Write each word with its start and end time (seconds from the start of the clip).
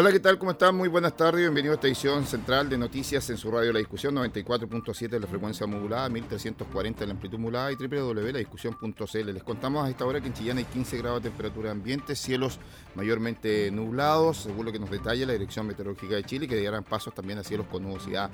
Hola, 0.00 0.12
¿qué 0.12 0.20
tal? 0.20 0.38
¿Cómo 0.38 0.52
están? 0.52 0.76
Muy 0.76 0.88
buenas 0.88 1.16
tardes. 1.16 1.40
Bienvenido 1.40 1.72
a 1.72 1.74
esta 1.74 1.88
edición 1.88 2.24
central 2.24 2.68
de 2.68 2.78
noticias 2.78 3.28
en 3.30 3.36
su 3.36 3.50
radio 3.50 3.72
La 3.72 3.80
Discusión, 3.80 4.14
94.7 4.14 5.08
de 5.08 5.18
la 5.18 5.26
frecuencia 5.26 5.66
modulada, 5.66 6.08
1340 6.08 7.02
en 7.02 7.08
la 7.08 7.14
amplitud 7.14 7.36
modulada 7.36 7.72
y 7.72 7.74
www.ladiscusión.cl. 7.74 9.32
Les 9.32 9.42
contamos 9.42 9.84
a 9.84 9.90
esta 9.90 10.06
hora 10.06 10.20
que 10.20 10.28
en 10.28 10.34
Chillán 10.34 10.58
hay 10.58 10.66
15 10.66 10.98
grados 10.98 11.20
de 11.20 11.30
temperatura 11.30 11.72
ambiente, 11.72 12.14
cielos 12.14 12.60
mayormente 12.94 13.72
nublados, 13.72 14.36
según 14.36 14.66
lo 14.66 14.70
que 14.70 14.78
nos 14.78 14.88
detalla 14.88 15.26
la 15.26 15.32
Dirección 15.32 15.66
Meteorológica 15.66 16.14
de 16.14 16.22
Chile, 16.22 16.46
que 16.46 16.62
darán 16.62 16.84
pasos 16.84 17.12
también 17.12 17.40
a 17.40 17.42
cielos 17.42 17.66
con 17.66 17.82
nubosidad 17.82 18.30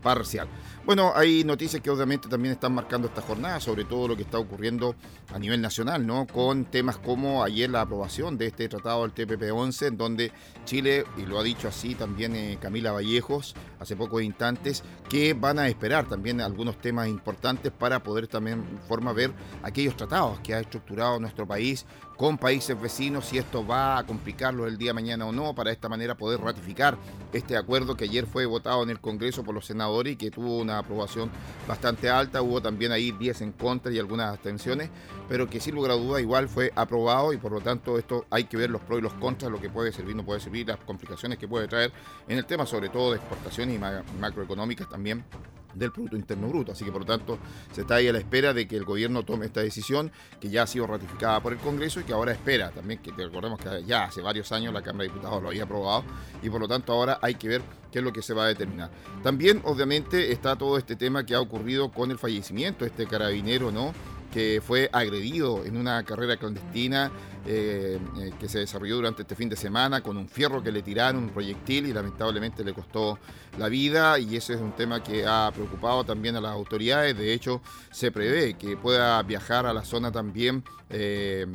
parcial. 0.00 0.46
Bueno, 0.86 1.12
hay 1.16 1.42
noticias 1.42 1.82
que 1.82 1.90
obviamente 1.90 2.28
también 2.28 2.52
están 2.52 2.72
marcando 2.72 3.08
esta 3.08 3.22
jornada, 3.22 3.58
sobre 3.58 3.84
todo 3.84 4.06
lo 4.06 4.16
que 4.16 4.22
está 4.22 4.38
ocurriendo 4.38 4.94
a 5.34 5.38
nivel 5.40 5.60
nacional, 5.60 6.06
¿no? 6.06 6.28
Con 6.28 6.66
temas 6.66 6.96
como 6.98 7.42
ayer 7.42 7.68
la 7.68 7.80
aprobación 7.80 8.38
de 8.38 8.46
este 8.46 8.68
tratado 8.68 9.02
del 9.02 9.12
TPP-11, 9.12 9.86
en 9.88 9.96
donde 9.96 10.32
Chile 10.64 11.04
y 11.16 11.26
lo 11.26 11.38
ha 11.38 11.42
dicho 11.42 11.68
así 11.68 11.94
también 11.94 12.36
eh, 12.36 12.58
Camila 12.60 12.92
Vallejos 12.92 13.54
hace 13.80 13.96
pocos 13.96 14.22
instantes, 14.22 14.82
que 15.08 15.34
van 15.34 15.58
a 15.58 15.68
esperar 15.68 16.06
también 16.06 16.40
algunos 16.40 16.78
temas 16.78 17.08
importantes 17.08 17.72
para 17.72 18.02
poder 18.02 18.28
también 18.28 18.64
forma 18.86 19.12
ver 19.12 19.32
aquellos 19.62 19.96
tratados 19.96 20.40
que 20.40 20.54
ha 20.54 20.60
estructurado 20.60 21.18
nuestro 21.18 21.46
país 21.46 21.86
con 22.18 22.36
países 22.36 22.78
vecinos, 22.78 23.26
si 23.26 23.38
esto 23.38 23.64
va 23.64 23.96
a 23.96 24.04
complicarlo 24.04 24.66
el 24.66 24.76
día 24.76 24.90
de 24.90 24.94
mañana 24.94 25.24
o 25.24 25.30
no, 25.30 25.54
para 25.54 25.70
de 25.70 25.74
esta 25.74 25.88
manera 25.88 26.16
poder 26.16 26.40
ratificar 26.40 26.98
este 27.32 27.56
acuerdo 27.56 27.96
que 27.96 28.04
ayer 28.04 28.26
fue 28.26 28.44
votado 28.44 28.82
en 28.82 28.90
el 28.90 28.98
Congreso 28.98 29.44
por 29.44 29.54
los 29.54 29.66
senadores 29.66 30.14
y 30.14 30.16
que 30.16 30.32
tuvo 30.32 30.58
una 30.58 30.78
aprobación 30.78 31.30
bastante 31.68 32.10
alta, 32.10 32.42
hubo 32.42 32.60
también 32.60 32.90
ahí 32.90 33.12
10 33.12 33.42
en 33.42 33.52
contra 33.52 33.92
y 33.92 34.00
algunas 34.00 34.32
abstenciones, 34.32 34.90
pero 35.28 35.48
que 35.48 35.60
sin 35.60 35.76
lugar 35.76 35.92
a 35.92 35.94
duda 35.94 36.20
igual 36.20 36.48
fue 36.48 36.72
aprobado 36.74 37.32
y 37.32 37.36
por 37.36 37.52
lo 37.52 37.60
tanto 37.60 37.96
esto 37.98 38.26
hay 38.30 38.44
que 38.44 38.56
ver 38.56 38.70
los 38.70 38.82
pros 38.82 38.98
y 38.98 39.02
los 39.02 39.14
contras, 39.14 39.52
lo 39.52 39.60
que 39.60 39.70
puede 39.70 39.92
servir, 39.92 40.16
no 40.16 40.24
puede 40.24 40.40
servir, 40.40 40.66
las 40.66 40.78
complicaciones 40.78 41.38
que 41.38 41.46
puede 41.46 41.68
traer 41.68 41.92
en 42.26 42.36
el 42.36 42.46
tema 42.46 42.66
sobre 42.66 42.88
todo 42.88 43.12
de 43.12 43.18
exportaciones 43.18 43.76
y 43.76 44.18
macroeconómicas 44.18 44.88
también 44.88 45.24
del 45.74 45.92
Producto 45.92 46.16
Interno 46.16 46.48
Bruto. 46.48 46.72
Así 46.72 46.84
que 46.84 46.92
por 46.92 47.02
lo 47.02 47.06
tanto 47.06 47.38
se 47.72 47.82
está 47.82 47.96
ahí 47.96 48.08
a 48.08 48.12
la 48.12 48.18
espera 48.18 48.52
de 48.52 48.66
que 48.66 48.76
el 48.76 48.84
gobierno 48.84 49.22
tome 49.22 49.46
esta 49.46 49.60
decisión 49.60 50.10
que 50.40 50.48
ya 50.48 50.62
ha 50.62 50.66
sido 50.66 50.86
ratificada 50.86 51.40
por 51.40 51.52
el 51.52 51.58
Congreso 51.58 52.00
y 52.00 52.04
que 52.04 52.12
ahora 52.12 52.32
espera 52.32 52.70
también, 52.70 53.00
que 53.00 53.12
recordemos 53.12 53.58
que 53.58 53.84
ya 53.84 54.04
hace 54.04 54.20
varios 54.20 54.50
años 54.52 54.72
la 54.72 54.82
Cámara 54.82 55.04
de 55.04 55.08
Diputados 55.10 55.42
lo 55.42 55.48
había 55.48 55.64
aprobado 55.64 56.04
y 56.42 56.50
por 56.50 56.60
lo 56.60 56.68
tanto 56.68 56.92
ahora 56.92 57.18
hay 57.22 57.34
que 57.34 57.48
ver 57.48 57.62
qué 57.90 57.98
es 57.98 58.04
lo 58.04 58.12
que 58.12 58.22
se 58.22 58.34
va 58.34 58.44
a 58.44 58.48
determinar. 58.48 58.90
También 59.22 59.62
obviamente 59.64 60.32
está 60.32 60.56
todo 60.56 60.78
este 60.78 60.96
tema 60.96 61.24
que 61.24 61.34
ha 61.34 61.40
ocurrido 61.40 61.90
con 61.90 62.10
el 62.10 62.18
fallecimiento 62.18 62.84
de 62.84 62.90
este 62.90 63.06
carabinero, 63.06 63.70
¿no? 63.70 63.92
Que 64.32 64.62
fue 64.64 64.88
agredido 64.92 65.64
en 65.64 65.76
una 65.76 66.02
carrera 66.04 66.36
clandestina 66.36 67.10
eh, 67.46 67.98
eh, 68.20 68.32
que 68.38 68.48
se 68.48 68.58
desarrolló 68.58 68.96
durante 68.96 69.22
este 69.22 69.34
fin 69.34 69.48
de 69.48 69.56
semana 69.56 70.02
con 70.02 70.18
un 70.18 70.28
fierro 70.28 70.62
que 70.62 70.70
le 70.70 70.82
tiraron, 70.82 71.24
un 71.24 71.30
proyectil 71.30 71.86
y 71.86 71.92
lamentablemente 71.92 72.62
le 72.62 72.74
costó 72.74 73.18
la 73.58 73.68
vida 73.68 74.18
y 74.18 74.36
ese 74.36 74.54
es 74.54 74.60
un 74.60 74.72
tema 74.72 75.02
que 75.02 75.24
ha 75.26 75.50
preocupado 75.54 76.04
también 76.04 76.36
a 76.36 76.42
las 76.42 76.52
autoridades. 76.52 77.16
De 77.16 77.32
hecho, 77.32 77.62
se 77.90 78.12
prevé 78.12 78.54
que 78.54 78.76
pueda 78.76 79.22
viajar 79.22 79.64
a 79.64 79.72
la 79.72 79.82
zona 79.82 80.12
también 80.12 80.62
eh, 80.90 81.46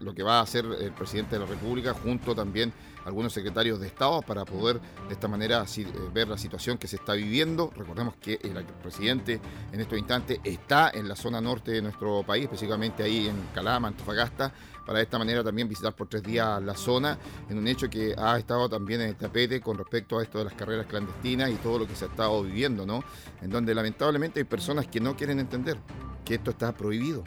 lo 0.00 0.14
que 0.14 0.22
va 0.22 0.38
a 0.38 0.42
hacer 0.42 0.64
el 0.64 0.92
presidente 0.92 1.36
de 1.36 1.40
la 1.40 1.46
República 1.46 1.92
junto 1.92 2.34
también 2.34 2.72
algunos 3.04 3.32
secretarios 3.32 3.80
de 3.80 3.86
Estado 3.86 4.22
para 4.22 4.44
poder 4.44 4.80
de 5.08 5.14
esta 5.14 5.28
manera 5.28 5.64
ver 6.12 6.28
la 6.28 6.38
situación 6.38 6.78
que 6.78 6.88
se 6.88 6.96
está 6.96 7.14
viviendo. 7.14 7.70
Recordemos 7.76 8.16
que 8.16 8.38
el 8.42 8.64
presidente 8.82 9.40
en 9.72 9.80
estos 9.80 9.98
instantes 9.98 10.40
está 10.44 10.90
en 10.94 11.08
la 11.08 11.16
zona 11.16 11.40
norte 11.40 11.72
de 11.72 11.82
nuestro 11.82 12.22
país, 12.22 12.44
específicamente 12.44 13.02
ahí 13.02 13.28
en 13.28 13.36
Calama, 13.54 13.88
Antofagasta, 13.88 14.52
para 14.84 14.98
de 14.98 15.04
esta 15.04 15.18
manera 15.18 15.44
también 15.44 15.68
visitar 15.68 15.94
por 15.94 16.08
tres 16.08 16.22
días 16.22 16.62
la 16.62 16.74
zona, 16.74 17.18
en 17.48 17.58
un 17.58 17.68
hecho 17.68 17.88
que 17.88 18.14
ha 18.16 18.36
estado 18.36 18.68
también 18.68 19.00
en 19.00 19.08
el 19.08 19.16
tapete 19.16 19.60
con 19.60 19.78
respecto 19.78 20.18
a 20.18 20.22
esto 20.22 20.38
de 20.38 20.44
las 20.44 20.54
carreras 20.54 20.86
clandestinas 20.86 21.50
y 21.50 21.54
todo 21.54 21.78
lo 21.80 21.86
que 21.86 21.94
se 21.94 22.04
ha 22.04 22.08
estado 22.08 22.42
viviendo, 22.42 22.84
¿no? 22.84 23.04
En 23.40 23.50
donde 23.50 23.74
lamentablemente 23.74 24.40
hay 24.40 24.44
personas 24.44 24.86
que 24.86 25.00
no 25.00 25.16
quieren 25.16 25.38
entender 25.38 25.78
que 26.24 26.34
esto 26.34 26.50
está 26.50 26.72
prohibido. 26.72 27.22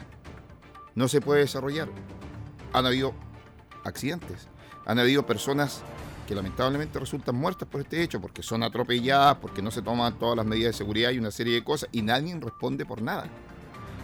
No 0.94 1.08
se 1.08 1.20
puede 1.20 1.40
desarrollar. 1.40 1.88
Han 2.72 2.86
habido 2.86 3.14
accidentes, 3.84 4.48
han 4.86 4.98
habido 4.98 5.26
personas 5.26 5.82
que 6.26 6.34
lamentablemente 6.34 6.98
resultan 6.98 7.36
muertas 7.36 7.68
por 7.68 7.80
este 7.80 8.02
hecho, 8.02 8.20
porque 8.20 8.42
son 8.42 8.62
atropelladas, 8.62 9.36
porque 9.36 9.62
no 9.62 9.70
se 9.70 9.82
toman 9.82 10.18
todas 10.18 10.36
las 10.36 10.46
medidas 10.46 10.72
de 10.72 10.78
seguridad 10.78 11.10
y 11.10 11.18
una 11.18 11.30
serie 11.30 11.54
de 11.54 11.64
cosas, 11.64 11.88
y 11.92 12.02
nadie 12.02 12.36
responde 12.40 12.84
por 12.84 13.02
nada. 13.02 13.28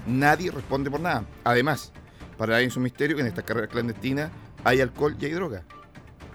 Nadie 0.06 0.50
responde 0.50 0.90
por 0.90 1.00
nada. 1.00 1.24
Además, 1.44 1.92
para 2.36 2.60
es 2.60 2.76
un 2.76 2.82
misterio 2.82 3.16
que 3.16 3.22
en 3.22 3.28
esta 3.28 3.42
carrera 3.42 3.68
clandestina 3.68 4.30
hay 4.64 4.80
alcohol 4.80 5.16
y 5.20 5.24
hay 5.24 5.32
droga. 5.32 5.64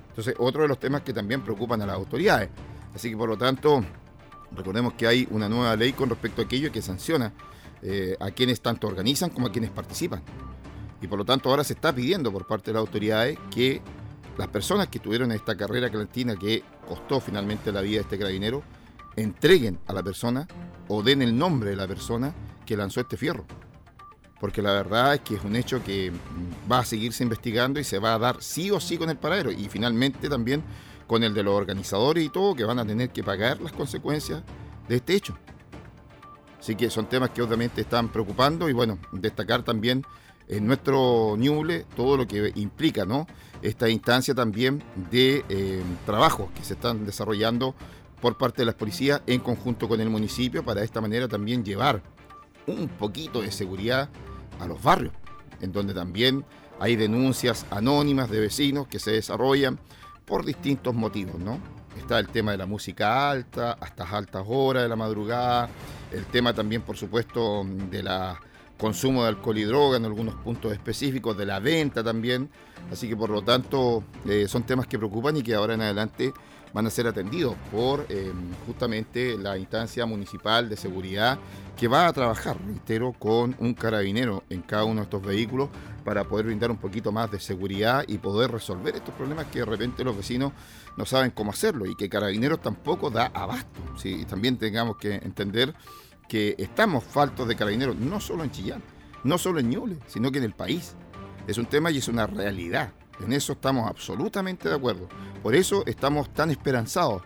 Entonces, 0.09 0.35
otro 0.39 0.63
de 0.63 0.67
los 0.67 0.79
temas 0.79 1.01
que 1.01 1.13
también 1.13 1.41
preocupan 1.41 1.81
a 1.81 1.85
las 1.85 1.95
autoridades. 1.95 2.49
Así 2.93 3.09
que, 3.09 3.17
por 3.17 3.29
lo 3.29 3.37
tanto, 3.37 3.83
recordemos 4.51 4.93
que 4.93 5.07
hay 5.07 5.27
una 5.31 5.47
nueva 5.47 5.75
ley 5.75 5.93
con 5.93 6.09
respecto 6.09 6.41
a 6.41 6.45
aquello 6.45 6.71
que 6.71 6.81
sanciona 6.81 7.33
eh, 7.81 8.17
a 8.19 8.31
quienes 8.31 8.61
tanto 8.61 8.87
organizan 8.87 9.29
como 9.29 9.47
a 9.47 9.51
quienes 9.51 9.69
participan. 9.69 10.21
Y 11.01 11.07
por 11.07 11.19
lo 11.19 11.25
tanto, 11.25 11.49
ahora 11.49 11.63
se 11.63 11.73
está 11.73 11.93
pidiendo 11.93 12.31
por 12.31 12.47
parte 12.47 12.71
de 12.71 12.73
las 12.73 12.81
autoridades 12.81 13.37
que 13.51 13.81
las 14.37 14.47
personas 14.47 14.87
que 14.87 14.99
estuvieron 14.99 15.31
en 15.31 15.37
esta 15.37 15.57
carrera 15.57 15.89
clandestina 15.89 16.35
que 16.35 16.63
costó 16.87 17.19
finalmente 17.19 17.71
la 17.71 17.81
vida 17.81 17.97
de 17.97 18.03
este 18.03 18.17
carabinero 18.17 18.63
entreguen 19.15 19.79
a 19.87 19.93
la 19.93 20.03
persona 20.03 20.47
o 20.87 21.01
den 21.01 21.21
el 21.21 21.37
nombre 21.37 21.71
de 21.71 21.75
la 21.75 21.87
persona 21.87 22.33
que 22.65 22.77
lanzó 22.77 23.01
este 23.01 23.17
fierro 23.17 23.45
porque 24.39 24.61
la 24.61 24.71
verdad 24.71 25.15
es 25.15 25.21
que 25.21 25.35
es 25.35 25.43
un 25.43 25.55
hecho 25.55 25.83
que 25.83 26.11
va 26.71 26.79
a 26.79 26.85
seguirse 26.85 27.23
investigando 27.23 27.79
y 27.79 27.83
se 27.83 27.99
va 27.99 28.13
a 28.13 28.19
dar 28.19 28.41
sí 28.41 28.69
o 28.71 28.79
sí 28.79 28.97
con 28.97 29.09
el 29.09 29.17
paradero 29.17 29.51
y 29.51 29.67
finalmente 29.69 30.29
también 30.29 30.63
con 31.07 31.23
el 31.23 31.33
de 31.33 31.43
los 31.43 31.53
organizadores 31.53 32.23
y 32.23 32.29
todo 32.29 32.55
que 32.55 32.63
van 32.63 32.79
a 32.79 32.85
tener 32.85 33.09
que 33.09 33.23
pagar 33.23 33.61
las 33.61 33.71
consecuencias 33.71 34.43
de 34.87 34.97
este 34.97 35.15
hecho. 35.15 35.37
Así 36.59 36.75
que 36.75 36.89
son 36.89 37.07
temas 37.07 37.29
que 37.31 37.41
obviamente 37.41 37.81
están 37.81 38.09
preocupando 38.09 38.69
y 38.69 38.73
bueno, 38.73 38.99
destacar 39.11 39.63
también 39.63 40.03
en 40.47 40.65
nuestro 40.67 41.35
Ñuble 41.37 41.85
todo 41.95 42.17
lo 42.17 42.27
que 42.27 42.51
implica 42.55 43.05
¿no? 43.05 43.27
esta 43.61 43.89
instancia 43.89 44.33
también 44.33 44.83
de 45.11 45.43
eh, 45.49 45.83
trabajos 46.05 46.49
que 46.55 46.63
se 46.63 46.73
están 46.73 47.05
desarrollando 47.05 47.75
por 48.21 48.37
parte 48.37 48.61
de 48.61 48.65
las 48.65 48.75
policías 48.75 49.21
en 49.27 49.39
conjunto 49.39 49.87
con 49.87 50.01
el 50.01 50.09
municipio 50.09 50.63
para 50.63 50.79
de 50.81 50.85
esta 50.85 51.01
manera 51.01 51.27
también 51.27 51.63
llevar 51.63 52.01
un 52.65 52.87
poquito 52.87 53.41
de 53.41 53.51
seguridad 53.51 54.09
a 54.59 54.67
los 54.67 54.81
barrios, 54.81 55.13
en 55.61 55.71
donde 55.71 55.93
también 55.93 56.43
hay 56.79 56.95
denuncias 56.95 57.65
anónimas 57.69 58.29
de 58.29 58.39
vecinos 58.39 58.87
que 58.87 58.99
se 58.99 59.11
desarrollan 59.11 59.79
por 60.25 60.45
distintos 60.45 60.93
motivos, 60.93 61.39
¿no? 61.39 61.59
Está 61.97 62.19
el 62.19 62.27
tema 62.27 62.51
de 62.51 62.57
la 62.57 62.65
música 62.65 63.29
alta, 63.29 63.73
hasta 63.79 64.03
altas 64.03 64.43
horas 64.45 64.83
de 64.83 64.89
la 64.89 64.95
madrugada, 64.95 65.69
el 66.11 66.25
tema 66.25 66.53
también, 66.53 66.81
por 66.81 66.97
supuesto, 66.97 67.65
de 67.89 68.03
la 68.03 68.39
consumo 68.77 69.23
de 69.23 69.29
alcohol 69.29 69.57
y 69.57 69.63
droga 69.63 69.97
en 69.97 70.05
algunos 70.05 70.35
puntos 70.35 70.71
específicos, 70.71 71.37
de 71.37 71.45
la 71.45 71.59
venta 71.59 72.03
también. 72.03 72.49
Así 72.91 73.07
que 73.07 73.15
por 73.15 73.29
lo 73.29 73.41
tanto 73.41 74.03
eh, 74.27 74.47
son 74.47 74.63
temas 74.63 74.87
que 74.87 74.97
preocupan 74.97 75.37
y 75.37 75.43
que 75.43 75.55
ahora 75.55 75.73
en 75.73 75.81
adelante 75.81 76.33
van 76.73 76.85
a 76.85 76.89
ser 76.89 77.07
atendidos 77.07 77.55
por 77.71 78.05
eh, 78.09 78.31
justamente 78.65 79.37
la 79.37 79.57
instancia 79.57 80.05
municipal 80.05 80.69
de 80.69 80.77
seguridad 80.77 81.39
que 81.77 81.87
va 81.87 82.07
a 82.07 82.13
trabajar, 82.13 82.57
reitero, 82.65 83.13
con 83.13 83.55
un 83.59 83.73
carabinero 83.73 84.43
en 84.49 84.61
cada 84.61 84.83
uno 84.83 85.01
de 85.01 85.03
estos 85.03 85.21
vehículos 85.21 85.69
para 86.03 86.23
poder 86.23 86.47
brindar 86.47 86.71
un 86.71 86.77
poquito 86.77 87.11
más 87.11 87.29
de 87.31 87.39
seguridad 87.39 88.03
y 88.07 88.17
poder 88.17 88.51
resolver 88.51 88.95
estos 88.95 89.13
problemas 89.13 89.47
que 89.47 89.59
de 89.59 89.65
repente 89.65 90.03
los 90.03 90.17
vecinos 90.17 90.53
no 90.95 91.05
saben 91.05 91.31
cómo 91.31 91.51
hacerlo 91.51 91.85
y 91.85 91.95
que 91.95 92.09
carabineros 92.09 92.61
tampoco 92.61 93.09
da 93.09 93.27
abasto. 93.33 93.79
¿sí? 93.97 94.25
también 94.25 94.57
tengamos 94.57 94.97
que 94.97 95.15
entender 95.15 95.75
que 96.27 96.55
estamos 96.57 97.03
faltos 97.03 97.47
de 97.47 97.55
carabineros, 97.55 97.95
no 97.95 98.19
solo 98.19 98.43
en 98.43 98.51
Chillán, 98.51 98.83
no 99.23 99.37
solo 99.37 99.59
en 99.59 99.69
Ñuble, 99.69 99.97
sino 100.07 100.31
que 100.31 100.39
en 100.39 100.43
el 100.43 100.53
país. 100.53 100.95
Es 101.47 101.57
un 101.57 101.65
tema 101.65 101.91
y 101.91 101.97
es 101.97 102.07
una 102.07 102.27
realidad. 102.27 102.91
En 103.19 103.33
eso 103.33 103.53
estamos 103.53 103.89
absolutamente 103.89 104.69
de 104.69 104.75
acuerdo. 104.75 105.07
Por 105.41 105.55
eso 105.55 105.83
estamos 105.85 106.33
tan 106.33 106.51
esperanzados, 106.51 107.23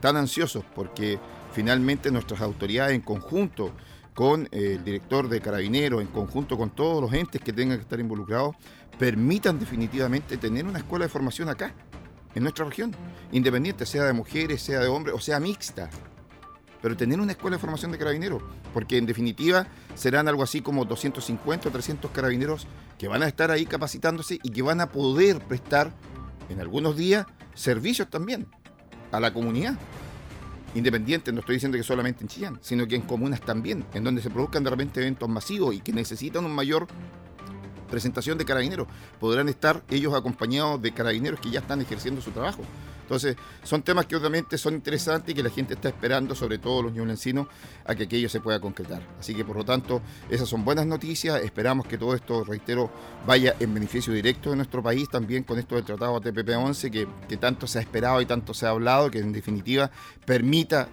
tan 0.00 0.16
ansiosos, 0.16 0.64
porque 0.74 1.18
finalmente 1.52 2.10
nuestras 2.10 2.40
autoridades 2.40 2.94
en 2.94 3.00
conjunto 3.00 3.72
con 4.14 4.48
el 4.52 4.84
director 4.84 5.28
de 5.28 5.40
Carabineros, 5.40 6.02
en 6.02 6.08
conjunto 6.08 6.58
con 6.58 6.70
todos 6.70 7.00
los 7.00 7.12
entes 7.14 7.40
que 7.40 7.52
tengan 7.52 7.78
que 7.78 7.82
estar 7.82 7.98
involucrados, 7.98 8.56
permitan 8.98 9.58
definitivamente 9.58 10.36
tener 10.36 10.66
una 10.66 10.78
escuela 10.78 11.06
de 11.06 11.08
formación 11.08 11.48
acá, 11.48 11.74
en 12.34 12.42
nuestra 12.42 12.64
región, 12.64 12.94
independiente 13.30 13.84
sea 13.84 14.04
de 14.04 14.12
mujeres, 14.12 14.62
sea 14.62 14.80
de 14.80 14.88
hombres 14.88 15.14
o 15.14 15.20
sea 15.20 15.38
mixta. 15.40 15.90
Pero 16.82 16.96
tener 16.96 17.20
una 17.20 17.32
escuela 17.32 17.56
de 17.56 17.60
formación 17.60 17.92
de 17.92 17.98
carabineros, 17.98 18.42
porque 18.74 18.98
en 18.98 19.06
definitiva 19.06 19.68
serán 19.94 20.28
algo 20.28 20.42
así 20.42 20.60
como 20.60 20.84
250 20.84 21.68
o 21.68 21.72
300 21.72 22.10
carabineros 22.10 22.66
que 22.98 23.08
van 23.08 23.22
a 23.22 23.28
estar 23.28 23.50
ahí 23.50 23.64
capacitándose 23.64 24.40
y 24.42 24.50
que 24.50 24.62
van 24.62 24.80
a 24.80 24.90
poder 24.90 25.40
prestar 25.40 25.92
en 26.48 26.60
algunos 26.60 26.96
días 26.96 27.26
servicios 27.54 28.10
también 28.10 28.48
a 29.12 29.20
la 29.20 29.32
comunidad. 29.32 29.78
Independiente, 30.74 31.32
no 31.32 31.40
estoy 31.40 31.56
diciendo 31.56 31.76
que 31.76 31.84
solamente 31.84 32.22
en 32.22 32.28
Chillán, 32.28 32.58
sino 32.62 32.86
que 32.88 32.96
en 32.96 33.02
comunas 33.02 33.40
también, 33.42 33.84
en 33.94 34.04
donde 34.04 34.22
se 34.22 34.30
produzcan 34.30 34.64
de 34.64 34.70
repente 34.70 35.00
eventos 35.00 35.28
masivos 35.28 35.74
y 35.74 35.80
que 35.80 35.92
necesitan 35.92 36.44
un 36.44 36.54
mayor 36.54 36.86
presentación 37.90 38.38
de 38.38 38.46
carabineros. 38.46 38.88
Podrán 39.20 39.50
estar 39.50 39.82
ellos 39.90 40.14
acompañados 40.14 40.80
de 40.80 40.92
carabineros 40.92 41.38
que 41.40 41.50
ya 41.50 41.60
están 41.60 41.80
ejerciendo 41.82 42.22
su 42.22 42.30
trabajo. 42.30 42.62
Entonces, 43.12 43.36
son 43.62 43.82
temas 43.82 44.06
que 44.06 44.16
obviamente 44.16 44.56
son 44.56 44.72
interesantes 44.72 45.32
y 45.32 45.34
que 45.34 45.42
la 45.42 45.50
gente 45.50 45.74
está 45.74 45.90
esperando, 45.90 46.34
sobre 46.34 46.56
todo 46.56 46.84
los 46.84 46.94
ñublencinos, 46.94 47.46
a 47.84 47.94
que 47.94 48.04
aquello 48.04 48.26
se 48.30 48.40
pueda 48.40 48.58
concretar. 48.58 49.06
Así 49.20 49.34
que, 49.34 49.44
por 49.44 49.54
lo 49.54 49.66
tanto, 49.66 50.00
esas 50.30 50.48
son 50.48 50.64
buenas 50.64 50.86
noticias. 50.86 51.42
Esperamos 51.42 51.86
que 51.86 51.98
todo 51.98 52.14
esto, 52.14 52.42
reitero, 52.42 52.90
vaya 53.26 53.54
en 53.60 53.74
beneficio 53.74 54.14
directo 54.14 54.48
de 54.48 54.56
nuestro 54.56 54.82
país, 54.82 55.10
también 55.10 55.42
con 55.42 55.58
esto 55.58 55.74
del 55.74 55.84
Tratado 55.84 56.22
TPP-11, 56.22 57.06
que, 57.28 57.36
tanto 57.36 57.66
se 57.66 57.80
ha 57.80 57.82
esperado 57.82 58.18
y 58.22 58.24
tanto 58.24 58.54
se 58.54 58.64
ha 58.64 58.70
hablado, 58.70 59.10
que 59.10 59.18
en 59.18 59.34
definitiva 59.34 59.90
permita 60.24 60.88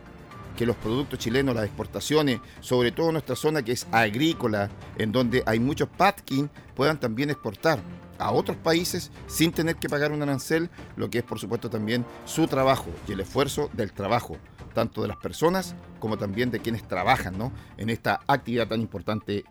que 0.57 0.65
los 0.65 0.75
productos 0.75 1.19
chilenos, 1.19 1.55
las 1.55 1.63
exportaciones, 1.63 2.41
sobre 2.59 2.91
todo 2.91 3.13
nuestra 3.13 3.37
zona 3.37 3.63
que 3.63 3.71
es 3.71 3.87
agrícola, 3.93 4.69
en 4.97 5.13
donde 5.13 5.41
hay 5.45 5.61
muchos 5.61 5.87
patkin, 5.87 6.49
puedan 6.75 6.99
también 6.99 7.29
exportar 7.29 7.79
a 8.19 8.31
otros 8.31 8.57
países 8.57 9.11
sin 9.27 9.51
tener 9.51 9.77
que 9.77 9.89
pagar 9.89 10.11
un 10.11 10.21
arancel, 10.21 10.69
lo 10.95 11.09
que 11.09 11.19
es 11.19 11.23
por 11.23 11.39
supuesto 11.39 11.69
también 11.69 12.05
su 12.25 12.47
trabajo 12.47 12.89
y 13.07 13.13
el 13.13 13.21
esfuerzo 13.21 13.69
del 13.73 13.91
trabajo, 13.93 14.37
tanto 14.73 15.01
de 15.01 15.07
las 15.07 15.17
personas 15.17 15.75
como 15.99 16.17
también 16.17 16.51
de 16.51 16.59
quienes 16.59 16.87
trabajan 16.87 17.37
¿no? 17.37 17.51
en 17.77 17.89
esta 17.89 18.21
actividad 18.27 18.67
tan 18.67 18.81
importante 18.81 19.43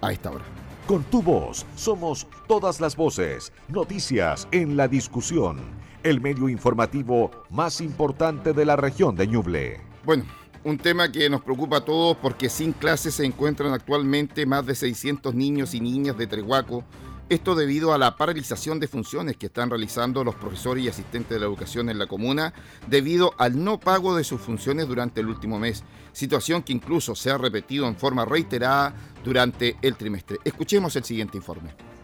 a 0.00 0.12
esta 0.12 0.30
hora. 0.30 0.44
Con 0.86 1.02
tu 1.04 1.22
voz 1.22 1.66
somos 1.74 2.26
todas 2.46 2.80
las 2.80 2.96
voces, 2.96 3.52
noticias 3.68 4.46
en 4.52 4.76
la 4.76 4.86
discusión, 4.88 5.58
el 6.02 6.20
medio 6.20 6.48
informativo 6.48 7.30
más 7.50 7.80
importante 7.80 8.52
de 8.52 8.64
la 8.64 8.76
región 8.76 9.16
de 9.16 9.26
Ñuble. 9.26 9.80
Bueno, 10.04 10.24
un 10.62 10.78
tema 10.78 11.10
que 11.10 11.28
nos 11.28 11.42
preocupa 11.42 11.78
a 11.78 11.84
todos 11.84 12.16
porque 12.16 12.48
sin 12.48 12.72
clases 12.72 13.14
se 13.14 13.24
encuentran 13.24 13.72
actualmente 13.72 14.46
más 14.46 14.66
de 14.66 14.74
600 14.74 15.34
niños 15.34 15.74
y 15.74 15.80
niñas 15.80 16.16
de 16.16 16.26
Trehuaco 16.26 16.84
esto 17.28 17.54
debido 17.54 17.92
a 17.92 17.98
la 17.98 18.16
paralización 18.16 18.78
de 18.78 18.88
funciones 18.88 19.36
que 19.36 19.46
están 19.46 19.70
realizando 19.70 20.22
los 20.22 20.36
profesores 20.36 20.84
y 20.84 20.88
asistentes 20.88 21.30
de 21.30 21.40
la 21.40 21.46
educación 21.46 21.90
en 21.90 21.98
la 21.98 22.06
comuna 22.06 22.54
debido 22.86 23.34
al 23.38 23.62
no 23.62 23.80
pago 23.80 24.16
de 24.16 24.24
sus 24.24 24.40
funciones 24.40 24.86
durante 24.86 25.20
el 25.20 25.28
último 25.28 25.58
mes, 25.58 25.82
situación 26.12 26.62
que 26.62 26.72
incluso 26.72 27.14
se 27.14 27.30
ha 27.30 27.38
repetido 27.38 27.88
en 27.88 27.96
forma 27.96 28.24
reiterada 28.24 28.94
durante 29.24 29.76
el 29.82 29.96
trimestre. 29.96 30.38
Escuchemos 30.44 30.94
el 30.96 31.04
siguiente 31.04 31.36
informe 31.36 31.95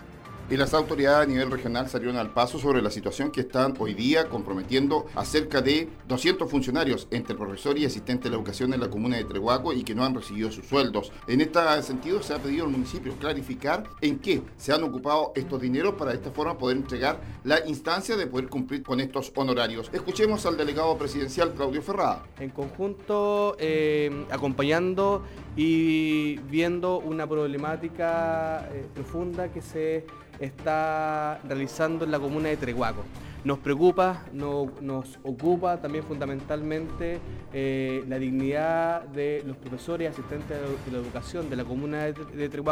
y 0.52 0.56
las 0.58 0.74
autoridades 0.74 1.26
a 1.26 1.30
nivel 1.30 1.50
regional 1.50 1.88
salieron 1.88 2.18
al 2.18 2.34
paso 2.34 2.58
sobre 2.58 2.82
la 2.82 2.90
situación 2.90 3.30
que 3.30 3.40
están 3.40 3.74
hoy 3.78 3.94
día 3.94 4.28
comprometiendo 4.28 5.06
a 5.14 5.24
cerca 5.24 5.62
de 5.62 5.88
200 6.08 6.50
funcionarios 6.50 7.08
entre 7.10 7.34
profesores 7.34 7.82
y 7.82 7.86
asistentes 7.86 8.24
de 8.24 8.30
la 8.30 8.36
educación 8.36 8.74
en 8.74 8.80
la 8.80 8.90
comuna 8.90 9.16
de 9.16 9.24
Trehuaco 9.24 9.72
y 9.72 9.82
que 9.82 9.94
no 9.94 10.04
han 10.04 10.14
recibido 10.14 10.52
sus 10.52 10.66
sueldos. 10.66 11.10
En 11.26 11.40
este 11.40 11.58
sentido 11.82 12.22
se 12.22 12.34
ha 12.34 12.38
pedido 12.38 12.66
al 12.66 12.70
municipio 12.70 13.14
clarificar 13.14 13.84
en 14.02 14.18
qué 14.18 14.42
se 14.58 14.74
han 14.74 14.84
ocupado 14.84 15.32
estos 15.36 15.58
dineros 15.58 15.94
para 15.94 16.10
de 16.10 16.18
esta 16.18 16.32
forma 16.32 16.58
poder 16.58 16.76
entregar 16.76 17.18
la 17.44 17.66
instancia 17.66 18.18
de 18.18 18.26
poder 18.26 18.48
cumplir 18.50 18.82
con 18.82 19.00
estos 19.00 19.32
honorarios. 19.34 19.88
Escuchemos 19.90 20.44
al 20.44 20.58
delegado 20.58 20.98
presidencial 20.98 21.54
Claudio 21.54 21.80
Ferrada. 21.80 22.24
En 22.38 22.50
conjunto, 22.50 23.56
eh, 23.58 24.26
acompañando 24.30 25.22
y 25.56 26.36
viendo 26.50 26.98
una 26.98 27.26
problemática 27.26 28.68
eh, 28.70 28.86
profunda 28.94 29.50
que 29.50 29.62
se 29.62 30.04
está 30.44 31.40
realizando 31.48 32.04
en 32.04 32.10
la 32.10 32.18
comuna 32.18 32.48
de 32.48 32.56
Treguaco 32.56 33.04
nos 33.44 33.58
preocupa, 33.58 34.24
nos 34.32 35.18
ocupa 35.24 35.80
también 35.80 36.04
fundamentalmente 36.04 37.18
eh, 37.52 38.04
la 38.08 38.18
dignidad 38.18 39.02
de 39.02 39.42
los 39.46 39.56
profesores 39.56 40.04
y 40.04 40.08
asistentes 40.08 40.56
de 40.86 40.92
la 40.92 40.98
educación 40.98 41.50
de 41.50 41.56
la 41.56 41.64
comuna 41.64 42.04
de, 42.04 42.12
de 42.12 42.62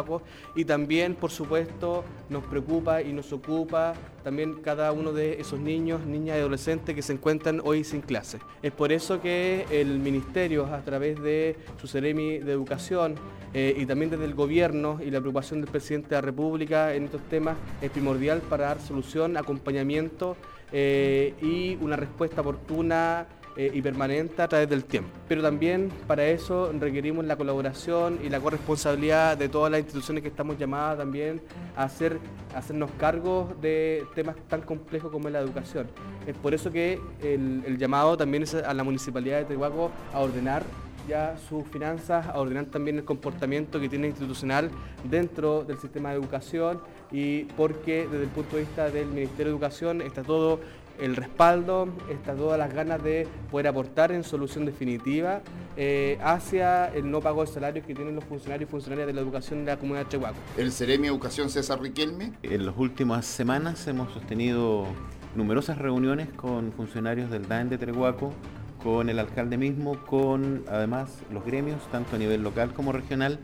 y 0.54 0.64
también, 0.64 1.14
por 1.14 1.30
supuesto, 1.30 2.04
nos 2.28 2.44
preocupa 2.44 3.02
y 3.02 3.12
nos 3.12 3.32
ocupa 3.32 3.94
también 4.22 4.54
cada 4.62 4.92
uno 4.92 5.12
de 5.12 5.40
esos 5.40 5.58
niños, 5.58 6.04
niñas 6.06 6.36
y 6.36 6.40
adolescentes 6.40 6.94
que 6.94 7.02
se 7.02 7.14
encuentran 7.14 7.60
hoy 7.64 7.82
sin 7.82 8.02
clase. 8.02 8.38
Es 8.62 8.72
por 8.72 8.92
eso 8.92 9.20
que 9.20 9.66
el 9.70 9.98
Ministerio, 9.98 10.66
a 10.66 10.82
través 10.82 11.20
de 11.20 11.56
su 11.80 11.88
Ceremi 11.88 12.38
de 12.38 12.52
Educación 12.52 13.16
eh, 13.54 13.74
y 13.76 13.86
también 13.86 14.10
desde 14.10 14.24
el 14.24 14.34
Gobierno 14.34 15.00
y 15.04 15.10
la 15.10 15.20
preocupación 15.20 15.60
del 15.60 15.70
Presidente 15.70 16.10
de 16.10 16.16
la 16.16 16.20
República 16.20 16.94
en 16.94 17.04
estos 17.04 17.22
temas, 17.22 17.56
es 17.80 17.90
primordial 17.90 18.40
para 18.42 18.66
dar 18.66 18.80
solución, 18.80 19.36
acompañamiento 19.36 20.36
eh, 20.72 21.34
y 21.42 21.76
una 21.80 21.96
respuesta 21.96 22.40
oportuna 22.40 23.26
eh, 23.56 23.68
y 23.74 23.82
permanente 23.82 24.40
a 24.42 24.48
través 24.48 24.68
del 24.68 24.84
tiempo. 24.84 25.10
Pero 25.26 25.42
también 25.42 25.90
para 26.06 26.24
eso 26.24 26.72
requerimos 26.78 27.24
la 27.24 27.36
colaboración 27.36 28.20
y 28.22 28.28
la 28.28 28.38
corresponsabilidad 28.38 29.36
de 29.36 29.48
todas 29.48 29.72
las 29.72 29.80
instituciones 29.80 30.22
que 30.22 30.28
estamos 30.28 30.56
llamadas 30.56 30.98
también 30.98 31.42
a, 31.76 31.82
hacer, 31.82 32.18
hacernos 32.54 32.90
cargo 32.92 33.52
de 33.60 34.04
temas 34.14 34.36
tan 34.48 34.62
complejos 34.62 35.10
como 35.10 35.26
es 35.26 35.32
la 35.32 35.40
educación. 35.40 35.88
Es 36.28 36.36
por 36.36 36.54
eso 36.54 36.70
que 36.70 37.00
el, 37.22 37.76
llamado 37.76 38.16
también 38.16 38.44
es 38.44 38.54
a 38.54 38.72
la 38.72 38.84
Municipalidad 38.84 39.38
de 39.38 39.44
Tehuaco 39.46 39.90
a 40.14 40.20
ordenar 40.20 40.62
ya 41.10 41.36
sus 41.48 41.66
finanzas, 41.66 42.26
a 42.26 42.38
ordenar 42.38 42.66
también 42.66 42.96
el 42.98 43.04
comportamiento 43.04 43.80
que 43.80 43.88
tiene 43.88 44.06
institucional 44.06 44.70
dentro 45.04 45.64
del 45.64 45.78
sistema 45.78 46.10
de 46.10 46.16
educación 46.16 46.80
y 47.10 47.44
porque 47.56 48.06
desde 48.10 48.24
el 48.24 48.30
punto 48.30 48.56
de 48.56 48.62
vista 48.62 48.90
del 48.90 49.08
Ministerio 49.08 49.46
de 49.46 49.50
Educación 49.50 50.02
está 50.02 50.22
todo 50.22 50.60
el 51.00 51.16
respaldo, 51.16 51.88
está 52.10 52.34
todas 52.34 52.58
las 52.58 52.72
ganas 52.72 53.02
de 53.02 53.26
poder 53.50 53.66
aportar 53.68 54.12
en 54.12 54.22
solución 54.22 54.66
definitiva 54.66 55.40
eh, 55.76 56.18
hacia 56.22 56.86
el 56.94 57.10
no 57.10 57.20
pago 57.20 57.44
de 57.44 57.50
salarios 57.50 57.86
que 57.86 57.94
tienen 57.94 58.14
los 58.14 58.24
funcionarios 58.24 58.68
y 58.68 58.70
funcionarias 58.70 59.06
de 59.06 59.14
la 59.14 59.20
educación 59.20 59.64
de 59.64 59.72
la 59.72 59.78
comunidad 59.78 60.04
de 60.04 60.10
Chihuahua. 60.10 60.38
El 60.56 60.70
Ceremi 60.70 61.08
Educación 61.08 61.50
César 61.50 61.80
Riquelme. 61.80 62.34
En 62.42 62.66
las 62.66 62.76
últimas 62.76 63.26
semanas 63.26 63.86
hemos 63.88 64.12
sostenido 64.12 64.86
numerosas 65.34 65.78
reuniones 65.78 66.28
con 66.34 66.72
funcionarios 66.72 67.30
del 67.30 67.48
DAN 67.48 67.68
de 67.68 67.78
Trehuaco, 67.78 68.32
con 68.82 69.08
el 69.08 69.18
alcalde 69.18 69.56
mismo, 69.56 70.04
con 70.06 70.64
además 70.68 71.18
los 71.32 71.44
gremios, 71.44 71.80
tanto 71.90 72.16
a 72.16 72.18
nivel 72.18 72.42
local 72.42 72.72
como 72.72 72.92
regional, 72.92 73.38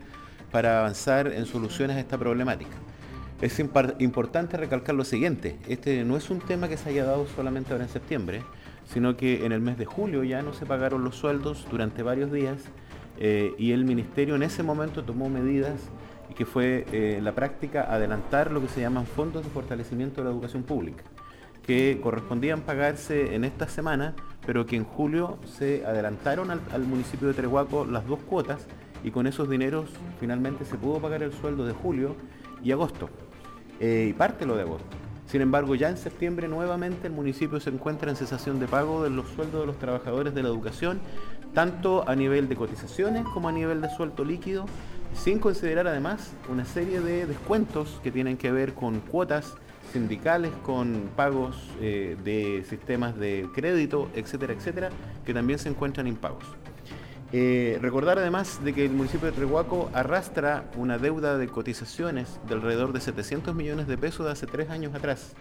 para 0.51 0.79
avanzar 0.79 1.27
en 1.27 1.45
soluciones 1.45 1.97
a 1.97 1.99
esta 1.99 2.17
problemática. 2.17 2.75
Es 3.41 3.59
importante 3.59 4.57
recalcar 4.57 4.95
lo 4.95 5.03
siguiente, 5.03 5.57
este 5.67 6.03
no 6.03 6.17
es 6.17 6.29
un 6.29 6.39
tema 6.39 6.67
que 6.67 6.77
se 6.77 6.89
haya 6.89 7.05
dado 7.05 7.27
solamente 7.27 7.71
ahora 7.71 7.83
en 7.83 7.89
septiembre, 7.91 8.41
sino 8.85 9.15
que 9.15 9.45
en 9.45 9.51
el 9.51 9.61
mes 9.61 9.77
de 9.77 9.85
julio 9.85 10.23
ya 10.23 10.41
no 10.41 10.53
se 10.53 10.65
pagaron 10.65 11.03
los 11.03 11.15
sueldos 11.15 11.67
durante 11.69 12.01
varios 12.01 12.31
días 12.31 12.57
eh, 13.19 13.53
y 13.57 13.73
el 13.73 13.85
ministerio 13.85 14.35
en 14.35 14.43
ese 14.43 14.63
momento 14.63 15.03
tomó 15.03 15.29
medidas 15.29 15.89
que 16.35 16.45
fue 16.45 16.85
eh, 16.91 17.19
la 17.21 17.33
práctica 17.33 17.91
adelantar 17.91 18.51
lo 18.51 18.61
que 18.61 18.67
se 18.67 18.81
llaman 18.81 19.05
fondos 19.05 19.43
de 19.43 19.49
fortalecimiento 19.49 20.21
de 20.21 20.25
la 20.25 20.33
educación 20.33 20.63
pública, 20.63 21.03
que 21.63 21.99
correspondían 22.01 22.61
pagarse 22.61 23.33
en 23.33 23.43
esta 23.43 23.67
semana, 23.67 24.15
pero 24.47 24.65
que 24.65 24.77
en 24.77 24.85
julio 24.85 25.37
se 25.45 25.85
adelantaron 25.85 26.49
al, 26.49 26.81
municipio 26.83 27.27
de 27.27 27.33
Trehuaco 27.33 27.85
las 27.85 28.07
dos 28.07 28.19
cuotas 28.21 28.65
y 29.03 29.11
con 29.11 29.27
esos 29.27 29.49
dineros 29.49 29.89
finalmente 30.21 30.63
se 30.63 30.77
pudo 30.77 30.99
pagar 30.99 31.21
el 31.21 31.33
sueldo 31.33 31.65
de 31.65 31.73
julio 31.73 32.15
y 32.63 32.71
agosto. 32.71 33.09
Eh, 33.81 34.07
y 34.09 34.13
parte 34.13 34.45
lo 34.45 34.55
de 34.55 34.61
agosto. 34.61 34.87
Sin 35.25 35.41
embargo, 35.41 35.75
ya 35.75 35.89
en 35.89 35.97
septiembre 35.97 36.47
nuevamente 36.47 37.07
el 37.07 37.13
municipio 37.13 37.59
se 37.59 37.69
encuentra 37.71 38.09
en 38.09 38.15
cesación 38.15 38.57
de 38.61 38.67
pago 38.67 39.03
de 39.03 39.09
los 39.09 39.27
sueldos 39.27 39.59
de 39.59 39.67
los 39.67 39.77
trabajadores 39.77 40.33
de 40.33 40.41
la 40.41 40.47
educación, 40.47 41.01
tanto 41.53 42.07
a 42.07 42.15
nivel 42.15 42.47
de 42.47 42.55
cotizaciones 42.55 43.25
como 43.25 43.49
a 43.49 43.51
nivel 43.51 43.81
de 43.81 43.89
sueldo 43.89 44.23
líquido, 44.23 44.65
sin 45.13 45.39
considerar 45.39 45.87
además 45.87 46.31
una 46.49 46.63
serie 46.63 47.01
de 47.01 47.25
descuentos 47.25 47.99
que 48.01 48.11
tienen 48.11 48.37
que 48.37 48.53
ver 48.53 48.73
con 48.73 49.01
cuotas 49.01 49.57
sindicales, 49.91 50.51
con 50.63 51.09
pagos 51.15 51.57
eh, 51.81 52.17
de 52.23 52.63
sistemas 52.67 53.17
de 53.17 53.47
crédito, 53.53 54.09
etcétera, 54.15 54.53
etcétera, 54.53 54.89
que 55.25 55.33
también 55.33 55.59
se 55.59 55.69
encuentran 55.69 56.07
impagos. 56.07 56.43
Eh, 57.33 57.77
recordar 57.81 58.17
además 58.19 58.63
de 58.63 58.73
que 58.73 58.85
el 58.85 58.91
municipio 58.91 59.27
de 59.27 59.33
Trehuaco 59.33 59.89
arrastra 59.93 60.63
una 60.77 60.97
deuda 60.97 61.37
de 61.37 61.47
cotizaciones 61.49 62.39
de 62.47 62.53
alrededor 62.53 62.93
de 62.93 63.01
700 63.01 63.53
millones 63.53 63.87
de 63.87 63.97
pesos 63.97 64.25
de 64.25 64.31
hace 64.31 64.45
tres 64.47 64.69
años 64.69 64.95
atrás 64.95 65.35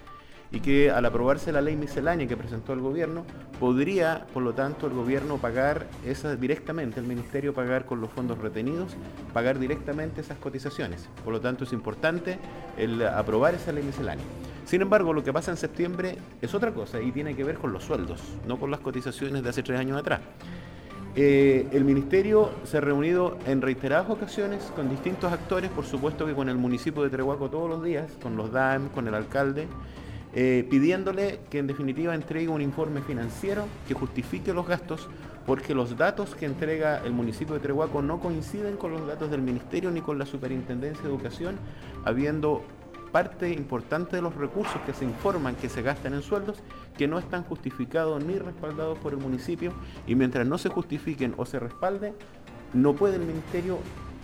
y 0.51 0.61
que 0.61 0.91
al 0.91 1.05
aprobarse 1.05 1.53
la 1.53 1.61
ley 1.61 1.77
miscelánea 1.77 2.27
que 2.27 2.37
presentó 2.37 2.73
el 2.73 2.81
gobierno, 2.81 3.25
podría, 3.59 4.27
por 4.33 4.43
lo 4.43 4.55
tanto, 4.55 4.87
el 4.87 4.95
gobierno 4.95 5.39
pagar 5.39 5.87
esas 6.05 6.41
directamente, 6.41 7.01
el 7.01 7.07
ministerio 7.07 7.53
pagar 7.55 7.87
con 7.87 8.01
los 8.01 8.11
fondos 8.11 8.39
retenidos, 8.39 8.97
pagar 9.33 9.59
directamente 9.59 10.21
esas 10.21 10.39
cotizaciones. 10.39 11.09
Por 11.25 11.33
lo 11.33 11.41
tanto, 11.41 11.65
es 11.65 11.73
importante 11.73 12.39
el 12.77 13.07
aprobar 13.07 13.55
esa 13.55 13.73
ley 13.73 13.83
miscelánea. 13.83 14.25
Sin 14.65 14.83
embargo, 14.83 15.13
lo 15.13 15.23
que 15.23 15.33
pasa 15.33 15.51
en 15.51 15.57
septiembre 15.57 16.19
es 16.43 16.55
otra 16.55 16.73
cosa 16.73 17.01
y 17.01 17.13
tiene 17.13 17.37
que 17.37 17.45
ver 17.45 17.57
con 17.57 17.73
los 17.73 17.85
sueldos, 17.85 18.21
no 18.47 18.59
con 18.59 18.71
las 18.71 18.81
cotizaciones 18.81 19.43
de 19.43 19.51
hace 19.51 19.63
tres 19.63 19.79
años 19.79 19.99
atrás. 19.99 20.21
Eh, 21.19 21.67
el 21.73 21.85
ministerio 21.85 22.51
se 22.65 22.77
ha 22.77 22.81
reunido 22.83 23.39
en 23.47 23.63
reiteradas 23.63 24.11
ocasiones 24.11 24.71
con 24.77 24.91
distintos 24.91 25.33
actores, 25.33 25.71
por 25.71 25.87
supuesto 25.87 26.27
que 26.27 26.35
con 26.35 26.51
el 26.51 26.57
municipio 26.57 27.03
de 27.03 27.09
Trehuaco 27.09 27.49
todos 27.49 27.71
los 27.71 27.83
días, 27.83 28.13
con 28.23 28.37
los 28.37 28.53
DAM, 28.53 28.91
con 28.91 29.09
el 29.09 29.15
alcalde, 29.15 29.67
eh, 30.39 30.67
pidiéndole 30.69 31.41
que 31.49 31.59
en 31.59 31.67
definitiva 31.67 32.15
entregue 32.15 32.49
un 32.49 32.61
informe 32.61 33.01
financiero 33.01 33.65
que 33.89 33.95
justifique 33.95 34.53
los 34.53 34.67
gastos, 34.69 35.09
porque 35.47 35.75
los 35.75 35.97
datos 35.97 36.35
que 36.35 36.45
entrega 36.45 37.03
el 37.07 37.13
municipio 37.13 37.55
de 37.55 37.61
Trehuaco 37.61 38.03
no 38.03 38.21
coinciden 38.21 38.77
con 38.77 38.93
los 38.93 39.07
datos 39.07 39.31
del 39.31 39.41
ministerio 39.41 39.91
ni 39.91 40.03
con 40.03 40.19
la 40.19 40.27
Superintendencia 40.27 41.03
de 41.03 41.09
Educación, 41.09 41.57
habiendo 42.05 42.63
parte 43.13 43.51
importante 43.51 44.17
de 44.17 44.21
los 44.21 44.35
recursos 44.35 44.79
que 44.85 44.93
se 44.93 45.07
informan 45.07 45.55
que 45.55 45.71
se 45.71 45.81
gastan 45.81 46.13
en 46.13 46.21
sueldos 46.21 46.59
que 46.99 47.09
no 47.09 47.19
están 47.19 47.43
justificados 47.45 48.23
ni 48.23 48.39
respaldados 48.39 48.99
por 48.99 49.15
el 49.15 49.21
municipio 49.21 49.73
y 50.07 50.17
mientras 50.17 50.47
no 50.47 50.59
se 50.59 50.69
justifiquen 50.69 51.33
o 51.39 51.47
se 51.47 51.59
respalden, 51.59 52.13
no 52.75 52.93
puede 52.93 53.17
el 53.17 53.23
ministerio, 53.23 53.79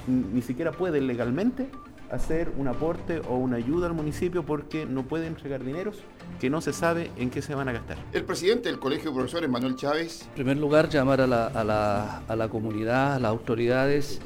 ni 0.07 0.43
siquiera 0.43 0.73
puede 0.73 1.01
legalmente 1.01 1.71
hacer 2.13 2.53
un 2.57 2.69
aporte 2.69 3.21
o 3.29 3.37
una 3.37 3.57
ayuda 3.57 3.89
al 3.89 3.95
municipio 3.95 4.45
porque 4.45 4.87
no 4.87 5.03
puede 5.03 5.27
entregar 5.27 5.65
dineros 5.65 5.99
que 6.39 6.51
no 6.51 6.61
se 6.61 6.73
sabe 6.73 7.11
en 7.17 7.31
qué 7.31 7.43
se 7.43 7.55
van 7.55 7.69
a 7.69 7.73
gastar. 7.73 7.97
El 8.13 8.25
presidente 8.25 8.69
del 8.69 8.79
Colegio 8.79 9.11
de 9.11 9.17
Profesores, 9.17 9.51
Manuel 9.51 9.77
Chávez. 9.77 10.23
En 10.29 10.35
primer 10.35 10.57
lugar, 10.59 10.89
llamar 10.89 11.21
a 11.21 11.27
la, 11.27 11.47
a 11.47 12.37
la, 12.37 12.49
comunidad, 12.49 13.15
a 13.15 13.19
las 13.19 13.31
autoridades, 13.31 14.21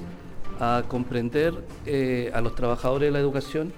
a 0.60 0.82
comprender 0.88 1.54
eh, 1.86 2.30
a 2.34 2.40
los 2.40 2.54
trabajadores 2.54 3.08
de 3.08 3.12
la 3.12 3.20
educación 3.20 3.72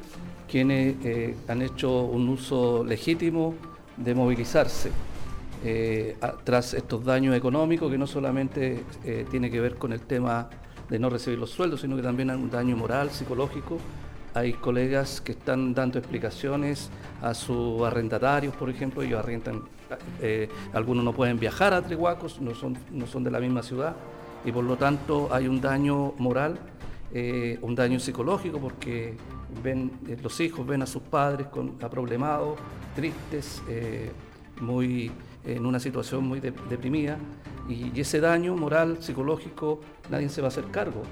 quienes 0.49 0.97
eh, 1.05 1.37
han 1.47 1.63
hecho 1.63 2.05
un 2.05 2.29
uso 2.29 2.83
legítimo 2.85 3.55
de 3.97 4.15
movilizarse 4.15 4.91
eh, 5.65 6.17
tras 6.45 6.75
estos 6.75 7.05
daños 7.05 7.37
económicos 7.37 7.91
que 7.91 7.99
no 7.99 8.07
solamente 8.07 8.85
eh, 9.05 9.27
tiene 9.31 9.51
que 9.51 9.61
ver 9.61 9.75
con 9.75 9.93
el 9.93 10.01
tema 10.01 10.49
de 10.89 10.99
no 10.99 11.11
recibir 11.11 11.39
los 11.39 11.51
sueldos, 11.51 11.81
sino 11.81 11.97
que 11.97 12.03
también 12.03 12.31
hay 12.31 12.37
un 12.37 12.51
daño 12.51 12.77
moral, 12.77 13.11
psicológico. 13.11 13.79
Hay 14.35 14.53
colegas 14.53 15.21
que 15.21 15.33
están 15.33 15.75
dando 15.75 15.99
explicaciones 15.99 16.91
a 17.23 17.35
sus 17.35 17.83
arrendatarios, 17.83 18.55
por 18.55 18.71
ejemplo, 18.71 19.03
ellos 19.03 19.19
arrendan, 19.19 19.63
algunos 20.73 21.03
no 21.05 21.13
pueden 21.13 21.39
viajar 21.39 21.73
a 21.73 21.83
Trihuacos, 21.83 22.41
no 22.41 22.55
son, 22.55 22.79
no 22.93 23.07
son 23.07 23.25
de 23.25 23.31
la 23.31 23.41
misma 23.41 23.63
ciudad, 23.63 23.97
y 24.45 24.53
por 24.53 24.65
lo 24.65 24.77
tanto 24.77 25.29
hay 25.33 25.49
un 25.49 25.61
daño 25.61 26.13
moral, 26.19 26.59
un 27.63 27.75
daño 27.75 27.99
psicológico, 27.99 28.59
porque 28.59 29.17
ven, 29.63 29.91
eh, 30.09 30.17
los 30.23 30.41
hijos 30.41 30.67
ven 30.67 30.83
a 30.83 30.87
sus 30.87 31.03
padres 31.03 31.49
con, 31.49 31.73
problemados, 31.79 32.59
tristes, 32.95 33.63
eh, 33.69 34.11
muy, 34.61 35.11
en 35.45 35.65
una 35.65 35.79
situación 35.81 36.27
muy 36.27 36.41
deprimida 36.41 37.17
y, 37.69 38.01
ese 38.01 38.21
daño 38.21 38.57
moral, 38.57 38.99
psicológico, 39.01 39.81
nadie 40.11 40.29
se 40.29 40.41
va 40.41 40.47
a 40.47 40.49
hacer 40.49 40.65
cargo. 40.71 41.03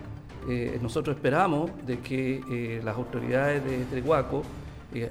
Eh, 0.48 0.78
nosotros 0.80 1.16
esperamos 1.16 1.70
de 1.84 1.98
que 1.98 2.80
las 2.84 2.96
autoridades 2.96 3.64
de 3.64 3.84
Treguaco, 3.84 4.42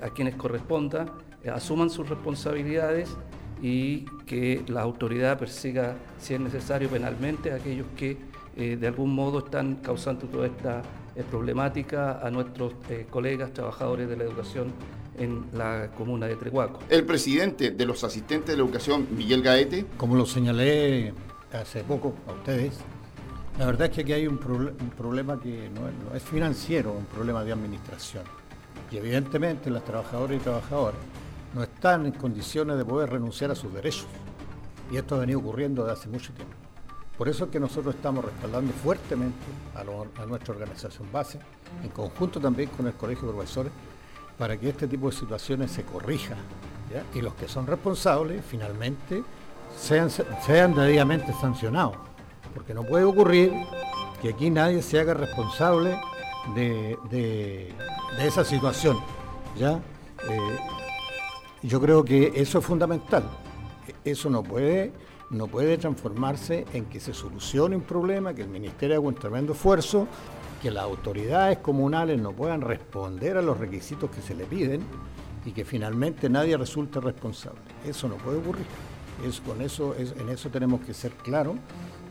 a 0.02 0.10
quienes 0.10 0.36
corresponda, 0.36 1.06
asuman 1.54 1.90
sus 1.90 2.10
responsabilidades 2.10 3.16
y 3.62 4.06
que 4.26 4.64
la 4.68 4.82
autoridad 4.82 5.38
persiga, 5.38 5.96
si 6.20 6.34
es 6.34 6.40
necesario, 6.40 6.90
penalmente 6.90 7.52
a 7.52 7.56
aquellos 7.56 7.88
que 7.96 8.18
de 8.56 8.88
algún 8.88 9.14
modo 9.14 9.40
están 9.40 9.76
causando 9.76 10.28
toda 10.28 10.48
esta 10.48 10.82
problemática 11.24 12.20
a 12.22 12.30
nuestros 12.30 12.74
eh, 12.90 13.08
colegas 13.10 13.54
trabajadores 13.54 14.10
de 14.10 14.18
la 14.18 14.24
educación 14.26 14.74
en 15.18 15.46
la 15.54 15.90
comuna 15.96 16.28
de 16.28 16.36
Trehuaco. 16.36 16.82
El 16.90 17.06
presidente 17.06 17.72
de 17.72 17.86
los 17.86 18.04
asistentes 18.04 18.48
de 18.48 18.58
la 18.58 18.64
educación, 18.64 19.08
Miguel 19.16 19.42
Gaete. 19.42 19.86
Como 19.98 20.16
lo 20.16 20.26
señalé 20.26 21.14
hace 21.54 21.84
poco 21.84 22.14
a 22.28 22.32
ustedes, 22.32 22.80
la 23.58 23.66
verdad 23.68 23.88
es 23.88 23.96
que 23.96 24.02
aquí 24.02 24.14
hay 24.14 24.28
un, 24.28 24.38
problema 24.38 25.40
que 25.40 25.70
no 25.70 26.16
es, 26.16 26.24
financiero, 26.24 26.92
un 26.92 27.06
problema 27.06 27.44
de 27.44 27.54
administración. 27.54 28.24
Y 28.92 28.98
evidentemente 28.98 29.70
las 29.70 29.86
trabajadoras 29.86 30.38
y 30.38 30.40
trabajadores 30.40 31.00
no 31.54 31.64
están 31.64 32.06
en 32.06 32.12
condiciones 32.12 32.78
de 32.78 32.84
poder 32.84 33.10
renunciar 33.10 33.52
a 33.52 33.56
sus 33.56 33.74
derechos. 33.74 34.08
Y 34.92 34.98
esto 34.98 35.16
ha 35.16 35.20
venido 35.20 35.40
ocurriendo 35.40 35.84
desde 35.84 36.00
hace 36.00 36.10
mucho 36.10 36.34
tiempo. 36.34 36.54
Por 37.18 37.30
eso 37.30 37.46
es 37.46 37.52
que 37.52 37.62
nosotros 37.62 37.96
estamos 37.96 38.26
respaldando 38.26 38.74
fuertemente 38.74 39.46
a, 39.74 40.26
nuestra 40.26 40.54
organización 40.54 41.10
base, 41.14 41.40
en 41.82 41.90
conjunto 41.90 42.42
también 42.42 42.70
con 42.70 42.88
el 42.88 42.94
Colegio 42.94 43.28
de 43.28 43.34
Profesores, 43.36 43.72
para 44.38 44.58
que 44.58 44.68
este 44.68 44.86
tipo 44.86 45.10
de 45.10 45.16
situaciones 45.16 45.72
se 45.72 45.84
corrija 45.84 46.36
y 47.14 47.22
los 47.22 47.34
que 47.36 47.48
son 47.48 47.68
responsables 47.68 48.44
finalmente 48.46 49.24
sean, 49.78 50.10
sean 50.10 50.74
debidamente 50.74 51.34
sancionados. 51.34 51.96
Porque 52.54 52.74
no 52.74 52.84
puede 52.84 53.04
ocurrir 53.04 53.54
que 54.22 54.30
aquí 54.30 54.50
nadie 54.50 54.82
se 54.82 55.00
haga 55.00 55.14
responsable 55.14 56.00
de, 56.54 57.74
esa 58.20 58.44
situación. 58.44 58.98
¿ya? 59.58 59.80
Eh, 60.30 60.58
yo 61.64 61.82
creo 61.82 62.04
que 62.04 62.32
eso 62.36 62.60
es 62.60 62.66
fundamental. 62.66 63.24
Eso 64.04 64.30
no 64.30 64.44
puede 64.44 64.94
no 65.32 65.48
puede 65.48 65.78
transformarse 65.78 66.66
en 66.74 66.86
que 66.86 67.00
se 67.00 67.14
solucione 67.14 67.76
un 67.76 67.82
problema, 67.82 68.34
que 68.34 68.44
el 68.44 68.48
Ministerio 68.48 68.98
haga 68.98 69.08
un 69.08 69.16
tremendo 69.16 69.54
esfuerzo, 69.54 70.08
que 70.62 70.72
las 70.72 70.84
autoridades 70.84 71.58
comunales 71.60 72.22
no 72.22 72.32
puedan 72.32 72.62
responder 72.62 73.38
a 73.38 73.42
los 73.42 73.58
requisitos 73.58 74.10
que 74.10 74.22
se 74.22 74.36
le 74.36 74.46
piden 74.46 74.82
y 75.46 75.52
que 75.52 75.66
finalmente 75.66 76.30
nadie 76.30 76.58
resulte 76.58 77.00
responsable. 77.00 77.60
Eso 77.86 78.08
no 78.08 78.16
puede 78.16 78.38
ocurrir. 78.38 78.66
Es, 79.24 79.40
con 79.40 79.62
eso, 79.62 79.96
es, 79.96 80.14
en 80.20 80.30
eso 80.30 80.50
tenemos 80.50 80.82
que 80.82 80.94
ser 80.94 81.12
claros 81.12 81.56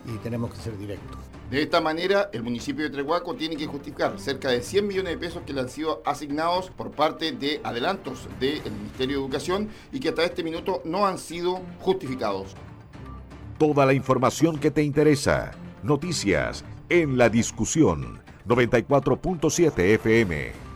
y 0.07 0.17
tenemos 0.19 0.53
que 0.53 0.61
ser 0.61 0.77
directos. 0.79 1.19
De 1.51 1.63
esta 1.63 1.81
manera, 1.81 2.31
el 2.33 2.43
municipio 2.43 2.85
de 2.85 2.91
Trehuaco 2.91 3.35
tiene 3.35 3.57
que 3.57 3.67
justificar 3.67 4.19
cerca 4.19 4.49
de 4.49 4.63
100 4.63 4.87
millones 4.87 5.13
de 5.13 5.19
pesos 5.19 5.43
que 5.47 5.53
le 5.53 5.61
han 5.61 5.69
sido 5.69 6.03
asignados 6.07 6.71
por 6.71 6.91
parte 6.91 7.33
de 7.33 7.61
adelantos 7.63 8.29
del 8.41 8.73
Ministerio 8.73 9.19
de 9.19 9.23
Educación 9.23 9.69
y 9.93 10.01
que 10.01 10.09
hasta 10.09 10.25
este 10.25 10.43
minuto 10.43 10.81
no 10.85 11.07
han 11.07 11.19
sido 11.19 11.61
justificados. 11.81 12.55
Toda 13.59 13.87
la 13.87 13.93
información 13.93 14.59
que 14.59 14.71
te 14.71 14.83
interesa. 14.83 15.53
Noticias 15.83 16.65
en 16.89 17.19
la 17.19 17.29
discusión 17.29 18.21
94.7 18.49 19.79
FM. 19.95 20.74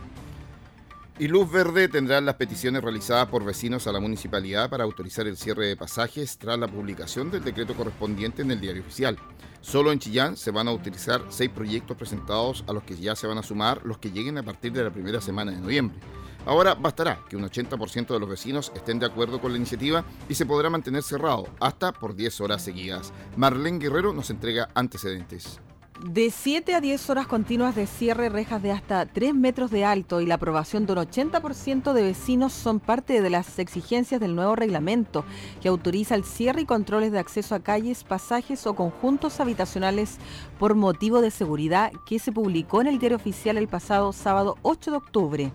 Y 1.19 1.27
Luz 1.27 1.51
Verde 1.51 1.89
tendrá 1.89 2.21
las 2.21 2.35
peticiones 2.35 2.81
realizadas 2.81 3.27
por 3.27 3.43
vecinos 3.43 3.85
a 3.87 3.91
la 3.91 3.99
municipalidad 3.99 4.69
para 4.69 4.85
autorizar 4.85 5.27
el 5.27 5.35
cierre 5.35 5.67
de 5.67 5.75
pasajes 5.75 6.37
tras 6.37 6.57
la 6.57 6.69
publicación 6.69 7.29
del 7.29 7.43
decreto 7.43 7.75
correspondiente 7.75 8.41
en 8.41 8.51
el 8.51 8.61
diario 8.61 8.83
oficial. 8.83 9.17
Solo 9.59 9.91
en 9.91 9.99
Chillán 9.99 10.37
se 10.37 10.51
van 10.51 10.69
a 10.69 10.71
utilizar 10.71 11.21
seis 11.27 11.49
proyectos 11.49 11.97
presentados 11.97 12.63
a 12.67 12.71
los 12.71 12.83
que 12.83 12.95
ya 12.95 13.17
se 13.17 13.27
van 13.27 13.37
a 13.37 13.43
sumar 13.43 13.81
los 13.83 13.97
que 13.97 14.11
lleguen 14.11 14.37
a 14.37 14.43
partir 14.43 14.71
de 14.71 14.81
la 14.81 14.91
primera 14.91 15.19
semana 15.19 15.51
de 15.51 15.59
noviembre. 15.59 15.99
Ahora 16.45 16.73
bastará 16.73 17.19
que 17.27 17.35
un 17.35 17.43
80% 17.43 18.07
de 18.07 18.19
los 18.19 18.29
vecinos 18.29 18.71
estén 18.73 18.97
de 18.99 19.07
acuerdo 19.07 19.41
con 19.41 19.51
la 19.51 19.57
iniciativa 19.57 20.05
y 20.29 20.35
se 20.35 20.45
podrá 20.45 20.69
mantener 20.69 21.03
cerrado 21.03 21.49
hasta 21.59 21.91
por 21.91 22.15
10 22.15 22.39
horas 22.39 22.63
seguidas. 22.63 23.11
Marlene 23.35 23.79
Guerrero 23.79 24.13
nos 24.13 24.29
entrega 24.29 24.69
antecedentes. 24.73 25.59
De 26.05 26.31
7 26.31 26.75
a 26.75 26.79
10 26.79 27.09
horas 27.09 27.27
continuas 27.27 27.75
de 27.75 27.85
cierre, 27.85 28.29
rejas 28.29 28.63
de 28.63 28.71
hasta 28.71 29.05
3 29.05 29.35
metros 29.35 29.69
de 29.69 29.83
alto 29.83 30.21
y 30.21 30.25
la 30.25 30.35
aprobación 30.35 30.85
de 30.85 30.93
un 30.93 30.99
80% 30.99 31.91
de 31.91 32.03
vecinos 32.03 32.53
son 32.53 32.79
parte 32.79 33.21
de 33.21 33.29
las 33.29 33.59
exigencias 33.59 34.21
del 34.21 34.33
nuevo 34.33 34.55
reglamento 34.55 35.25
que 35.61 35.67
autoriza 35.67 36.15
el 36.15 36.23
cierre 36.23 36.61
y 36.61 36.65
controles 36.65 37.11
de 37.11 37.19
acceso 37.19 37.53
a 37.53 37.59
calles, 37.59 38.05
pasajes 38.05 38.65
o 38.65 38.75
conjuntos 38.75 39.41
habitacionales 39.41 40.19
por 40.57 40.73
motivo 40.73 41.19
de 41.19 41.31
seguridad 41.31 41.91
que 42.07 42.17
se 42.17 42.31
publicó 42.31 42.79
en 42.79 42.87
el 42.87 42.97
diario 42.97 43.17
oficial 43.17 43.57
el 43.57 43.67
pasado 43.67 44.13
sábado 44.13 44.55
8 44.61 44.91
de 44.91 44.97
octubre. 44.97 45.51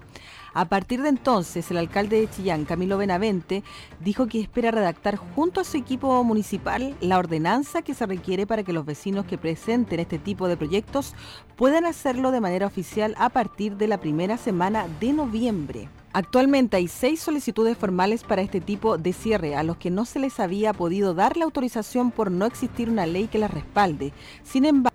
A 0.57 0.67
partir 0.67 1.03
de 1.03 1.09
entonces, 1.09 1.69
el 1.73 1.79
alcalde 1.79 2.21
de 2.21 2.31
Chillán, 2.31 2.65
Camilo 2.65 2.97
Benavente, 2.97 3.65
dijo 3.99 4.29
que 4.29 4.41
espera 4.41 4.71
redactar 4.71 5.17
junto 5.17 5.61
a 5.61 5.65
su 5.65 5.77
equipo 5.77 6.23
municipal 6.23 6.97
la 7.01 7.19
ordenanza 7.19 7.83
que 7.83 7.93
se 7.93 8.07
requiere 8.07 8.47
para 8.47 8.63
que 8.63 8.73
los 8.73 8.87
vecinos 8.87 9.27
que 9.27 9.37
presenten 9.37 9.99
este 9.99 10.21
tipo 10.21 10.47
de 10.47 10.57
proyectos 10.57 11.15
puedan 11.57 11.87
hacerlo 11.87 12.31
de 12.31 12.41
manera 12.41 12.69
oficial 12.69 13.17
a 13.19 13.31
partir 13.31 13.77
de 13.77 13.89
la 13.89 13.99
primera 13.99 14.37
semana 14.37 14.87
de 15.01 15.13
noviembre. 15.13 15.89
Actualmente 16.13 16.77
hay 16.77 16.87
seis 16.87 17.19
solicitudes 17.19 17.77
formales 17.77 18.23
para 18.23 18.41
este 18.41 18.61
tipo 18.61 18.97
de 18.97 19.13
cierre, 19.13 19.57
a 19.57 19.65
los 19.65 19.79
que 19.79 19.91
no 19.91 20.05
se 20.05 20.21
les 20.21 20.39
había 20.39 20.73
podido 20.73 21.13
dar 21.13 21.37
la 21.37 21.47
autorización 21.47 22.13
por 22.13 22.31
no 22.31 22.47
existir 22.47 22.89
una 22.89 23.05
ley 23.05 23.27
que 23.27 23.41
las 23.41 23.51
respalde. 23.51 24.13
Sin 24.45 24.65
embargo, 24.65 24.94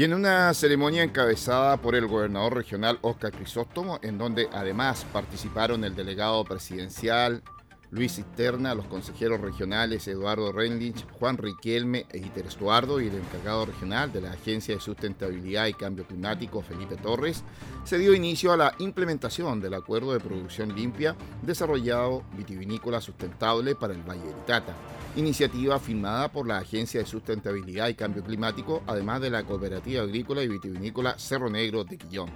Y 0.00 0.04
en 0.04 0.14
una 0.14 0.54
ceremonia 0.54 1.02
encabezada 1.02 1.76
por 1.76 1.94
el 1.94 2.06
gobernador 2.06 2.54
regional 2.54 2.98
Oscar 3.02 3.32
Crisóstomo, 3.32 3.98
en 4.00 4.16
donde 4.16 4.48
además 4.50 5.04
participaron 5.12 5.84
el 5.84 5.94
delegado 5.94 6.42
presidencial, 6.42 7.42
Luis 7.90 8.14
Cisterna, 8.14 8.74
los 8.74 8.86
consejeros 8.86 9.42
regionales 9.42 10.08
Eduardo 10.08 10.52
Renlich, 10.52 11.04
Juan 11.18 11.36
Riquelme 11.36 12.06
e 12.10 12.16
Iter 12.16 12.46
Estuardo 12.46 12.98
y 12.98 13.08
el 13.08 13.16
encargado 13.16 13.66
regional 13.66 14.10
de 14.10 14.22
la 14.22 14.32
Agencia 14.32 14.74
de 14.74 14.80
Sustentabilidad 14.80 15.66
y 15.66 15.74
Cambio 15.74 16.06
Climático, 16.06 16.62
Felipe 16.62 16.96
Torres, 16.96 17.44
se 17.84 17.98
dio 17.98 18.14
inicio 18.14 18.52
a 18.52 18.56
la 18.56 18.74
implementación 18.78 19.60
del 19.60 19.74
acuerdo 19.74 20.14
de 20.14 20.20
producción 20.20 20.74
limpia 20.74 21.14
desarrollado 21.42 22.22
vitivinícola 22.38 23.02
sustentable 23.02 23.74
para 23.74 23.92
el 23.92 24.02
Valle 24.02 24.24
de 24.24 24.32
Tata, 24.46 24.74
iniciativa 25.16 25.78
firmada 25.78 26.30
por 26.30 26.46
la 26.46 26.58
Agencia 26.58 27.00
de 27.00 27.06
Sustentabilidad 27.06 27.88
y 27.88 27.94
Cambio 27.94 28.22
Climático, 28.22 28.82
además 28.86 29.20
de 29.20 29.30
la 29.30 29.44
Cooperativa 29.44 30.02
Agrícola 30.02 30.42
y 30.42 30.48
Vitivinícola 30.48 31.18
Cerro 31.18 31.50
Negro 31.50 31.84
de 31.84 31.98
Quillón. 31.98 32.30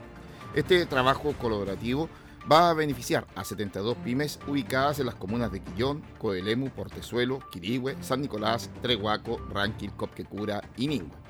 Este 0.55 0.87
trabajo 0.87 1.33
colaborativo 1.41 2.09
va 2.51 2.71
a 2.71 2.75
beneficiar 2.75 3.27
a 3.35 3.45
72 3.45 3.97
pymes 3.99 4.39
ubicadas 4.47 5.01
en 5.01 5.07
las 5.07 5.15
comunas 5.15 5.51
de 5.51 5.61
Quillón, 5.61 6.03
Coelemu, 6.19 6.71
Portezuelo, 6.71 7.41
Quirigüe, 7.51 7.97
San 8.01 8.21
Nicolás, 8.21 8.71
Trehuaco, 8.83 9.39
Ranquil, 9.51 9.93
Copquecura 9.93 10.63
y 10.77 10.89
Ningüe. 10.89 11.24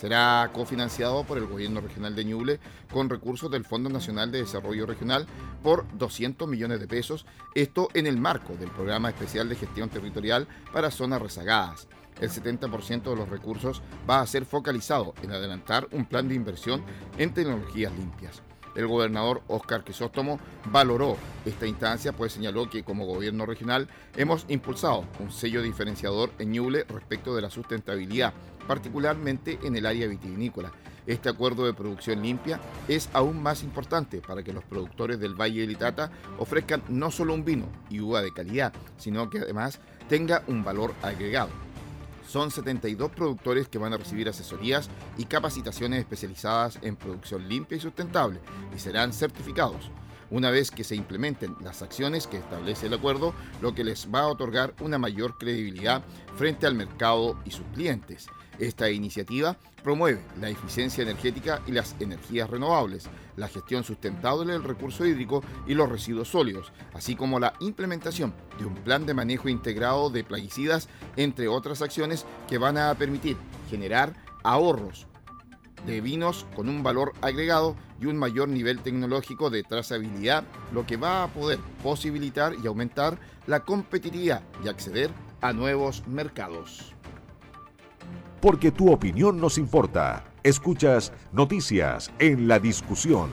Será 0.00 0.48
cofinanciado 0.54 1.24
por 1.24 1.36
el 1.36 1.44
Gobierno 1.44 1.82
Regional 1.82 2.16
de 2.16 2.24
Ñuble 2.24 2.58
con 2.90 3.10
recursos 3.10 3.50
del 3.50 3.66
Fondo 3.66 3.90
Nacional 3.90 4.32
de 4.32 4.38
Desarrollo 4.38 4.86
Regional 4.86 5.26
por 5.62 5.84
200 5.98 6.48
millones 6.48 6.80
de 6.80 6.88
pesos, 6.88 7.26
esto 7.54 7.90
en 7.92 8.06
el 8.06 8.16
marco 8.16 8.54
del 8.54 8.70
Programa 8.70 9.10
Especial 9.10 9.50
de 9.50 9.56
Gestión 9.56 9.90
Territorial 9.90 10.48
para 10.72 10.90
Zonas 10.90 11.20
Rezagadas. 11.20 11.86
El 12.18 12.30
70% 12.30 13.10
de 13.10 13.16
los 13.16 13.28
recursos 13.28 13.82
va 14.08 14.22
a 14.22 14.26
ser 14.26 14.46
focalizado 14.46 15.12
en 15.22 15.32
adelantar 15.32 15.86
un 15.92 16.06
plan 16.06 16.28
de 16.28 16.34
inversión 16.34 16.82
en 17.18 17.34
tecnologías 17.34 17.92
limpias. 17.92 18.42
El 18.74 18.86
gobernador 18.86 19.42
Oscar 19.48 19.84
Crisóstomo 19.84 20.38
valoró 20.70 21.16
esta 21.44 21.66
instancia, 21.66 22.12
pues 22.12 22.32
señaló 22.32 22.70
que 22.70 22.82
como 22.82 23.06
gobierno 23.06 23.46
regional 23.46 23.88
hemos 24.16 24.44
impulsado 24.48 25.04
un 25.18 25.32
sello 25.32 25.62
diferenciador 25.62 26.30
en 26.38 26.52
Ñuble 26.52 26.84
respecto 26.84 27.34
de 27.34 27.42
la 27.42 27.50
sustentabilidad, 27.50 28.32
particularmente 28.66 29.58
en 29.62 29.76
el 29.76 29.86
área 29.86 30.06
vitivinícola. 30.06 30.72
Este 31.06 31.28
acuerdo 31.28 31.64
de 31.64 31.74
producción 31.74 32.22
limpia 32.22 32.60
es 32.86 33.08
aún 33.12 33.42
más 33.42 33.62
importante 33.64 34.20
para 34.20 34.42
que 34.42 34.52
los 34.52 34.64
productores 34.64 35.18
del 35.18 35.34
Valle 35.34 35.66
de 35.66 35.72
Itata 35.72 36.12
ofrezcan 36.38 36.82
no 36.88 37.10
solo 37.10 37.34
un 37.34 37.44
vino 37.44 37.66
y 37.88 38.00
uva 38.00 38.22
de 38.22 38.32
calidad, 38.32 38.72
sino 38.96 39.28
que 39.30 39.38
además 39.38 39.80
tenga 40.08 40.44
un 40.46 40.62
valor 40.62 40.94
agregado 41.02 41.50
son 42.30 42.52
72 42.52 43.10
productores 43.10 43.68
que 43.68 43.78
van 43.78 43.92
a 43.92 43.96
recibir 43.96 44.28
asesorías 44.28 44.88
y 45.18 45.24
capacitaciones 45.24 45.98
especializadas 45.98 46.78
en 46.80 46.94
producción 46.94 47.48
limpia 47.48 47.76
y 47.76 47.80
sustentable 47.80 48.38
y 48.72 48.78
serán 48.78 49.12
certificados. 49.12 49.90
Una 50.30 50.52
vez 50.52 50.70
que 50.70 50.84
se 50.84 50.94
implementen 50.94 51.56
las 51.60 51.82
acciones 51.82 52.28
que 52.28 52.36
establece 52.36 52.86
el 52.86 52.94
acuerdo, 52.94 53.34
lo 53.60 53.74
que 53.74 53.82
les 53.82 54.06
va 54.14 54.20
a 54.20 54.28
otorgar 54.28 54.74
una 54.80 54.96
mayor 54.96 55.38
credibilidad 55.38 56.04
frente 56.36 56.68
al 56.68 56.76
mercado 56.76 57.36
y 57.44 57.50
sus 57.50 57.66
clientes. 57.74 58.28
Esta 58.58 58.90
iniciativa 58.90 59.56
promueve 59.82 60.20
la 60.40 60.50
eficiencia 60.50 61.02
energética 61.02 61.62
y 61.66 61.72
las 61.72 61.96
energías 62.00 62.50
renovables, 62.50 63.08
la 63.36 63.48
gestión 63.48 63.84
sustentable 63.84 64.52
del 64.52 64.64
recurso 64.64 65.06
hídrico 65.06 65.42
y 65.66 65.74
los 65.74 65.88
residuos 65.88 66.28
sólidos, 66.28 66.72
así 66.92 67.16
como 67.16 67.40
la 67.40 67.54
implementación 67.60 68.34
de 68.58 68.66
un 68.66 68.74
plan 68.74 69.06
de 69.06 69.14
manejo 69.14 69.48
integrado 69.48 70.10
de 70.10 70.24
plaguicidas, 70.24 70.88
entre 71.16 71.48
otras 71.48 71.80
acciones 71.82 72.26
que 72.48 72.58
van 72.58 72.76
a 72.76 72.94
permitir 72.94 73.36
generar 73.70 74.14
ahorros 74.42 75.06
de 75.86 76.02
vinos 76.02 76.46
con 76.54 76.68
un 76.68 76.82
valor 76.82 77.14
agregado 77.22 77.74
y 77.98 78.06
un 78.06 78.18
mayor 78.18 78.48
nivel 78.48 78.80
tecnológico 78.80 79.48
de 79.48 79.62
trazabilidad, 79.62 80.44
lo 80.72 80.86
que 80.86 80.98
va 80.98 81.22
a 81.22 81.28
poder 81.28 81.58
posibilitar 81.82 82.54
y 82.62 82.66
aumentar 82.66 83.18
la 83.46 83.60
competitividad 83.60 84.42
y 84.62 84.68
acceder 84.68 85.10
a 85.40 85.54
nuevos 85.54 86.06
mercados 86.06 86.94
porque 88.40 88.70
tu 88.70 88.90
opinión 88.92 89.40
nos 89.40 89.58
importa. 89.58 90.24
Escuchas 90.42 91.12
Noticias 91.32 92.10
en 92.18 92.48
la 92.48 92.58
Discusión. 92.58 93.28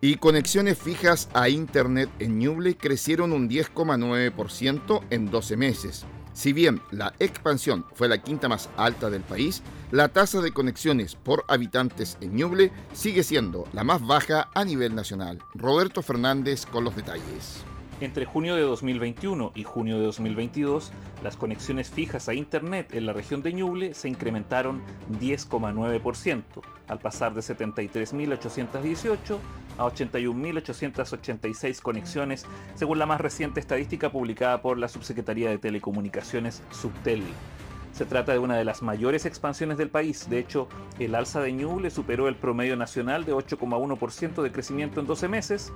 Y 0.00 0.16
conexiones 0.16 0.78
fijas 0.78 1.28
a 1.32 1.48
Internet 1.48 2.10
en 2.18 2.38
Ñuble 2.38 2.76
crecieron 2.76 3.32
un 3.32 3.48
10,9% 3.48 5.00
en 5.10 5.30
12 5.30 5.56
meses. 5.56 6.04
Si 6.32 6.52
bien 6.52 6.80
la 6.90 7.14
expansión 7.18 7.84
fue 7.94 8.08
la 8.08 8.18
quinta 8.18 8.48
más 8.48 8.68
alta 8.76 9.10
del 9.10 9.22
país, 9.22 9.62
la 9.90 10.08
tasa 10.08 10.40
de 10.40 10.50
conexiones 10.50 11.14
por 11.14 11.44
habitantes 11.46 12.16
en 12.20 12.34
Ñuble 12.34 12.72
sigue 12.94 13.22
siendo 13.22 13.68
la 13.72 13.84
más 13.84 14.04
baja 14.04 14.48
a 14.54 14.64
nivel 14.64 14.94
nacional. 14.94 15.38
Roberto 15.54 16.02
Fernández 16.02 16.66
con 16.66 16.84
los 16.84 16.96
detalles. 16.96 17.64
Entre 18.02 18.24
junio 18.24 18.56
de 18.56 18.62
2021 18.62 19.52
y 19.54 19.62
junio 19.62 19.96
de 19.96 20.06
2022, 20.06 20.90
las 21.22 21.36
conexiones 21.36 21.88
fijas 21.88 22.28
a 22.28 22.34
Internet 22.34 22.92
en 22.94 23.06
la 23.06 23.12
región 23.12 23.42
de 23.42 23.52
Ñuble 23.52 23.94
se 23.94 24.08
incrementaron 24.08 24.82
10,9%, 25.20 26.42
al 26.88 26.98
pasar 26.98 27.32
de 27.32 27.42
73.818 27.42 29.38
a 29.78 29.84
81.886 29.84 31.80
conexiones, 31.80 32.44
según 32.74 32.98
la 32.98 33.06
más 33.06 33.20
reciente 33.20 33.60
estadística 33.60 34.10
publicada 34.10 34.62
por 34.62 34.78
la 34.78 34.88
Subsecretaría 34.88 35.50
de 35.50 35.58
Telecomunicaciones 35.58 36.64
Subtel. 36.72 37.22
Se 37.92 38.06
trata 38.06 38.32
de 38.32 38.38
una 38.38 38.56
de 38.56 38.64
las 38.64 38.80
mayores 38.82 39.26
expansiones 39.26 39.76
del 39.76 39.90
país. 39.90 40.28
De 40.30 40.38
hecho, 40.38 40.66
el 40.98 41.14
alza 41.14 41.40
de 41.40 41.52
Ñuble 41.52 41.90
superó 41.90 42.26
el 42.26 42.36
promedio 42.36 42.74
nacional 42.74 43.24
de 43.24 43.34
8,1% 43.34 44.42
de 44.42 44.50
crecimiento 44.50 45.00
en 45.00 45.06
12 45.06 45.28
meses 45.28 45.72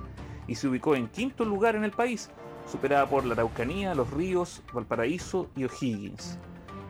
y 0.47 0.55
se 0.55 0.67
ubicó 0.67 0.95
en 0.95 1.07
quinto 1.07 1.45
lugar 1.45 1.75
en 1.75 1.83
el 1.83 1.91
país, 1.91 2.31
superada 2.69 3.07
por 3.07 3.23
la 3.23 3.33
Araucanía, 3.33 3.93
Los 3.93 4.09
Ríos, 4.11 4.63
Valparaíso 4.73 5.49
y 5.55 5.65
O'Higgins. 5.65 6.39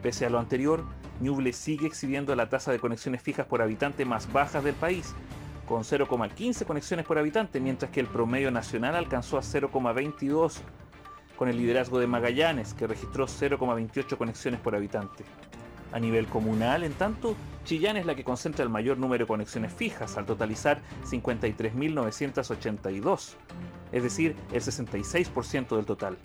Pese 0.02 0.26
a 0.26 0.30
lo 0.30 0.40
anterior, 0.40 0.86
Ñuble 1.20 1.52
sigue 1.52 1.88
exhibiendo 1.88 2.36
la 2.36 2.50
tasa 2.50 2.72
de 2.72 2.80
conexiones 2.80 3.22
fijas 3.22 3.48
por 3.48 3.62
habitante 3.62 4.06
más 4.06 4.32
bajas 4.32 4.64
del 4.64 4.76
país, 4.76 5.14
con 5.68 5.84
0,15 5.84 6.66
conexiones 6.66 7.06
por 7.06 7.18
habitante, 7.18 7.60
mientras 7.60 7.92
que 7.92 8.00
el 8.00 8.08
promedio 8.08 8.52
nacional 8.52 8.96
alcanzó 8.96 9.38
a 9.38 9.42
0,22, 9.42 10.62
con 11.38 11.48
el 11.48 11.56
liderazgo 11.58 12.00
de 12.00 12.08
Magallanes, 12.08 12.74
que 12.74 12.88
registró 12.88 13.28
0,28 13.28 14.18
conexiones 14.18 14.60
por 14.60 14.76
habitante. 14.76 15.24
A 15.94 16.00
nivel 16.00 16.28
comunal, 16.28 16.84
en 16.84 16.92
tanto, 16.94 17.38
Chillán 17.64 17.96
es 17.96 18.06
la 18.06 18.16
que 18.16 18.26
concentra 18.26 18.64
el 18.64 18.70
mayor 18.70 18.98
número 18.98 19.24
de 19.24 19.28
conexiones 19.28 19.74
fijas, 19.74 20.18
al 20.18 20.26
totalizar 20.26 20.82
53.982, 21.06 23.36
es 23.94 24.04
decir, 24.04 24.36
el 24.52 24.62
66% 24.62 25.78
del 25.78 25.86
total. 25.86 26.18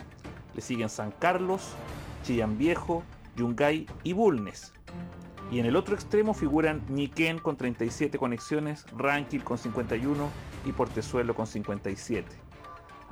Le 0.55 0.61
siguen 0.61 0.89
San 0.89 1.13
Carlos, 1.13 1.75
Chillán 2.25 2.59
Viejo, 2.59 3.05
Yungay 3.37 3.87
y 4.03 4.15
Bulnes. 4.15 4.73
Y 5.53 5.61
en 5.61 5.67
el 5.67 5.77
otro 5.77 5.95
extremo 5.95 6.35
figuran 6.35 6.83
Ñiquén 6.89 7.39
con 7.39 7.57
37 7.57 8.19
conexiones, 8.19 8.85
Ranquil 8.97 9.45
con 9.45 9.59
51 9.59 10.29
y 10.65 10.73
Portezuelo 10.73 11.35
con 11.35 11.47
57. 11.47 12.52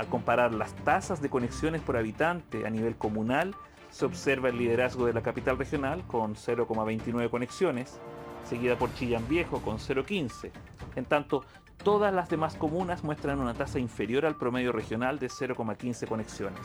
Al 0.00 0.08
comparar 0.08 0.54
las 0.54 0.74
tasas 0.76 1.20
de 1.20 1.28
conexiones 1.28 1.82
por 1.82 1.98
habitante 1.98 2.66
a 2.66 2.70
nivel 2.70 2.96
comunal, 2.96 3.54
se 3.90 4.06
observa 4.06 4.48
el 4.48 4.56
liderazgo 4.56 5.04
de 5.04 5.12
la 5.12 5.20
capital 5.20 5.58
regional 5.58 6.06
con 6.06 6.36
0,29 6.36 7.28
conexiones, 7.28 8.00
seguida 8.42 8.78
por 8.78 8.94
Chillán 8.94 9.28
Viejo 9.28 9.60
con 9.60 9.76
0,15. 9.76 10.52
En 10.96 11.04
tanto, 11.04 11.44
todas 11.84 12.14
las 12.14 12.30
demás 12.30 12.54
comunas 12.54 13.04
muestran 13.04 13.40
una 13.40 13.52
tasa 13.52 13.78
inferior 13.78 14.24
al 14.24 14.36
promedio 14.36 14.72
regional 14.72 15.18
de 15.18 15.26
0,15 15.26 16.08
conexiones. 16.08 16.62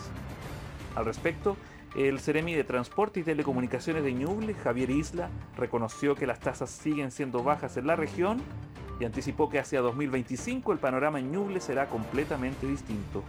Al 0.96 1.04
respecto, 1.04 1.58
el 1.98 2.22
Ceremi 2.22 2.54
de 2.54 2.64
Transporte 2.64 3.20
y 3.20 3.24
Telecomunicaciones 3.24 4.06
de 4.06 4.14
Ñuble, 4.14 4.54
Javier 4.54 4.92
Isla, 4.92 5.30
reconoció 5.58 6.16
que 6.16 6.26
las 6.26 6.40
tasas 6.40 6.70
siguen 6.70 7.12
siendo 7.12 7.44
bajas 7.44 7.76
en 7.76 7.88
la 7.88 7.98
región 7.98 8.42
y 9.00 9.06
anticipó 9.06 9.50
que 9.50 9.60
hacia 9.60 9.82
2025 9.82 10.72
el 10.72 10.80
panorama 10.80 11.20
en 11.20 11.32
Ñuble 11.32 11.60
será 11.60 11.90
completamente 11.90 12.68
distinto. 12.68 13.24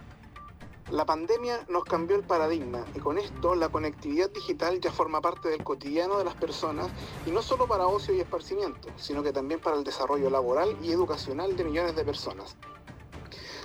La 0.91 1.05
pandemia 1.05 1.65
nos 1.67 1.83
cambió 1.83 2.15
el 2.15 2.23
paradigma 2.23 2.85
y 2.95 2.99
con 2.99 3.17
esto 3.17 3.55
la 3.55 3.67
conectividad 3.67 4.29
digital 4.29 4.79
ya 4.79 4.89
forma 4.89 5.19
parte 5.19 5.49
del 5.49 5.61
cotidiano 5.61 6.17
de 6.17 6.23
las 6.23 6.35
personas 6.35 6.87
y 7.25 7.31
no 7.31 7.41
solo 7.41 7.67
para 7.67 7.87
ocio 7.87 8.15
y 8.15 8.21
esparcimiento, 8.21 8.87
sino 8.95 9.21
que 9.21 9.33
también 9.33 9.59
para 9.59 9.75
el 9.75 9.83
desarrollo 9.83 10.29
laboral 10.29 10.77
y 10.81 10.93
educacional 10.93 11.57
de 11.57 11.65
millones 11.65 11.93
de 11.93 12.05
personas. 12.05 12.55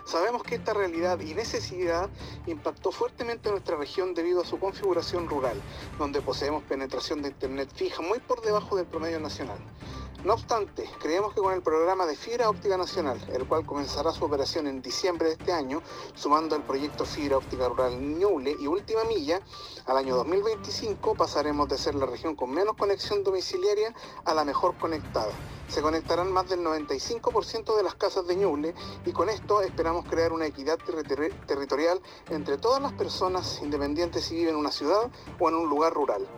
Sabemos 0.04 0.42
que 0.42 0.56
esta 0.56 0.74
realidad 0.74 1.20
y 1.20 1.32
necesidad 1.32 2.10
impactó 2.46 2.90
fuertemente 2.90 3.48
en 3.48 3.54
nuestra 3.54 3.76
región 3.76 4.14
debido 4.14 4.40
a 4.40 4.44
su 4.44 4.58
configuración 4.58 5.28
rural, 5.28 5.60
donde 6.00 6.20
poseemos 6.20 6.64
penetración 6.64 7.22
de 7.22 7.28
Internet 7.28 7.70
fija 7.72 8.02
muy 8.02 8.18
por 8.18 8.42
debajo 8.42 8.74
del 8.74 8.86
promedio 8.86 9.20
nacional. 9.20 9.58
No 10.24 10.34
obstante, 10.34 10.88
creemos 11.00 11.34
que 11.34 11.40
con 11.40 11.52
el 11.52 11.62
programa 11.62 12.06
de 12.06 12.14
Fibra 12.14 12.48
Óptica 12.48 12.76
Nacional, 12.76 13.18
el 13.32 13.44
cual 13.44 13.66
comenzará 13.66 14.12
su 14.12 14.24
operación 14.24 14.68
en 14.68 14.80
diciembre 14.80 15.26
de 15.26 15.34
este 15.34 15.52
año, 15.52 15.82
sumando 16.14 16.54
el 16.54 16.62
proyecto 16.62 17.04
Fibra 17.04 17.38
Óptica 17.38 17.68
Rural 17.68 18.00
Ñuble 18.00 18.56
y 18.56 18.68
Última 18.68 19.02
Milla, 19.02 19.40
al 19.84 19.96
año 19.96 20.14
2025 20.14 21.16
pasaremos 21.16 21.68
de 21.68 21.76
ser 21.76 21.96
la 21.96 22.06
región 22.06 22.36
con 22.36 22.52
menos 22.52 22.76
conexión 22.76 23.24
domiciliaria 23.24 23.92
a 24.24 24.32
la 24.32 24.44
mejor 24.44 24.78
conectada. 24.78 25.32
Se 25.66 25.82
conectarán 25.82 26.30
más 26.30 26.48
del 26.48 26.60
95% 26.60 27.76
de 27.76 27.82
las 27.82 27.96
casas 27.96 28.24
de 28.26 28.36
Ñuble 28.36 28.74
y 29.04 29.12
con 29.12 29.28
esto 29.28 29.60
esperamos 29.60 30.04
crear 30.04 30.32
una 30.32 30.46
equidad 30.46 30.78
territorial 31.46 32.00
entre 32.30 32.58
todas 32.58 32.80
las 32.80 32.92
personas 32.92 33.60
independientes 33.60 34.24
si 34.24 34.36
viven 34.36 34.54
en 34.54 34.60
una 34.60 34.70
ciudad 34.70 35.10
o 35.40 35.48
en 35.48 35.56
un 35.56 35.68
lugar 35.68 35.94
rural. 35.94 36.28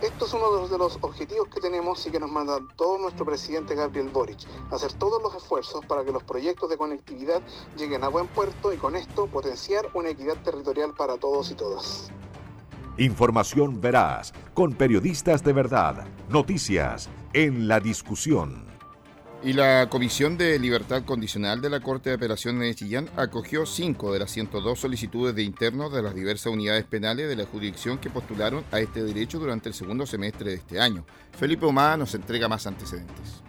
Esto 0.00 0.26
es 0.26 0.34
uno 0.34 0.66
de 0.66 0.78
los 0.78 0.98
objetivos 1.00 1.48
que 1.48 1.60
tenemos 1.60 2.04
y 2.06 2.10
que 2.10 2.18
nos 2.18 2.30
manda 2.30 2.58
todo 2.76 2.98
nuestro 2.98 3.24
presidente 3.24 3.74
Gabriel 3.74 4.08
Boric, 4.08 4.38
hacer 4.70 4.92
todos 4.94 5.22
los 5.22 5.34
esfuerzos 5.34 5.84
para 5.86 6.04
que 6.04 6.12
los 6.12 6.22
proyectos 6.24 6.68
de 6.70 6.76
conectividad 6.76 7.40
lleguen 7.76 8.02
a 8.02 8.08
buen 8.08 8.26
puerto 8.28 8.72
y 8.72 8.76
con 8.76 8.96
esto 8.96 9.26
potenciar 9.26 9.88
una 9.94 10.10
equidad 10.10 10.36
territorial 10.42 10.94
para 10.94 11.16
todos 11.18 11.50
y 11.50 11.54
todas. 11.54 12.10
Información 12.98 13.80
veraz, 13.80 14.32
con 14.54 14.74
periodistas 14.74 15.42
de 15.42 15.52
verdad, 15.52 16.06
noticias 16.28 17.08
en 17.32 17.66
la 17.66 17.80
discusión. 17.80 18.71
Y 19.44 19.54
la 19.54 19.88
Comisión 19.88 20.38
de 20.38 20.56
Libertad 20.60 21.02
Condicional 21.04 21.60
de 21.60 21.68
la 21.68 21.80
Corte 21.80 22.10
de 22.10 22.14
Apelaciones 22.14 22.62
de 22.62 22.74
Chillán 22.76 23.10
acogió 23.16 23.66
cinco 23.66 24.12
de 24.12 24.20
las 24.20 24.30
102 24.30 24.78
solicitudes 24.78 25.34
de 25.34 25.42
internos 25.42 25.92
de 25.92 26.00
las 26.00 26.14
diversas 26.14 26.52
unidades 26.52 26.84
penales 26.84 27.28
de 27.28 27.34
la 27.34 27.44
jurisdicción 27.44 27.98
que 27.98 28.08
postularon 28.08 28.62
a 28.70 28.78
este 28.78 29.02
derecho 29.02 29.40
durante 29.40 29.68
el 29.68 29.74
segundo 29.74 30.06
semestre 30.06 30.50
de 30.50 30.56
este 30.58 30.80
año. 30.80 31.04
Felipe 31.36 31.66
Omar 31.66 31.98
nos 31.98 32.14
entrega 32.14 32.46
más 32.46 32.68
antecedentes. 32.68 33.42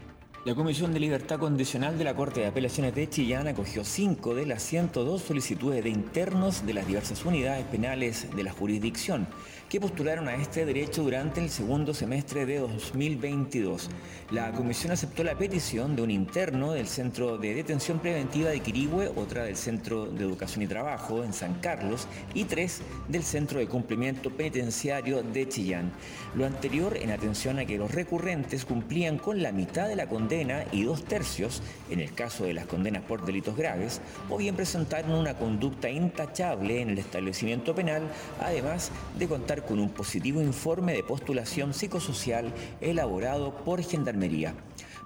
La 0.46 0.56
Comisión 0.56 0.94
de 0.94 1.00
Libertad 1.00 1.40
Condicional 1.40 1.96
de 1.98 2.04
la 2.06 2.16
Corte 2.16 2.42
de 2.42 2.48
Apelaciones 2.48 2.96
de 2.96 3.08
Chillán 3.08 3.48
acogió 3.48 3.86
cinco 3.86 4.34
de 4.34 4.48
las 4.48 4.64
102 4.64 5.22
solicitudes 5.22 5.84
de 5.84 5.92
internos 5.92 6.66
de 6.66 6.74
las 6.74 6.88
diversas 6.88 7.24
unidades 7.24 7.66
penales 7.68 8.36
de 8.36 8.44
la 8.44 8.52
jurisdicción 8.52 9.28
que 9.74 9.82
postularon 9.82 10.28
a 10.28 10.36
este 10.36 10.68
derecho 10.68 11.02
durante 11.02 11.42
el 11.42 11.50
segundo 11.50 11.96
semestre 11.96 12.46
de 12.46 12.60
2022. 12.60 13.90
La 14.30 14.52
comisión 14.52 14.92
aceptó 14.92 15.24
la 15.24 15.36
petición 15.36 15.96
de 15.96 16.04
un 16.04 16.12
interno 16.12 16.74
del 16.74 16.86
Centro 16.86 17.40
de 17.40 17.56
Detención 17.56 17.98
Preventiva 17.98 18.52
de 18.52 18.60
Quirigüe, 18.60 19.12
otra 19.16 19.46
del 19.46 19.56
Centro 19.56 20.06
de 20.06 20.26
Educación 20.26 20.62
y 20.62 20.68
Trabajo 20.68 21.24
en 21.24 21.34
San 21.34 21.56
Carlos 21.56 22.08
y 22.36 22.44
tres 22.44 22.82
del 23.08 23.24
Centro 23.24 23.58
de 23.58 23.66
Cumplimiento 23.66 24.30
Penitenciario 24.30 25.24
de 25.24 25.50
Chillán. 25.50 25.92
Lo 26.36 26.46
anterior 26.46 26.96
en 26.96 27.10
atención 27.10 27.58
a 27.58 27.66
que 27.66 27.80
los 27.80 27.90
recurrentes 27.90 28.66
cumplían 28.66 29.18
con 29.18 29.42
la 29.42 29.52
mitad 29.52 29.88
de 29.88 29.96
la 29.96 30.06
condena 30.06 30.66
y 30.72 30.84
dos 30.84 31.04
tercios 31.04 31.64
en 31.90 32.00
el 32.00 32.14
caso 32.14 32.44
de 32.44 32.54
las 32.54 32.68
condenas 32.68 33.02
por 33.02 33.26
delitos 33.26 33.58
graves, 33.58 34.02
o 34.30 34.38
bien 34.38 34.56
presentaron 34.56 35.14
una 35.14 35.36
conducta 35.36 35.90
intachable 35.90 36.80
en 36.80 36.92
el 36.92 37.00
establecimiento 37.00 37.74
penal, 37.74 38.04
además 38.40 38.92
de 39.18 39.28
contar 39.28 39.63
con 39.68 39.80
un 39.80 39.90
positivo 39.90 40.42
informe 40.42 40.94
de 40.94 41.04
postulación 41.04 41.74
psicosocial 41.74 42.54
elaborado 42.82 43.56
por 43.64 43.82
Gendarmería. 43.84 44.54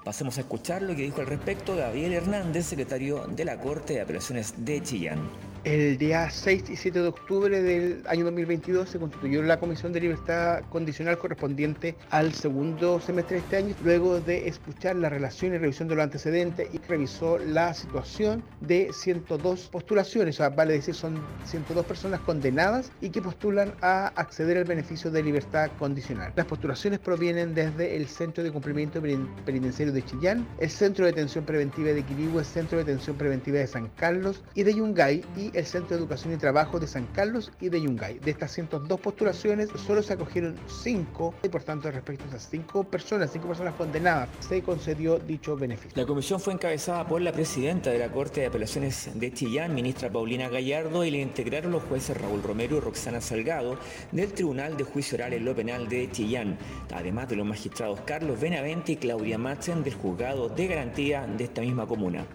Pasemos 0.03 0.37
a 0.37 0.41
escuchar 0.41 0.81
lo 0.81 0.95
que 0.95 1.03
dijo 1.03 1.19
al 1.21 1.27
respecto 1.27 1.75
Gabriel 1.75 2.13
Hernández, 2.13 2.65
secretario 2.65 3.27
de 3.27 3.45
la 3.45 3.59
Corte 3.59 3.93
de 3.93 4.01
Apelaciones 4.01 4.53
de 4.57 4.81
Chillán. 4.81 5.19
El 5.67 5.97
día 5.97 6.29
6 6.29 6.69
y 6.69 6.77
7 6.77 7.01
de 7.01 7.07
octubre 7.09 7.61
del 7.61 8.01
año 8.07 8.23
2022 8.23 8.87
se 8.87 8.99
constituyó 8.99 9.43
la 9.43 9.59
Comisión 9.59 9.91
de 9.91 9.99
Libertad 9.99 10.61
Condicional 10.69 11.17
correspondiente 11.17 11.97
al 12.09 12.31
segundo 12.31 13.01
semestre 13.01 13.35
de 13.35 13.41
este 13.41 13.57
año, 13.57 13.75
luego 13.83 14.21
de 14.21 14.47
escuchar 14.47 14.95
la 14.95 15.09
relación 15.09 15.53
y 15.53 15.57
revisión 15.57 15.89
de 15.89 15.95
los 15.95 16.05
antecedentes 16.05 16.69
y 16.73 16.77
revisó 16.87 17.37
la 17.37 17.73
situación 17.73 18.45
de 18.61 18.91
102 18.93 19.67
postulaciones, 19.67 20.35
o 20.35 20.37
sea, 20.37 20.49
vale 20.51 20.71
decir, 20.71 20.95
son 20.95 21.21
102 21.43 21.85
personas 21.85 22.21
condenadas 22.21 22.89
y 23.01 23.09
que 23.09 23.21
postulan 23.21 23.73
a 23.81 24.07
acceder 24.15 24.59
al 24.59 24.63
beneficio 24.63 25.11
de 25.11 25.21
libertad 25.21 25.69
condicional. 25.77 26.31
Las 26.37 26.45
postulaciones 26.45 26.99
provienen 26.99 27.53
desde 27.53 27.97
el 27.97 28.07
Centro 28.07 28.41
de 28.41 28.53
Cumplimiento 28.53 29.01
Penitenciario 29.45 29.93
de 29.93 30.05
Chillán, 30.05 30.47
el 30.61 30.69
Centro 30.69 31.03
de 31.03 31.11
Detención 31.11 31.43
Preventiva 31.43 31.89
de 31.89 32.03
Quirigüe, 32.03 32.39
el 32.39 32.45
Centro 32.45 32.77
de 32.77 32.85
Detención 32.85 33.17
Preventiva 33.17 33.59
de 33.59 33.67
San 33.67 33.89
Carlos 33.97 34.45
y 34.55 34.63
de 34.63 34.73
Yungay 34.73 35.25
y 35.35 35.56
el 35.57 35.65
Centro 35.65 35.97
de 35.97 36.03
Educación 36.03 36.33
y 36.33 36.37
Trabajo 36.37 36.79
de 36.79 36.85
San 36.85 37.07
Carlos 37.07 37.51
y 37.59 37.69
de 37.69 37.81
Yungay. 37.81 38.19
De 38.19 38.31
estas 38.31 38.51
102 38.51 38.99
postulaciones, 38.99 39.69
solo 39.87 40.03
se 40.03 40.13
acogieron 40.13 40.55
5 40.83 41.33
y 41.43 41.49
por 41.49 41.63
tanto 41.63 41.89
respecto 41.89 42.25
a 42.25 42.27
esas 42.27 42.47
5 42.49 42.83
personas, 42.83 43.31
5 43.31 43.47
personas 43.47 43.73
condenadas, 43.73 44.29
se 44.39 44.61
concedió 44.61 45.17
dicho 45.17 45.55
beneficio. 45.55 45.93
La 45.95 46.05
comisión 46.05 46.39
fue 46.39 46.53
encabezada 46.53 47.07
por 47.07 47.21
la 47.21 47.31
presidenta 47.31 47.89
de 47.89 47.97
la 47.97 48.11
Corte 48.11 48.41
de 48.41 48.47
Apelaciones 48.47 49.09
de 49.15 49.33
Chillán, 49.33 49.73
ministra 49.73 50.11
Paulina 50.11 50.47
Gallardo, 50.47 51.03
y 51.03 51.09
le 51.09 51.21
integraron 51.21 51.71
los 51.71 51.83
jueces 51.83 52.15
Raúl 52.15 52.43
Romero 52.43 52.77
y 52.77 52.79
Roxana 52.79 53.19
Salgado 53.19 53.79
del 54.11 54.31
Tribunal 54.33 54.77
de 54.77 54.83
Juicio 54.83 55.15
Oral 55.15 55.33
en 55.33 55.43
lo 55.43 55.55
Penal 55.55 55.89
de 55.89 56.11
Chillán, 56.11 56.57
además 56.93 57.29
de 57.29 57.35
los 57.35 57.47
magistrados 57.47 57.99
Carlos 58.01 58.39
Benavente 58.39 58.91
y 58.91 58.97
Claudia 58.97 59.39
Machen 59.39 59.83
del 59.83 59.95
Juzgado 59.95 60.49
de 60.49 60.67
Garantía 60.67 61.25
de 61.25 61.45
esta 61.45 61.61
misma 61.61 61.87
comuna. 61.87 62.27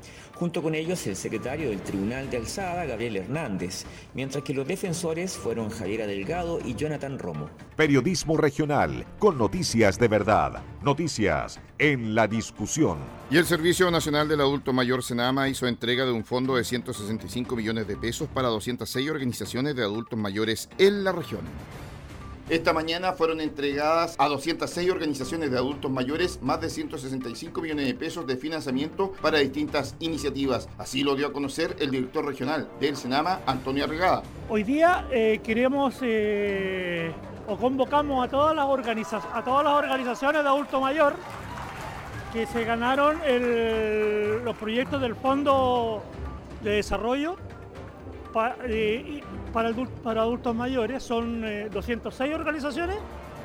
Junto 0.42 0.60
con 0.60 0.74
ellos 0.74 1.06
el 1.06 1.14
secretario 1.14 1.70
del 1.70 1.82
Tribunal 1.82 2.28
de 2.28 2.38
Alzada, 2.38 2.84
Gabriel 2.84 3.16
Hernández, 3.16 3.84
mientras 4.12 4.42
que 4.42 4.52
los 4.52 4.66
defensores 4.66 5.36
fueron 5.36 5.70
Javiera 5.70 6.04
Delgado 6.04 6.58
y 6.64 6.74
Jonathan 6.74 7.16
Romo. 7.16 7.48
Periodismo 7.76 8.36
regional, 8.36 9.06
con 9.20 9.38
noticias 9.38 10.00
de 10.00 10.08
verdad, 10.08 10.60
noticias 10.82 11.60
en 11.78 12.16
la 12.16 12.26
discusión. 12.26 12.98
Y 13.30 13.36
el 13.36 13.46
Servicio 13.46 13.88
Nacional 13.92 14.26
del 14.26 14.40
Adulto 14.40 14.72
Mayor 14.72 15.04
Senama 15.04 15.48
hizo 15.48 15.68
entrega 15.68 16.04
de 16.04 16.10
un 16.10 16.24
fondo 16.24 16.56
de 16.56 16.64
165 16.64 17.54
millones 17.54 17.86
de 17.86 17.96
pesos 17.96 18.28
para 18.28 18.48
206 18.48 19.10
organizaciones 19.10 19.76
de 19.76 19.84
adultos 19.84 20.18
mayores 20.18 20.68
en 20.76 21.04
la 21.04 21.12
región. 21.12 21.42
Esta 22.52 22.74
mañana 22.74 23.14
fueron 23.14 23.40
entregadas 23.40 24.14
a 24.18 24.28
206 24.28 24.90
organizaciones 24.90 25.50
de 25.50 25.56
adultos 25.56 25.90
mayores 25.90 26.38
más 26.42 26.60
de 26.60 26.68
165 26.68 27.62
millones 27.62 27.86
de 27.86 27.94
pesos 27.94 28.26
de 28.26 28.36
financiamiento 28.36 29.12
para 29.22 29.38
distintas 29.38 29.96
iniciativas. 30.00 30.68
Así 30.76 31.02
lo 31.02 31.16
dio 31.16 31.28
a 31.28 31.32
conocer 31.32 31.74
el 31.80 31.90
director 31.90 32.26
regional 32.26 32.68
del 32.78 32.94
Senama, 32.98 33.40
Antonio 33.46 33.84
Arregada. 33.84 34.22
Hoy 34.50 34.64
día 34.64 35.08
eh, 35.10 35.40
queremos 35.42 35.94
eh, 36.02 37.10
o 37.48 37.56
convocamos 37.56 38.22
a 38.22 38.28
todas, 38.28 38.54
las 38.54 39.14
a 39.14 39.42
todas 39.42 39.64
las 39.64 39.72
organizaciones 39.72 40.42
de 40.42 40.48
adulto 40.50 40.78
mayor 40.78 41.14
que 42.34 42.44
se 42.44 42.64
ganaron 42.64 43.16
los 44.44 44.54
proyectos 44.58 45.00
del 45.00 45.14
Fondo 45.14 46.02
de 46.62 46.72
Desarrollo 46.72 47.36
eh, 48.64 49.22
para, 49.52 49.68
adultos 50.22 50.54
mayores. 50.54 51.02
Son 51.02 51.42
206 51.70 52.30
eh, 52.30 52.34
organizaciones. 52.34 52.96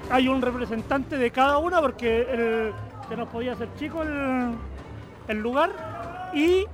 Hay 0.09 0.27
un 0.27 0.41
representante 0.41 1.17
de 1.17 1.31
cada 1.31 1.57
una 1.57 1.81
porque 1.81 2.21
el, 2.21 2.73
que 3.09 3.17
nos 3.17 3.27
podía 3.29 3.53
hacer 3.53 3.69
chico 3.77 4.03
el, 4.03 5.37
lugar. 5.39 6.31
Y 6.33 6.65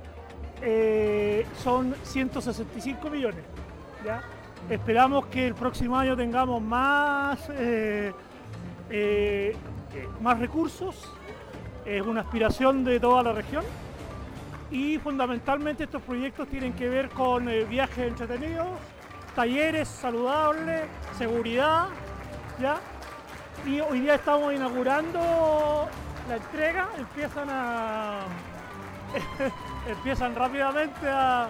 eh, 0.62 1.46
son 1.62 1.94
165 2.02 3.10
millones. 3.10 3.44
Esperamos 4.68 5.26
que 5.26 5.46
el 5.46 5.54
próximo 5.54 5.96
año 5.96 6.16
tengamos 6.16 6.62
más, 6.62 7.48
más 10.20 10.38
recursos. 10.38 11.10
Es 11.84 12.02
una 12.02 12.22
aspiración 12.22 12.82
de 12.84 12.98
toda 12.98 13.22
la 13.22 13.32
región 13.32 13.64
y 14.70 14.98
fundamentalmente 14.98 15.84
estos 15.84 16.02
proyectos 16.02 16.48
tienen 16.48 16.72
que 16.72 16.88
ver 16.88 17.08
con 17.10 17.48
eh, 17.48 17.64
viajes 17.64 18.08
entretenidos, 18.08 18.68
talleres 19.34 19.88
saludables, 19.88 20.82
seguridad, 21.16 21.86
¿ya? 22.60 22.78
Y 23.66 23.80
hoy 23.80 24.00
día 24.00 24.16
estamos 24.16 24.52
inaugurando 24.54 25.88
la 26.28 26.36
entrega, 26.36 26.88
empiezan 26.98 27.48
a 27.50 28.20
empiezan 29.88 30.34
rápidamente 30.34 31.08
a, 31.08 31.48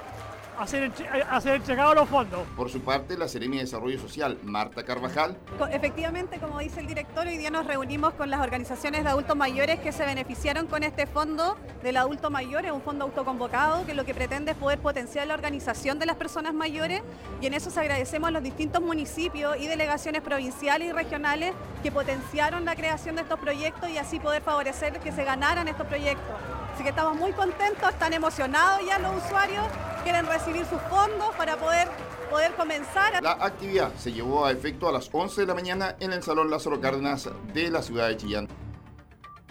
hacer, 0.59 0.93
hacer 1.31 1.62
llegado 1.62 1.95
los 1.95 2.09
fondos. 2.09 2.43
Por 2.57 2.71
su 2.71 2.81
parte, 2.81 3.17
la 3.17 3.29
Seremi 3.29 3.57
de 3.57 3.64
Desarrollo 3.64 3.99
Social, 3.99 4.38
Marta 4.43 4.85
Carvajal. 4.85 5.37
Efectivamente, 5.71 6.38
como 6.38 6.59
dice 6.59 6.81
el 6.81 6.87
director, 6.87 7.27
hoy 7.27 7.37
día 7.37 7.51
nos 7.51 7.67
reunimos 7.67 8.14
con 8.14 8.31
las 8.31 8.40
organizaciones 8.40 9.05
de 9.05 9.11
adultos 9.11 9.37
mayores 9.37 9.81
que 9.81 9.93
se 9.93 10.05
beneficiaron 10.05 10.67
con 10.67 10.83
este 10.83 11.07
fondo 11.07 11.57
del 11.83 11.97
adulto 11.97 12.31
mayor, 12.31 12.64
es 12.64 12.73
un 12.73 12.83
fondo 12.83 13.05
autoconvocado 13.05 13.85
que 13.87 13.95
lo 13.95 14.05
que 14.05 14.14
pretende 14.14 14.53
es 14.53 14.57
poder 14.57 14.79
potenciar 14.79 15.27
la 15.27 15.35
organización 15.35 15.99
de 15.99 16.07
las 16.07 16.17
personas 16.17 16.55
mayores 16.55 17.03
y 17.40 17.47
en 17.47 17.55
eso 17.55 17.71
se 17.71 17.81
agradecemos 17.81 18.29
a 18.29 18.31
los 18.31 18.43
distintos 18.43 18.83
municipios 18.83 19.57
y 19.59 19.67
delegaciones 19.67 20.23
provinciales 20.23 20.88
y 20.88 20.93
regionales 20.93 21.55
que 21.83 21.93
potenciaron 21.93 22.64
la 22.64 22.75
creación 22.77 23.17
de 23.17 23.23
estos 23.23 23.38
proyectos 23.38 23.90
y 23.90 23.99
así 23.99 24.19
poder 24.19 24.43
favorecer 24.43 24.99
que 25.01 25.12
se 25.12 25.25
ganaran 25.25 25.69
estos 25.69 25.87
proyectos. 25.87 26.35
Así 26.75 26.83
que 26.83 26.89
estamos 26.89 27.17
muy 27.17 27.31
contentos, 27.31 27.89
están 27.89 28.13
emocionados 28.15 28.85
ya 28.85 28.99
los 28.99 29.25
usuarios, 29.25 29.65
quieren 30.03 30.27
recibir 30.27 30.67
sus 30.67 30.81
fondos 30.91 31.33
para 31.39 31.57
poder, 31.57 31.87
poder 32.29 32.53
comenzar. 32.55 33.23
La 33.23 33.35
actividad 33.35 33.95
se 33.95 34.13
llevó 34.13 34.45
a 34.45 34.51
efecto 34.51 34.89
a 34.89 34.93
las 34.93 35.09
11 35.13 35.43
de 35.43 35.47
la 35.47 35.55
mañana 35.55 35.95
en 36.01 36.13
el 36.13 36.25
Salón 36.25 36.51
Lázaro 36.51 36.81
Cárdenas 36.81 37.31
de 37.53 37.71
la 37.71 37.81
ciudad 37.81 38.09
de 38.09 38.17
Chillán. 38.17 38.49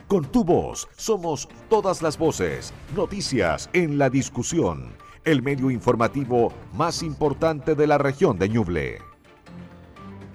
Con 0.10 0.26
tu 0.26 0.44
voz 0.44 0.90
somos 0.98 1.48
todas 1.70 2.02
las 2.02 2.18
voces. 2.18 2.74
Noticias 2.94 3.70
en 3.72 3.98
la 3.98 4.10
discusión. 4.10 4.98
El 5.24 5.42
medio 5.42 5.72
informativo 5.72 6.52
más 6.74 7.04
importante 7.04 7.74
de 7.74 7.88
la 7.88 8.00
región 8.00 8.38
de 8.38 8.50
Ñuble. 8.50 9.13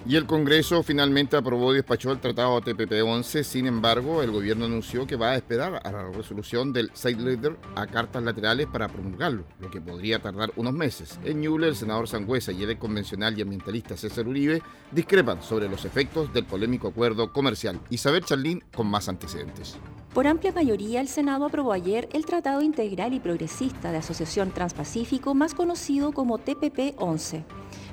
Y 0.09 0.15
el 0.15 0.25
Congreso 0.25 0.81
finalmente 0.81 1.37
aprobó 1.37 1.71
y 1.71 1.75
despachó 1.75 2.11
el 2.11 2.19
Tratado 2.19 2.59
TPP-11. 2.61 3.43
Sin 3.43 3.67
embargo, 3.67 4.23
el 4.23 4.31
gobierno 4.31 4.65
anunció 4.65 5.05
que 5.05 5.15
va 5.15 5.29
a 5.29 5.35
esperar 5.35 5.79
a 5.83 5.91
la 5.91 6.09
resolución 6.09 6.73
del 6.73 6.89
side 6.95 7.21
leader 7.21 7.55
a 7.75 7.85
cartas 7.85 8.23
laterales 8.23 8.65
para 8.65 8.87
promulgarlo, 8.87 9.43
lo 9.59 9.69
que 9.69 9.79
podría 9.79 10.17
tardar 10.17 10.51
unos 10.55 10.73
meses. 10.73 11.19
En 11.23 11.41
Ñuble, 11.41 11.67
el 11.67 11.75
senador 11.75 12.07
Sangüesa 12.07 12.51
y 12.51 12.63
el 12.63 12.79
convencional 12.79 13.37
y 13.37 13.43
ambientalista 13.43 13.95
César 13.95 14.27
Uribe 14.27 14.63
discrepan 14.91 15.43
sobre 15.43 15.69
los 15.69 15.85
efectos 15.85 16.33
del 16.33 16.45
polémico 16.45 16.87
acuerdo 16.87 17.31
comercial. 17.31 17.79
Isabel 17.91 18.25
Charlín 18.25 18.63
con 18.73 18.87
más 18.87 19.09
antecedentes. 19.09 19.77
Por 20.15 20.25
amplia 20.25 20.51
mayoría, 20.51 21.01
el 21.01 21.07
Senado 21.07 21.45
aprobó 21.45 21.71
ayer 21.71 22.09
el 22.13 22.25
Tratado 22.25 22.63
Integral 22.63 23.13
y 23.13 23.19
Progresista 23.19 23.91
de 23.91 23.99
Asociación 23.99 24.49
Transpacífico, 24.49 25.35
más 25.35 25.53
conocido 25.53 26.13
como 26.13 26.39
TPP-11. 26.39 27.43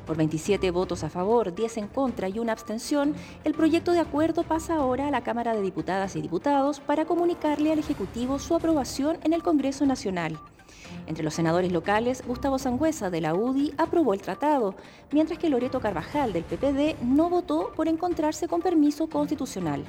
Por 0.06 0.16
27 0.16 0.70
votos 0.70 1.02
a 1.02 1.10
favor, 1.10 1.52
10 1.52 1.78
en 1.78 1.88
contra 1.88 2.28
y 2.28 2.38
una 2.38 2.52
abstención, 2.52 3.16
el 3.42 3.54
proyecto 3.54 3.90
de 3.90 3.98
acuerdo 3.98 4.44
pasa 4.44 4.76
ahora 4.76 5.08
a 5.08 5.10
la 5.10 5.22
Cámara 5.22 5.52
de 5.52 5.62
Diputadas 5.62 6.14
y 6.14 6.22
Diputados 6.22 6.78
para 6.78 7.06
comunicarle 7.06 7.72
al 7.72 7.80
Ejecutivo 7.80 8.38
su 8.38 8.54
aprobación 8.54 9.18
en 9.24 9.32
el 9.32 9.42
Congreso 9.42 9.84
Nacional. 9.84 10.38
Entre 11.08 11.24
los 11.24 11.34
senadores 11.34 11.72
locales, 11.72 12.22
Gustavo 12.24 12.58
Sangüesa 12.60 13.10
de 13.10 13.20
la 13.20 13.34
UDI 13.34 13.74
aprobó 13.78 14.14
el 14.14 14.22
tratado, 14.22 14.76
mientras 15.10 15.40
que 15.40 15.50
Loreto 15.50 15.80
Carvajal 15.80 16.32
del 16.32 16.44
PPD 16.44 17.02
no 17.02 17.28
votó 17.28 17.72
por 17.74 17.88
encontrarse 17.88 18.46
con 18.46 18.62
permiso 18.62 19.08
constitucional. 19.08 19.84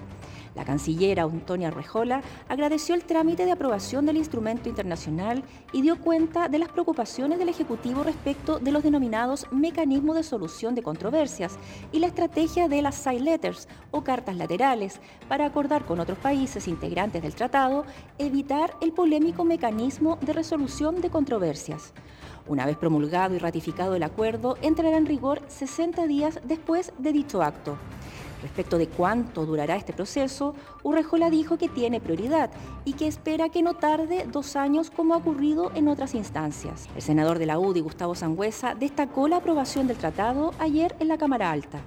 La 0.57 0.65
canciller 0.65 1.19
Antonia 1.19 1.69
Rejola 1.69 2.23
agradeció 2.49 2.95
el 2.95 3.03
trámite 3.03 3.45
de 3.45 3.51
aprobación 3.51 4.07
del 4.07 4.17
instrumento 4.17 4.69
internacional 4.69 5.43
y 5.71 5.83
dio 5.83 6.01
cuenta 6.01 6.49
de 6.49 6.57
las 6.57 6.69
preocupaciones 6.69 7.37
del 7.37 7.49
Ejecutivo 7.49 8.01
respecto 8.01 8.57
de 8.57 8.71
los 8.71 8.81
denominados 8.81 9.45
mecanismos 9.51 10.15
de 10.15 10.23
solución 10.23 10.73
de 10.73 10.81
controversias 10.81 11.59
y 11.91 11.99
la 11.99 12.07
estrategia 12.07 12.67
de 12.67 12.81
las 12.81 12.95
side 12.95 13.19
letters 13.19 13.67
o 13.91 14.03
cartas 14.03 14.35
laterales 14.35 14.99
para 15.27 15.45
acordar 15.45 15.85
con 15.85 15.99
otros 15.99 16.17
países 16.17 16.67
integrantes 16.67 17.21
del 17.21 17.35
tratado 17.35 17.85
evitar 18.17 18.73
el 18.81 18.93
polémico 18.93 19.45
mecanismo 19.45 20.17
de 20.21 20.33
resolución 20.33 21.01
de 21.01 21.11
controversias. 21.11 21.93
Una 22.47 22.65
vez 22.65 22.77
promulgado 22.77 23.35
y 23.35 23.37
ratificado 23.37 23.93
el 23.93 24.01
acuerdo, 24.01 24.57
entrará 24.63 24.97
en 24.97 25.05
rigor 25.05 25.43
60 25.49 26.07
días 26.07 26.39
después 26.45 26.93
de 26.97 27.11
dicho 27.11 27.43
acto. 27.43 27.77
Respecto 28.41 28.77
de 28.77 28.87
cuánto 28.87 29.45
durará 29.45 29.75
este 29.75 29.93
proceso, 29.93 30.53
Urrejola 30.83 31.29
dijo 31.29 31.57
que 31.57 31.69
tiene 31.69 31.99
prioridad 31.99 32.51
y 32.85 32.93
que 32.93 33.07
espera 33.07 33.49
que 33.49 33.63
no 33.63 33.75
tarde 33.75 34.27
dos 34.31 34.55
años 34.55 34.91
como 34.91 35.13
ha 35.13 35.17
ocurrido 35.17 35.71
en 35.75 35.87
otras 35.87 36.13
instancias. 36.13 36.87
El 36.95 37.01
senador 37.01 37.39
de 37.39 37.47
la 37.47 37.59
UDI, 37.59 37.81
Gustavo 37.81 38.15
Sangüesa, 38.15 38.75
destacó 38.75 39.27
la 39.27 39.37
aprobación 39.37 39.87
del 39.87 39.97
tratado 39.97 40.51
ayer 40.59 40.95
en 40.99 41.07
la 41.07 41.17
Cámara 41.17 41.51
Alta. 41.51 41.81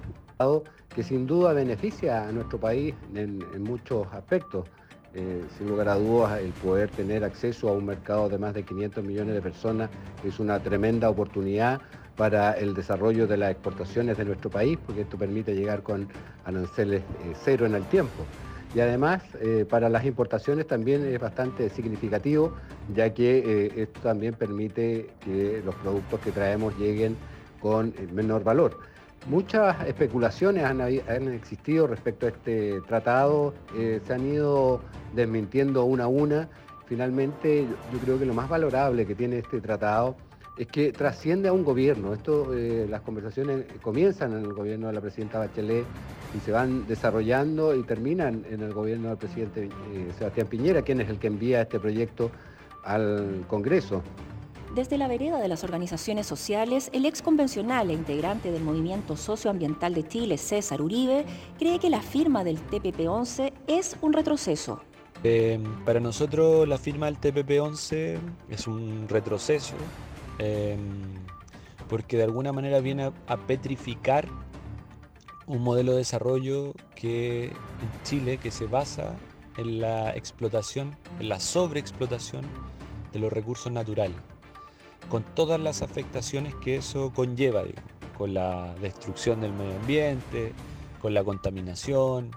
Que 0.95 1.03
sin 1.03 1.27
duda 1.27 1.53
beneficia 1.53 2.27
a 2.27 2.31
nuestro 2.31 2.59
país 2.59 2.95
en, 3.13 3.43
muchos 3.63 4.07
aspectos. 4.11 4.67
Eh, 5.13 5.43
sin 5.57 5.67
lugar 5.67 5.89
a 5.89 5.95
dudas, 5.95 6.39
el 6.39 6.51
poder 6.51 6.89
tener 6.89 7.23
acceso 7.23 7.69
a 7.69 7.73
un 7.73 7.85
mercado 7.85 8.27
de 8.27 8.37
más 8.37 8.53
de 8.53 8.63
500 8.63 9.03
millones 9.03 9.35
de 9.35 9.41
personas 9.41 9.89
es 10.23 10.39
una 10.39 10.59
tremenda 10.59 11.09
oportunidad 11.09 11.81
para 12.21 12.51
el 12.51 12.75
desarrollo 12.75 13.25
de 13.25 13.35
las 13.35 13.49
exportaciones 13.49 14.15
de 14.15 14.25
nuestro 14.25 14.51
país, 14.51 14.77
porque 14.85 15.01
esto 15.01 15.17
permite 15.17 15.55
llegar 15.55 15.81
con 15.81 16.07
aranceles 16.45 17.01
eh, 17.01 17.33
cero 17.43 17.65
en 17.65 17.73
el 17.73 17.83
tiempo. 17.85 18.27
Y 18.75 18.79
además, 18.79 19.23
eh, 19.41 19.65
para 19.67 19.89
las 19.89 20.05
importaciones 20.05 20.67
también 20.67 21.03
es 21.03 21.19
bastante 21.19 21.67
significativo, 21.71 22.53
ya 22.93 23.11
que 23.11 23.39
eh, 23.39 23.71
esto 23.75 24.01
también 24.01 24.35
permite 24.35 25.09
que 25.25 25.63
los 25.65 25.73
productos 25.73 26.19
que 26.19 26.31
traemos 26.31 26.77
lleguen 26.77 27.17
con 27.59 27.91
menor 28.13 28.43
valor. 28.43 28.77
Muchas 29.25 29.87
especulaciones 29.87 30.63
han, 30.63 30.79
han, 30.79 31.27
existido 31.33 31.87
respecto 31.87 32.27
a 32.27 32.29
este 32.29 32.81
tratado, 32.81 33.55
se 33.75 34.13
han 34.13 34.31
ido 34.31 34.79
desmintiendo 35.15 35.85
una 35.85 36.03
a 36.03 36.07
una. 36.07 36.49
Finalmente, 36.85 37.65
yo 37.91 37.97
creo 37.97 38.19
que 38.19 38.27
lo 38.27 38.35
más 38.35 38.47
valorable 38.47 39.07
que 39.07 39.15
tiene 39.15 39.39
este 39.39 39.59
tratado 39.59 40.15
es 40.57 40.67
que 40.67 40.91
trasciende 40.91 41.49
a 41.49 41.53
un 41.53 41.63
gobierno. 41.63 42.13
Esto, 42.13 42.53
eh, 42.53 42.85
las 42.89 43.01
conversaciones 43.01 43.65
comienzan 43.81 44.33
en 44.33 44.39
el 44.39 44.53
gobierno 44.53 44.87
de 44.87 44.93
la 44.93 45.01
presidenta 45.01 45.39
Bachelet 45.39 45.85
y 46.35 46.39
se 46.39 46.51
van 46.51 46.87
desarrollando 46.87 47.75
y 47.75 47.83
terminan 47.83 48.45
en 48.49 48.61
el 48.61 48.73
gobierno 48.73 49.09
del 49.09 49.17
presidente 49.17 49.69
eh, 49.93 50.11
Sebastián 50.17 50.47
Piñera, 50.47 50.81
quien 50.81 51.01
es 51.01 51.09
el 51.09 51.19
que 51.19 51.27
envía 51.27 51.61
este 51.61 51.79
proyecto 51.79 52.31
al 52.83 53.45
Congreso. 53.47 54.03
Desde 54.75 54.97
la 54.97 55.09
vereda 55.09 55.39
de 55.39 55.49
las 55.49 55.65
organizaciones 55.65 56.27
sociales, 56.27 56.89
el 56.93 57.05
ex 57.05 57.21
convencional 57.21 57.89
e 57.89 57.93
integrante 57.93 58.51
del 58.51 58.63
Movimiento 58.63 59.17
Socioambiental 59.17 59.93
de 59.93 60.07
Chile, 60.07 60.37
César 60.37 60.81
Uribe, 60.81 61.25
cree 61.59 61.77
que 61.77 61.89
la 61.89 62.01
firma 62.01 62.45
del 62.45 62.57
TPP-11 62.69 63.51
es 63.67 63.97
un 64.01 64.13
retroceso. 64.13 64.81
Eh, 65.23 65.59
para 65.85 65.99
nosotros 65.99 66.67
la 66.67 66.77
firma 66.77 67.07
del 67.07 67.19
TPP-11 67.19 68.17
es 68.49 68.67
un 68.67 69.07
retroceso 69.07 69.75
Em, 70.43 71.13
porque 71.87 72.17
de 72.17 72.23
alguna 72.23 72.51
manera 72.51 72.79
viene 72.79 73.11
a, 73.27 73.37
petrificar 73.37 74.27
un 75.45 75.61
modelo 75.61 75.91
de 75.91 75.99
desarrollo 75.99 76.73
que 76.95 77.45
en 77.45 78.03
Chile 78.03 78.39
que 78.39 78.49
se 78.49 78.65
basa 78.65 79.15
en 79.57 79.81
la 79.81 80.15
explotación, 80.15 80.97
en 81.19 81.29
la 81.29 81.39
sobreexplotación 81.39 82.43
de 83.13 83.19
los 83.19 83.31
recursos 83.31 83.71
naturales, 83.71 84.17
con 85.09 85.21
todas 85.21 85.59
las 85.59 85.83
afectaciones 85.83 86.55
que 86.55 86.77
eso 86.77 87.11
conlleva, 87.13 87.61
con 88.17 88.33
la 88.33 88.73
destrucción 88.81 89.41
del 89.41 89.53
medio 89.53 89.75
ambiente, 89.75 90.53
con 91.01 91.13
la 91.13 91.23
contaminación, 91.23 92.31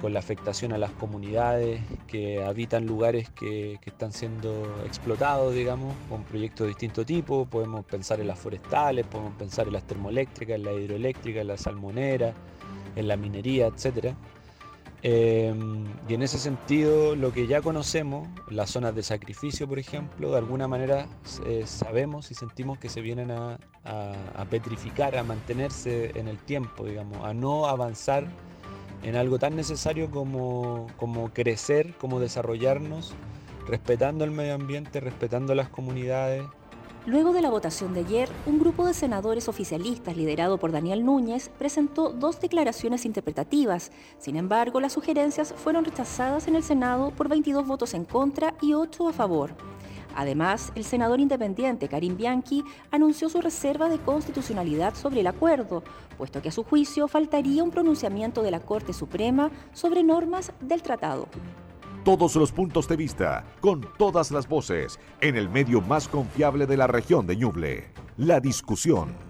con 0.00 0.12
la 0.12 0.18
afectación 0.18 0.72
a 0.72 0.78
las 0.78 0.90
comunidades 0.92 1.80
que 2.06 2.42
habitan 2.44 2.86
lugares 2.86 3.30
que, 3.30 3.78
están 3.84 4.12
siendo 4.12 4.64
explotados, 4.84 5.54
digamos, 5.54 5.94
con 6.08 6.22
proyectos 6.24 6.66
de 6.66 6.68
distinto 6.68 7.04
tipo. 7.04 7.46
Podemos 7.46 7.84
pensar 7.84 8.20
en 8.20 8.26
las 8.26 8.38
forestales, 8.38 9.06
podemos 9.06 9.34
pensar 9.34 9.66
en 9.66 9.72
las 9.72 9.84
termoeléctricas, 9.84 10.56
en 10.56 10.64
la 10.64 10.72
hidroeléctrica, 10.72 11.40
en 11.40 11.46
la 11.46 11.56
salmonera, 11.56 12.34
en 12.94 13.08
la 13.08 13.16
minería, 13.16 13.68
etc. 13.68 14.14
Em, 15.02 15.84
y 16.08 16.14
en 16.14 16.22
ese 16.22 16.38
sentido, 16.38 17.16
lo 17.16 17.32
que 17.32 17.46
ya 17.46 17.62
conocemos, 17.62 18.28
las 18.50 18.70
zonas 18.70 18.94
de 18.94 19.02
sacrificio, 19.02 19.68
por 19.68 19.78
ejemplo, 19.78 20.32
de 20.32 20.38
alguna 20.38 20.68
manera 20.68 21.06
eh, 21.46 21.62
sabemos 21.64 22.30
y 22.30 22.34
sentimos 22.34 22.78
que 22.78 22.88
se 22.88 23.00
vienen 23.00 23.30
a, 23.30 23.58
a 23.84 24.44
petrificar, 24.50 25.16
a 25.16 25.22
mantenerse 25.22 26.18
en 26.18 26.28
el 26.28 26.38
tiempo, 26.38 26.84
digamos, 26.84 27.24
a 27.24 27.32
no 27.32 27.66
avanzar 27.66 28.26
en 29.06 29.14
algo 29.14 29.38
tan 29.38 29.54
necesario 29.54 30.10
como, 30.10 30.88
como 30.96 31.30
crecer, 31.32 31.94
como 31.94 32.18
desarrollarnos, 32.18 33.14
respetando 33.68 34.24
el 34.24 34.32
medio 34.32 34.54
ambiente, 34.54 34.98
respetando 34.98 35.54
las 35.54 35.68
comunidades. 35.68 36.44
Luego 37.06 37.32
de 37.32 37.40
la 37.40 37.50
votación 37.50 37.94
de 37.94 38.00
ayer, 38.00 38.28
un 38.46 38.58
grupo 38.58 38.84
de 38.84 38.92
senadores 38.92 39.48
oficialistas 39.48 40.16
liderado 40.16 40.58
por 40.58 40.72
Daniel 40.72 41.04
Núñez 41.04 41.50
presentó 41.56 42.10
dos 42.10 42.40
declaraciones 42.40 43.06
interpretativas. 43.06 43.92
Sin 44.18 44.34
embargo, 44.34 44.80
las 44.80 44.94
sugerencias 44.94 45.54
fueron 45.56 45.84
rechazadas 45.84 46.48
en 46.48 46.56
el 46.56 46.64
Senado 46.64 47.12
por 47.12 47.28
22 47.28 47.64
votos 47.64 47.94
en 47.94 48.06
contra 48.06 48.54
y 48.60 48.74
8 48.74 49.08
a 49.08 49.12
favor. 49.12 49.75
Además, 50.16 50.72
el 50.74 50.84
senador 50.84 51.20
independiente 51.20 51.88
Karim 51.88 52.16
Bianchi 52.16 52.64
anunció 52.90 53.28
su 53.28 53.42
reserva 53.42 53.90
de 53.90 53.98
constitucionalidad 53.98 54.94
sobre 54.94 55.20
el 55.20 55.26
acuerdo, 55.26 55.84
puesto 56.16 56.40
que 56.40 56.48
a 56.48 56.52
su 56.52 56.64
juicio 56.64 57.06
faltaría 57.06 57.62
un 57.62 57.70
pronunciamiento 57.70 58.42
de 58.42 58.50
la 58.50 58.60
Corte 58.60 58.94
Suprema 58.94 59.50
sobre 59.74 60.02
normas 60.02 60.52
del 60.60 60.82
tratado. 60.82 61.28
Todos 62.02 62.34
los 62.36 62.50
puntos 62.50 62.88
de 62.88 62.96
vista, 62.96 63.44
con 63.60 63.86
todas 63.98 64.30
las 64.30 64.48
voces, 64.48 64.98
en 65.20 65.36
el 65.36 65.50
medio 65.50 65.82
más 65.82 66.08
confiable 66.08 66.66
de 66.66 66.78
la 66.78 66.86
región 66.86 67.26
de 67.26 67.36
Ñuble. 67.36 67.92
La 68.16 68.40
discusión. 68.40 69.25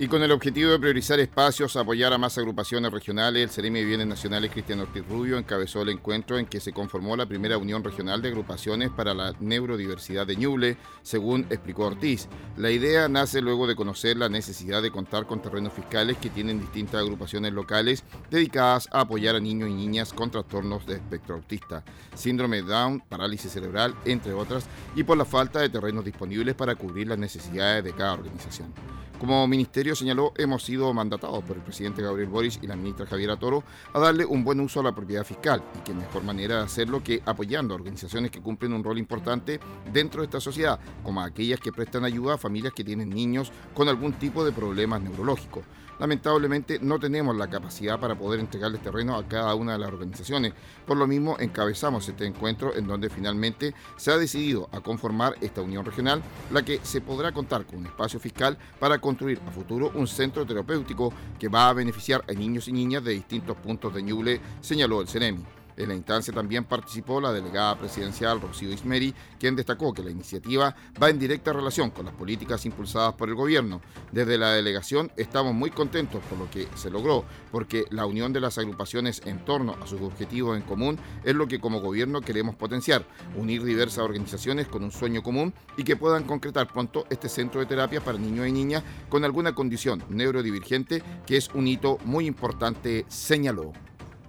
Y 0.00 0.06
con 0.06 0.22
el 0.22 0.30
objetivo 0.30 0.70
de 0.70 0.78
priorizar 0.78 1.18
espacios, 1.18 1.74
apoyar 1.74 2.12
a 2.12 2.18
más 2.18 2.38
agrupaciones 2.38 2.92
regionales, 2.92 3.42
el 3.42 3.50
Ceremi 3.50 3.80
de 3.80 3.84
Bienes 3.84 4.06
Nacionales 4.06 4.52
Cristian 4.52 4.78
Ortiz 4.78 5.04
Rubio 5.08 5.36
encabezó 5.36 5.82
el 5.82 5.88
encuentro 5.88 6.38
en 6.38 6.46
que 6.46 6.60
se 6.60 6.72
conformó 6.72 7.16
la 7.16 7.26
primera 7.26 7.58
unión 7.58 7.82
regional 7.82 8.22
de 8.22 8.28
agrupaciones 8.28 8.90
para 8.90 9.12
la 9.12 9.34
neurodiversidad 9.40 10.24
de 10.24 10.36
Ñuble, 10.36 10.76
según 11.02 11.46
explicó 11.50 11.86
Ortiz. 11.86 12.28
La 12.56 12.70
idea 12.70 13.08
nace 13.08 13.40
luego 13.40 13.66
de 13.66 13.74
conocer 13.74 14.16
la 14.16 14.28
necesidad 14.28 14.82
de 14.82 14.92
contar 14.92 15.26
con 15.26 15.42
terrenos 15.42 15.72
fiscales 15.72 16.16
que 16.18 16.30
tienen 16.30 16.60
distintas 16.60 17.00
agrupaciones 17.00 17.52
locales 17.52 18.04
dedicadas 18.30 18.88
a 18.92 19.00
apoyar 19.00 19.34
a 19.34 19.40
niños 19.40 19.68
y 19.68 19.74
niñas 19.74 20.12
con 20.12 20.30
trastornos 20.30 20.86
de 20.86 20.94
espectro 20.94 21.34
autista, 21.34 21.82
síndrome 22.14 22.62
Down, 22.62 23.00
parálisis 23.00 23.50
cerebral, 23.50 23.96
entre 24.04 24.32
otras, 24.32 24.68
y 24.94 25.02
por 25.02 25.18
la 25.18 25.24
falta 25.24 25.58
de 25.58 25.70
terrenos 25.70 26.04
disponibles 26.04 26.54
para 26.54 26.76
cubrir 26.76 27.08
las 27.08 27.18
necesidades 27.18 27.82
de 27.82 27.92
cada 27.94 28.12
organización. 28.12 28.72
Como 29.18 29.48
Ministerio 29.48 29.96
señaló 29.96 30.32
hemos 30.36 30.62
sido 30.62 30.94
mandatados 30.94 31.42
por 31.42 31.56
el 31.56 31.62
presidente 31.62 32.02
Gabriel 32.02 32.28
Boris 32.28 32.60
y 32.62 32.68
la 32.68 32.76
ministra 32.76 33.04
Javiera 33.04 33.36
Toro 33.36 33.64
a 33.92 33.98
darle 33.98 34.24
un 34.24 34.44
buen 34.44 34.60
uso 34.60 34.78
a 34.78 34.84
la 34.84 34.94
propiedad 34.94 35.24
fiscal 35.24 35.60
y 35.76 35.80
que 35.80 35.92
mejor 35.92 36.22
manera 36.22 36.58
de 36.58 36.62
hacerlo 36.62 37.02
que 37.02 37.20
apoyando 37.26 37.74
a 37.74 37.78
organizaciones 37.78 38.30
que 38.30 38.40
cumplen 38.40 38.72
un 38.72 38.84
rol 38.84 38.96
importante 38.96 39.58
dentro 39.92 40.20
de 40.20 40.26
esta 40.26 40.38
sociedad, 40.38 40.78
como 41.02 41.20
aquellas 41.20 41.58
que 41.58 41.72
prestan 41.72 42.04
ayuda 42.04 42.34
a 42.34 42.38
familias 42.38 42.72
que 42.72 42.84
tienen 42.84 43.10
niños 43.10 43.50
con 43.74 43.88
algún 43.88 44.12
tipo 44.12 44.44
de 44.44 44.52
problemas 44.52 45.02
neurológicos 45.02 45.64
lamentablemente 45.98 46.78
no 46.80 46.98
tenemos 46.98 47.36
la 47.36 47.48
capacidad 47.48 47.98
para 47.98 48.16
poder 48.16 48.40
entregarles 48.40 48.82
terreno 48.82 49.16
a 49.16 49.26
cada 49.26 49.54
una 49.54 49.72
de 49.72 49.78
las 49.78 49.88
organizaciones. 49.88 50.52
Por 50.86 50.96
lo 50.96 51.06
mismo, 51.06 51.36
encabezamos 51.38 52.08
este 52.08 52.26
encuentro 52.26 52.74
en 52.74 52.86
donde 52.86 53.10
finalmente 53.10 53.74
se 53.96 54.10
ha 54.10 54.16
decidido 54.16 54.68
a 54.72 54.80
conformar 54.80 55.36
esta 55.40 55.62
unión 55.62 55.84
regional, 55.84 56.22
la 56.50 56.62
que 56.62 56.80
se 56.82 57.00
podrá 57.00 57.32
contar 57.32 57.66
con 57.66 57.78
un 57.78 57.86
espacio 57.86 58.20
fiscal 58.20 58.56
para 58.78 58.98
construir 58.98 59.40
a 59.46 59.50
futuro 59.50 59.90
un 59.94 60.06
centro 60.06 60.46
terapéutico 60.46 61.12
que 61.38 61.48
va 61.48 61.68
a 61.68 61.72
beneficiar 61.72 62.24
a 62.28 62.32
niños 62.32 62.68
y 62.68 62.72
niñas 62.72 63.04
de 63.04 63.12
distintos 63.12 63.56
puntos 63.56 63.94
de 63.94 64.02
Ñuble, 64.02 64.40
señaló 64.60 65.00
el 65.00 65.08
CENEMI. 65.08 65.57
En 65.78 65.88
la 65.88 65.94
instancia 65.94 66.34
también 66.34 66.64
participó 66.64 67.20
la 67.20 67.32
delegada 67.32 67.78
presidencial 67.78 68.40
Rocío 68.40 68.72
Ismeri, 68.72 69.14
quien 69.38 69.54
destacó 69.54 69.94
que 69.94 70.02
la 70.02 70.10
iniciativa 70.10 70.74
va 71.00 71.08
en 71.08 71.20
directa 71.20 71.52
relación 71.52 71.90
con 71.90 72.06
las 72.06 72.14
políticas 72.14 72.66
impulsadas 72.66 73.14
por 73.14 73.28
el 73.28 73.36
gobierno. 73.36 73.80
Desde 74.10 74.38
la 74.38 74.50
delegación 74.50 75.12
estamos 75.16 75.54
muy 75.54 75.70
contentos 75.70 76.20
por 76.28 76.36
lo 76.36 76.50
que 76.50 76.66
se 76.74 76.90
logró, 76.90 77.24
porque 77.52 77.84
la 77.90 78.06
unión 78.06 78.32
de 78.32 78.40
las 78.40 78.58
agrupaciones 78.58 79.22
en 79.24 79.44
torno 79.44 79.76
a 79.80 79.86
sus 79.86 80.00
objetivos 80.00 80.56
en 80.56 80.64
común 80.64 80.98
es 81.22 81.36
lo 81.36 81.46
que 81.46 81.60
como 81.60 81.80
gobierno 81.80 82.22
queremos 82.22 82.56
potenciar, 82.56 83.06
unir 83.36 83.62
diversas 83.62 83.98
organizaciones 84.00 84.66
con 84.66 84.82
un 84.82 84.90
sueño 84.90 85.22
común 85.22 85.54
y 85.76 85.84
que 85.84 85.94
puedan 85.94 86.24
concretar 86.24 86.72
pronto 86.72 87.06
este 87.08 87.28
centro 87.28 87.60
de 87.60 87.66
terapia 87.66 88.00
para 88.00 88.18
niños 88.18 88.48
y 88.48 88.52
niñas 88.52 88.82
con 89.08 89.24
alguna 89.24 89.54
condición 89.54 90.02
neurodivergente, 90.08 91.04
que 91.24 91.36
es 91.36 91.50
un 91.54 91.68
hito 91.68 91.98
muy 92.04 92.26
importante, 92.26 93.06
señaló. 93.08 93.72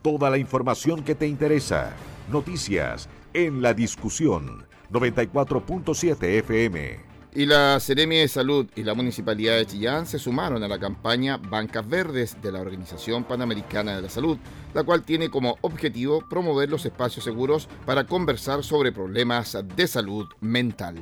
Toda 0.10 0.32
la 0.32 0.39
información 0.39 1.04
que 1.04 1.13
te 1.13 1.28
interesa. 1.28 1.91
Noticias 2.32 3.08
en 3.32 3.62
la 3.62 3.76
discusión 3.76 4.65
94.7 4.91 6.24
FM. 6.39 7.00
Y 7.36 7.45
la 7.45 7.80
Seremi 7.80 8.17
de 8.17 8.28
Salud 8.28 8.65
y 8.76 8.82
la 8.82 8.95
Municipalidad 8.95 9.58
de 9.58 9.67
Chillán 9.67 10.08
se 10.08 10.17
sumaron 10.17 10.63
a 10.63 10.67
la 10.67 10.80
campaña 10.80 11.38
Bancas 11.38 11.88
Verdes 11.88 12.41
de 12.41 12.52
la 12.52 12.60
Organización 12.60 13.24
Panamericana 13.24 13.95
de 13.95 14.02
la 14.02 14.10
Salud, 14.10 14.39
la 14.74 14.84
cual 14.84 15.04
tiene 15.04 15.30
como 15.30 15.60
objetivo 15.62 16.28
promover 16.28 16.72
los 16.72 16.88
espacios 16.88 17.24
seguros 17.24 17.69
para 17.86 18.08
conversar 18.08 18.63
sobre 18.63 18.91
problemas 18.91 19.56
de 19.76 19.86
salud 19.86 20.28
mental. 20.41 20.95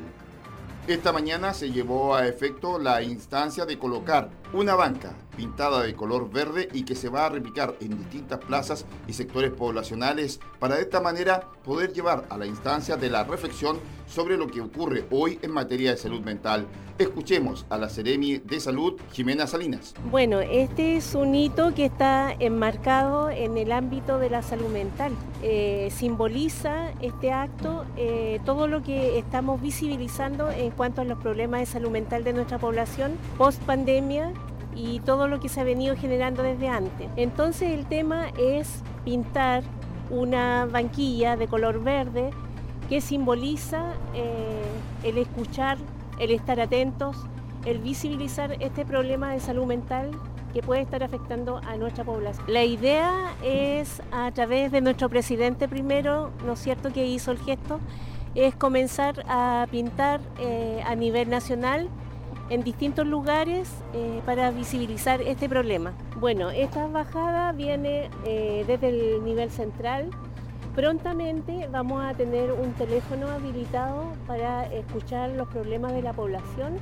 Esta 0.86 1.13
mañana 1.13 1.54
se 1.54 1.72
llevó 1.72 2.13
a 2.13 2.28
efecto 2.28 2.78
la 2.78 3.02
instancia 3.02 3.65
de 3.65 3.80
colocar 3.80 4.30
una 4.52 4.76
banca 4.76 5.15
pintada 5.38 5.84
de 5.84 5.93
color 5.93 6.30
verde 6.30 6.67
y 6.73 6.84
que 6.84 6.95
se 6.95 7.08
va 7.08 7.28
a 7.28 7.30
replicar 7.30 7.76
en 7.80 7.97
distintas 7.97 8.39
plazas 8.39 8.86
y 9.08 9.13
sectores 9.13 9.52
poblacionales 9.52 10.41
para 10.60 10.76
de 10.76 10.82
esta 10.82 11.00
manera 11.00 11.47
poder 11.63 11.93
llevar 11.93 12.26
a 12.30 12.38
la 12.38 12.47
instancia 12.47 12.97
de 12.97 13.10
la 13.10 13.23
reflexión 13.23 13.80
sobre 14.08 14.38
lo 14.38 14.47
que 14.47 14.62
ocurre 14.62 15.06
hoy 15.12 15.39
en 15.41 15.52
materia 15.52 15.91
de 15.91 15.97
salud 15.97 16.21
mental. 16.21 16.65
Escuchemos 16.97 17.67
a 17.69 17.78
la 17.78 17.89
Seremi 17.89 18.39
de 18.39 18.60
Salud, 18.60 19.00
Jimena 19.12 19.45
Salinas. 19.45 19.93
Bueno, 20.10 20.39
este 20.39 20.97
es 20.97 21.13
un 21.13 21.36
hito 21.36 21.76
que 21.76 21.86
está 21.86 22.34
enmarcado 22.39 23.30
en 23.30 23.58
el 23.58 23.71
ámbito 23.71 24.17
de 24.17 24.32
la 24.32 24.41
salud 24.41 24.69
mental. 24.69 25.13
Eh, 25.43 25.89
simboliza 25.91 26.91
este 27.02 27.32
acto 27.32 27.86
eh, 27.97 28.39
todo 28.45 28.67
lo 28.67 28.82
que 28.82 29.19
estamos 29.19 29.62
visibilizando 29.62 30.50
en 30.50 30.71
cuanto 30.71 31.02
a 31.02 31.04
los 31.04 31.19
problemas 31.19 31.60
de 31.60 31.65
salud 31.67 31.91
mental 31.91 32.23
de 32.23 32.34
nuestra 32.34 32.58
población 32.58 33.12
post 33.38 33.62
pandemia 33.63 34.34
y 34.77 34.99
todo 34.99 35.27
lo 35.27 35.39
que 35.39 35.49
se 35.49 35.61
ha 35.61 35.63
venido 35.63 35.95
generando 35.95 36.43
desde 36.43 36.69
antes. 36.69 37.09
Entonces 37.15 37.71
el 37.71 37.87
tema 37.87 38.27
es 38.37 38.83
pintar 39.03 39.63
una 40.09 40.67
banquilla 40.71 41.35
de 41.35 41.47
color 41.47 41.83
verde 41.83 42.29
que 42.87 43.01
simboliza 43.01 43.93
eh, 44.13 44.61
el 45.03 45.17
escuchar, 45.17 45.77
el 46.19 46.31
estar 46.31 46.59
atentos, 46.61 47.17
el 47.65 47.79
visibilizar 47.79 48.55
este 48.61 48.85
problema 48.85 49.33
de 49.33 49.39
salud 49.39 49.65
mental 49.65 50.11
que 50.53 50.61
puede 50.61 50.81
estar 50.81 51.03
afectando 51.03 51.57
a 51.57 51.75
nuestra 51.77 52.03
población. 52.03 52.45
La 52.47 52.63
idea 52.63 53.35
es 53.43 54.01
a 54.11 54.31
través 54.31 54.71
de 54.71 54.81
nuestro 54.81 55.09
presidente 55.09 55.67
primero, 55.67 56.31
¿no 56.45 56.53
es 56.53 56.59
cierto?, 56.59 56.93
que 56.93 57.05
hizo 57.05 57.31
el 57.31 57.39
gesto, 57.39 57.79
es 58.35 58.55
comenzar 58.55 59.25
a 59.27 59.67
pintar 59.71 60.21
eh, 60.39 60.81
a 60.85 60.95
nivel 60.95 61.29
nacional 61.29 61.89
en 62.49 62.63
distintos 62.63 63.05
lugares 63.05 63.69
eh, 63.93 64.21
para 64.25 64.51
visibilizar 64.51 65.21
este 65.21 65.49
problema. 65.49 65.93
Bueno, 66.19 66.49
esta 66.49 66.88
bajada 66.88 67.51
viene 67.51 68.10
eh, 68.25 68.63
desde 68.67 68.89
el 68.89 69.23
nivel 69.23 69.51
central. 69.51 70.10
Prontamente 70.75 71.67
vamos 71.71 72.03
a 72.05 72.13
tener 72.13 72.51
un 72.51 72.71
teléfono 72.73 73.27
habilitado 73.29 74.13
para 74.27 74.65
escuchar 74.73 75.31
los 75.31 75.47
problemas 75.47 75.93
de 75.93 76.03
la 76.03 76.13
población 76.13 76.77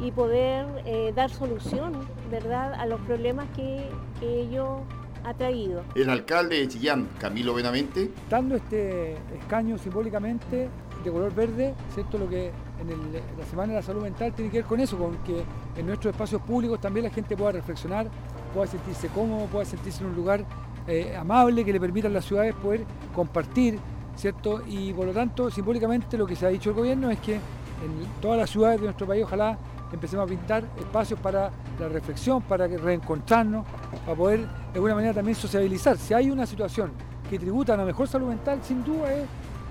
y 0.00 0.10
poder 0.10 0.66
eh, 0.84 1.12
dar 1.14 1.30
solución 1.30 1.92
¿verdad? 2.30 2.74
a 2.74 2.86
los 2.86 3.00
problemas 3.00 3.46
que, 3.56 3.88
que 4.20 4.40
ello 4.42 4.80
ha 5.24 5.34
traído. 5.34 5.82
El 5.94 6.10
alcalde 6.10 6.58
de 6.58 6.68
Chillán, 6.68 7.08
Camilo 7.18 7.54
Benavente. 7.54 8.10
Dando 8.28 8.56
este 8.56 9.16
escaño 9.38 9.78
simbólicamente 9.78 10.68
de 11.10 11.12
color 11.12 11.34
verde, 11.34 11.74
¿cierto? 11.94 12.18
Lo 12.18 12.28
que 12.28 12.48
en 12.80 13.12
la 13.38 13.46
Semana 13.46 13.72
de 13.72 13.78
la 13.80 13.82
Salud 13.82 14.02
Mental 14.02 14.32
tiene 14.32 14.50
que 14.50 14.58
ver 14.58 14.66
con 14.66 14.80
eso, 14.80 14.98
con 14.98 15.16
que 15.18 15.42
en 15.76 15.86
nuestros 15.86 16.12
espacios 16.12 16.42
públicos 16.42 16.80
también 16.80 17.04
la 17.04 17.10
gente 17.10 17.36
pueda 17.36 17.52
reflexionar, 17.52 18.08
pueda 18.54 18.66
sentirse 18.66 19.08
cómodo, 19.08 19.46
pueda 19.46 19.64
sentirse 19.64 20.02
en 20.02 20.10
un 20.10 20.16
lugar 20.16 20.44
eh, 20.86 21.16
amable 21.16 21.64
que 21.64 21.72
le 21.72 21.80
permita 21.80 22.08
a 22.08 22.10
las 22.10 22.24
ciudades 22.24 22.54
poder 22.54 22.84
compartir, 23.14 23.78
¿cierto? 24.16 24.62
Y 24.66 24.92
por 24.92 25.06
lo 25.06 25.12
tanto, 25.12 25.50
simbólicamente 25.50 26.18
lo 26.18 26.26
que 26.26 26.36
se 26.36 26.46
ha 26.46 26.48
dicho 26.48 26.70
el 26.70 26.76
gobierno 26.76 27.10
es 27.10 27.18
que 27.20 27.34
en 27.34 28.20
todas 28.20 28.38
las 28.38 28.50
ciudades 28.50 28.80
de 28.80 28.86
nuestro 28.86 29.06
país 29.06 29.24
ojalá 29.24 29.58
empecemos 29.92 30.24
a 30.24 30.28
pintar 30.28 30.64
espacios 30.78 31.20
para 31.20 31.50
la 31.78 31.88
reflexión, 31.88 32.42
para 32.42 32.66
reencontrarnos, 32.66 33.66
para 34.04 34.16
poder 34.16 34.40
de 34.40 34.74
alguna 34.74 34.94
manera 34.94 35.14
también 35.14 35.34
sociabilizar. 35.34 35.96
Si 35.98 36.14
hay 36.14 36.30
una 36.30 36.46
situación 36.46 36.92
que 37.28 37.38
tributa 37.38 37.74
a 37.74 37.76
la 37.76 37.84
mejor 37.84 38.08
salud 38.08 38.28
mental, 38.28 38.60
sin 38.62 38.84
duda 38.84 39.12
es 39.12 39.26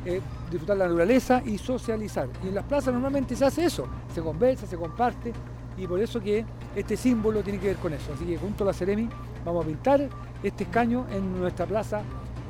eh, 0.06 0.22
disfrutar 0.50 0.78
la 0.78 0.86
naturaleza 0.86 1.42
y 1.46 1.58
socializar. 1.58 2.30
Y 2.44 2.48
en 2.48 2.56
las 2.56 2.66
plazas 2.66 2.94
normalmente 2.94 3.36
se 3.36 3.46
hace 3.46 3.66
eso, 3.66 3.88
se 4.14 4.22
conversa, 4.22 4.66
se 4.66 4.78
comparte 4.78 5.34
y 5.78 5.88
por 5.88 6.00
eso 6.00 6.20
que 6.20 6.46
este 6.76 6.98
símbolo 6.98 7.42
tiene 7.42 7.60
que 7.60 7.68
ver 7.68 7.78
con 7.78 7.94
eso. 7.94 8.14
Así 8.14 8.26
que 8.26 8.38
junto 8.38 8.64
a 8.64 8.68
la 8.68 8.74
Ceremi 8.74 9.10
vamos 9.46 9.64
a 9.64 9.68
pintar 9.68 10.10
este 10.44 10.64
escaño 10.64 11.06
en 11.12 11.40
nuestra 11.40 11.66
plaza 11.66 12.02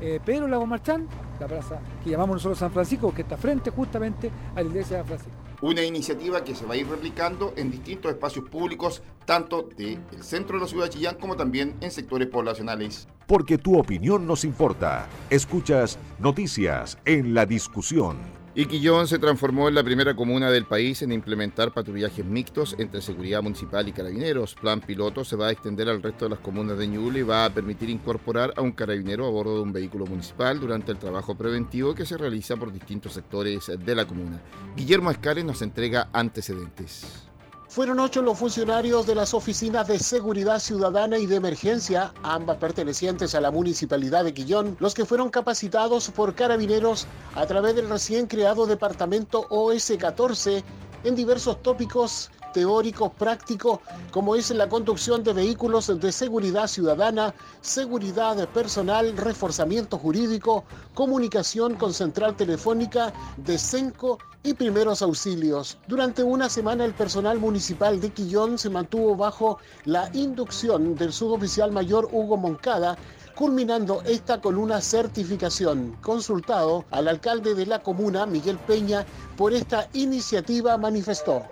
eh, 0.02 0.20
Pedro 0.24 0.48
Lago 0.48 0.66
Marchán, 0.66 1.08
la 1.40 1.48
plaza 1.48 1.80
que 2.04 2.10
llamamos 2.10 2.38
nosotros 2.38 2.58
San 2.58 2.72
Francisco, 2.72 3.14
que 3.14 3.22
está 3.22 3.38
frente 3.38 3.70
justamente 3.70 4.32
a 4.56 4.62
la 4.62 4.68
iglesia 4.68 4.98
de 4.98 5.04
San 5.04 5.08
Francisco. 5.08 5.41
Una 5.62 5.84
iniciativa 5.84 6.44
que 6.44 6.56
se 6.56 6.66
va 6.66 6.74
a 6.74 6.78
ir 6.78 6.88
replicando 6.88 7.54
en 7.56 7.70
distintos 7.70 8.12
espacios 8.12 8.50
públicos, 8.50 9.04
tanto 9.26 9.70
del 9.78 10.00
centro 10.22 10.58
de 10.58 10.64
la 10.64 10.68
ciudad 10.68 10.86
de 10.86 10.90
Chillán 10.90 11.18
como 11.20 11.36
también 11.36 11.76
en 11.82 11.92
sectores 11.92 12.28
poblacionales. 12.28 13.08
Porque 13.28 13.60
tu 13.60 13.78
opinión 13.78 14.26
nos 14.26 14.44
importa. 14.44 15.08
Escuchas 15.30 16.00
noticias 16.18 16.98
en 17.06 17.36
la 17.36 17.46
discusión. 17.46 18.41
Iquillón 18.54 19.08
se 19.08 19.18
transformó 19.18 19.70
en 19.70 19.76
la 19.76 19.84
primera 19.84 20.14
comuna 20.14 20.52
del 20.52 20.66
país 20.66 21.02
en 21.02 21.14
implementar 21.14 21.72
patrullajes 21.72 22.26
mixtos 22.26 22.76
entre 22.78 23.02
seguridad 23.02 23.42
municipal 23.42 23.88
y 23.88 23.94
carabineros. 23.94 24.56
Plan 24.56 24.82
piloto 24.82 25.24
se 25.24 25.38
va 25.38 25.48
a 25.48 25.52
extender 25.52 25.88
al 25.88 26.04
resto 26.04 26.26
de 26.26 26.32
las 26.32 26.40
comunas 26.40 26.78
de 26.78 26.86
Ñuble 26.86 27.20
y 27.20 27.24
va 27.24 27.46
a 27.46 27.50
permitir 27.54 27.90
incorporar 27.90 28.54
a 28.58 28.62
un 28.62 28.74
carabinero 28.74 29.26
a 29.26 29.30
bordo 29.30 29.56
de 29.56 29.62
un 29.62 29.72
vehículo 29.72 30.06
municipal 30.06 30.60
durante 30.60 30.92
el 30.92 30.98
trabajo 30.98 31.34
preventivo 31.36 31.96
que 31.96 32.06
se 32.06 32.18
realiza 32.18 32.58
por 32.58 32.74
distintos 32.74 33.14
sectores 33.14 33.72
de 33.74 33.96
la 33.96 34.06
comuna. 34.06 34.42
Guillermo 34.76 35.12
Escares 35.12 35.46
nos 35.46 35.62
entrega 35.62 36.10
antecedentes. 36.12 37.31
Fueron 37.72 38.02
ocho 38.02 38.22
los 38.22 38.38
funcionarios 38.38 39.08
de 39.08 39.16
las 39.16 39.34
oficinas 39.34 39.88
de 39.88 39.98
seguridad 39.98 40.60
ciudadana 40.60 41.18
y 41.18 41.26
de 41.26 41.38
emergencia, 41.38 42.14
ambas 42.22 42.58
pertenecientes 42.58 43.34
a 43.34 43.40
la 43.40 43.50
municipalidad 43.50 44.26
de 44.26 44.34
Quillón, 44.34 44.76
los 44.82 44.94
que 44.94 45.06
fueron 45.06 45.30
capacitados 45.30 46.12
por 46.12 46.36
carabineros 46.36 47.08
a 47.34 47.46
través 47.46 47.74
del 47.78 47.88
recién 47.88 48.28
creado 48.28 48.66
departamento 48.66 49.48
OS-14 49.48 50.64
en 51.06 51.16
diversos 51.16 51.64
tópicos 51.64 52.30
teóricos 52.52 53.12
prácticos 53.18 53.80
como 54.12 54.36
es 54.36 54.52
la 54.52 54.70
conducción 54.70 55.24
de 55.24 55.34
vehículos 55.34 55.88
de 56.00 56.12
seguridad 56.12 56.68
ciudadana, 56.68 57.34
seguridad 57.62 58.48
personal, 58.50 59.16
reforzamiento 59.18 59.98
jurídico, 59.98 60.64
comunicación 60.94 61.76
con 61.76 61.94
central 61.94 62.36
telefónica, 62.36 63.14
desenco 63.38 64.18
y 64.44 64.54
primeros 64.54 65.02
auxilios. 65.02 65.78
Durante 65.88 66.24
una 66.24 66.50
semana 66.50 66.86
el 66.86 66.94
personal 66.94 67.40
municipal 67.40 68.02
de 68.02 68.10
Quillón 68.10 68.58
se 68.58 68.70
mantuvo 68.70 69.16
bajo 69.16 69.60
la 69.86 70.10
inducción 70.14 70.96
del 70.96 71.14
suboficial 71.14 71.72
mayor 71.72 72.10
Hugo 72.12 72.38
Moncada, 72.38 72.98
culminando 73.36 74.02
esta 74.06 74.42
con 74.42 74.58
una 74.58 74.82
certificación. 74.82 75.96
Consultado 76.02 76.86
al 76.92 77.08
alcalde 77.08 77.56
de 77.56 77.66
la 77.66 77.80
comuna, 77.80 78.26
Miguel 78.26 78.58
Peña, 78.58 79.06
por 79.38 79.54
esta 79.54 79.88
iniciativa 79.94 80.78
manifestó 80.78 81.44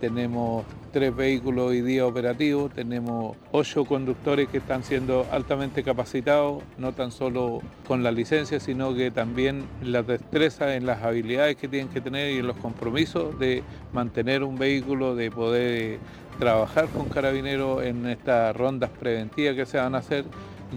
tenemos 0.00 0.64
tres 0.92 1.14
vehículos 1.14 1.70
hoy 1.70 1.82
día 1.82 2.06
operativos, 2.06 2.72
tenemos 2.72 3.36
ocho 3.52 3.84
conductores 3.84 4.48
que 4.48 4.58
están 4.58 4.82
siendo 4.82 5.26
altamente 5.30 5.84
capacitados, 5.84 6.62
no 6.78 6.92
tan 6.92 7.12
solo 7.12 7.60
con 7.86 8.02
la 8.02 8.10
licencia, 8.10 8.58
sino 8.58 8.94
que 8.94 9.10
también 9.10 9.64
las 9.82 10.06
destrezas, 10.06 10.72
en 10.72 10.86
las 10.86 11.02
habilidades 11.02 11.56
que 11.56 11.68
tienen 11.68 11.92
que 11.92 12.00
tener 12.00 12.34
y 12.34 12.38
en 12.38 12.46
los 12.46 12.56
compromisos 12.56 13.38
de 13.38 13.62
mantener 13.92 14.42
un 14.42 14.58
vehículo, 14.58 15.14
de 15.14 15.30
poder 15.30 15.98
trabajar 16.38 16.88
con 16.88 17.08
carabineros 17.08 17.84
en 17.84 18.06
estas 18.06 18.56
rondas 18.56 18.90
preventivas 18.90 19.54
que 19.54 19.66
se 19.66 19.78
van 19.78 19.94
a 19.94 19.98
hacer. 19.98 20.24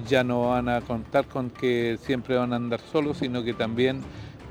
Ya 0.08 0.24
no 0.24 0.50
van 0.50 0.70
a 0.70 0.82
contar 0.82 1.26
con 1.26 1.52
que 1.52 1.98
siempre 2.02 2.36
van 2.36 2.52
a 2.52 2.56
andar 2.56 2.82
solos, 2.82 3.18
sino 3.18 3.44
que 3.44 3.54
también 3.54 4.02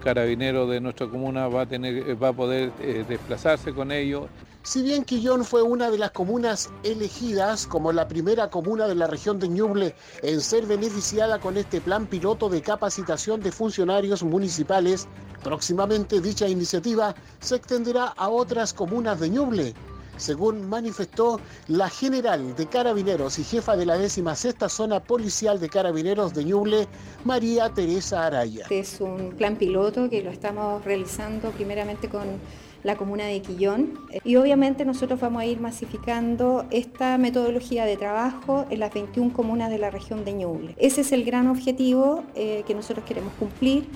carabinero 0.03 0.67
de 0.67 0.81
nuestra 0.81 1.07
comuna 1.07 1.49
va 1.49 1.63
a, 1.63 1.67
tener, 1.67 2.21
va 2.23 2.29
a 2.29 2.33
poder 2.33 2.73
eh, 2.81 3.05
desplazarse 3.09 3.73
con 3.73 3.93
ellos. 3.93 4.27
Si 4.65 4.81
bien 4.81 5.05
Quillón 5.05 5.45
fue 5.45 5.61
una 5.61 5.91
de 5.91 5.99
las 5.99 6.13
comunas 6.13 6.71
elegidas 6.85 7.67
como 7.67 7.91
la 7.91 8.07
primera 8.07 8.49
comuna 8.49 8.87
de 8.87 8.95
la 8.95 9.09
región 9.09 9.41
de 9.41 9.49
Ñuble 9.49 9.97
en 10.23 10.41
ser 10.41 10.67
beneficiada 10.67 11.41
con 11.41 11.57
este 11.57 11.81
plan 11.81 12.07
piloto 12.07 12.49
de 12.49 12.63
capacitación 12.63 13.41
de 13.41 13.51
funcionarios 13.51 14.23
municipales, 14.23 15.09
próximamente 15.43 16.21
dicha 16.21 16.49
iniciativa 16.49 17.13
se 17.41 17.57
extenderá 17.57 18.07
a 18.17 18.29
otras 18.29 18.73
comunas 18.73 19.19
de 19.19 19.31
Ñuble 19.31 19.75
según 20.17 20.69
manifestó 20.69 21.41
la 21.69 21.89
general 21.89 22.55
de 22.55 22.67
Carabineros 22.67 23.39
y 23.39 23.45
jefa 23.45 23.77
de 23.77 23.87
la 23.87 23.99
16 23.99 24.55
Zona 24.69 25.01
Policial 25.01 25.59
de 25.59 25.69
Carabineros 25.69 26.35
de 26.35 26.45
Ñuble, 26.45 26.87
María 27.25 27.71
Teresa 27.71 28.27
Araya. 28.27 28.67
Es 28.71 29.01
un 29.01 29.33
plan 29.33 29.57
piloto 29.57 30.09
que 30.09 30.23
lo 30.23 30.31
estamos 30.31 30.85
realizando 30.85 31.51
primeramente 31.51 32.09
con 32.09 32.41
la 32.83 32.97
comuna 32.97 33.25
de 33.27 33.41
Quillón 33.43 33.99
y 34.25 34.37
obviamente 34.37 34.85
nosotros 34.85 35.21
vamos 35.21 35.43
a 35.43 35.47
ir 35.47 35.61
masificando 35.61 36.67
esta 36.71 37.17
metodología 37.19 37.85
de 37.85 37.97
trabajo 37.97 38.67
en 38.71 38.81
las 38.81 38.93
21 38.93 39.33
comunas 39.33 39.71
de 39.71 39.79
la 39.79 39.91
región 39.91 40.25
de 40.25 40.33
Ñuble. 40.33 40.75
Ese 40.79 41.03
es 41.03 41.13
el 41.13 41.25
gran 41.25 41.49
objetivo 41.49 42.25
eh, 42.35 42.65
que 42.67 42.75
nosotros 42.75 43.05
queremos 43.07 43.33
cumplir 43.39 43.87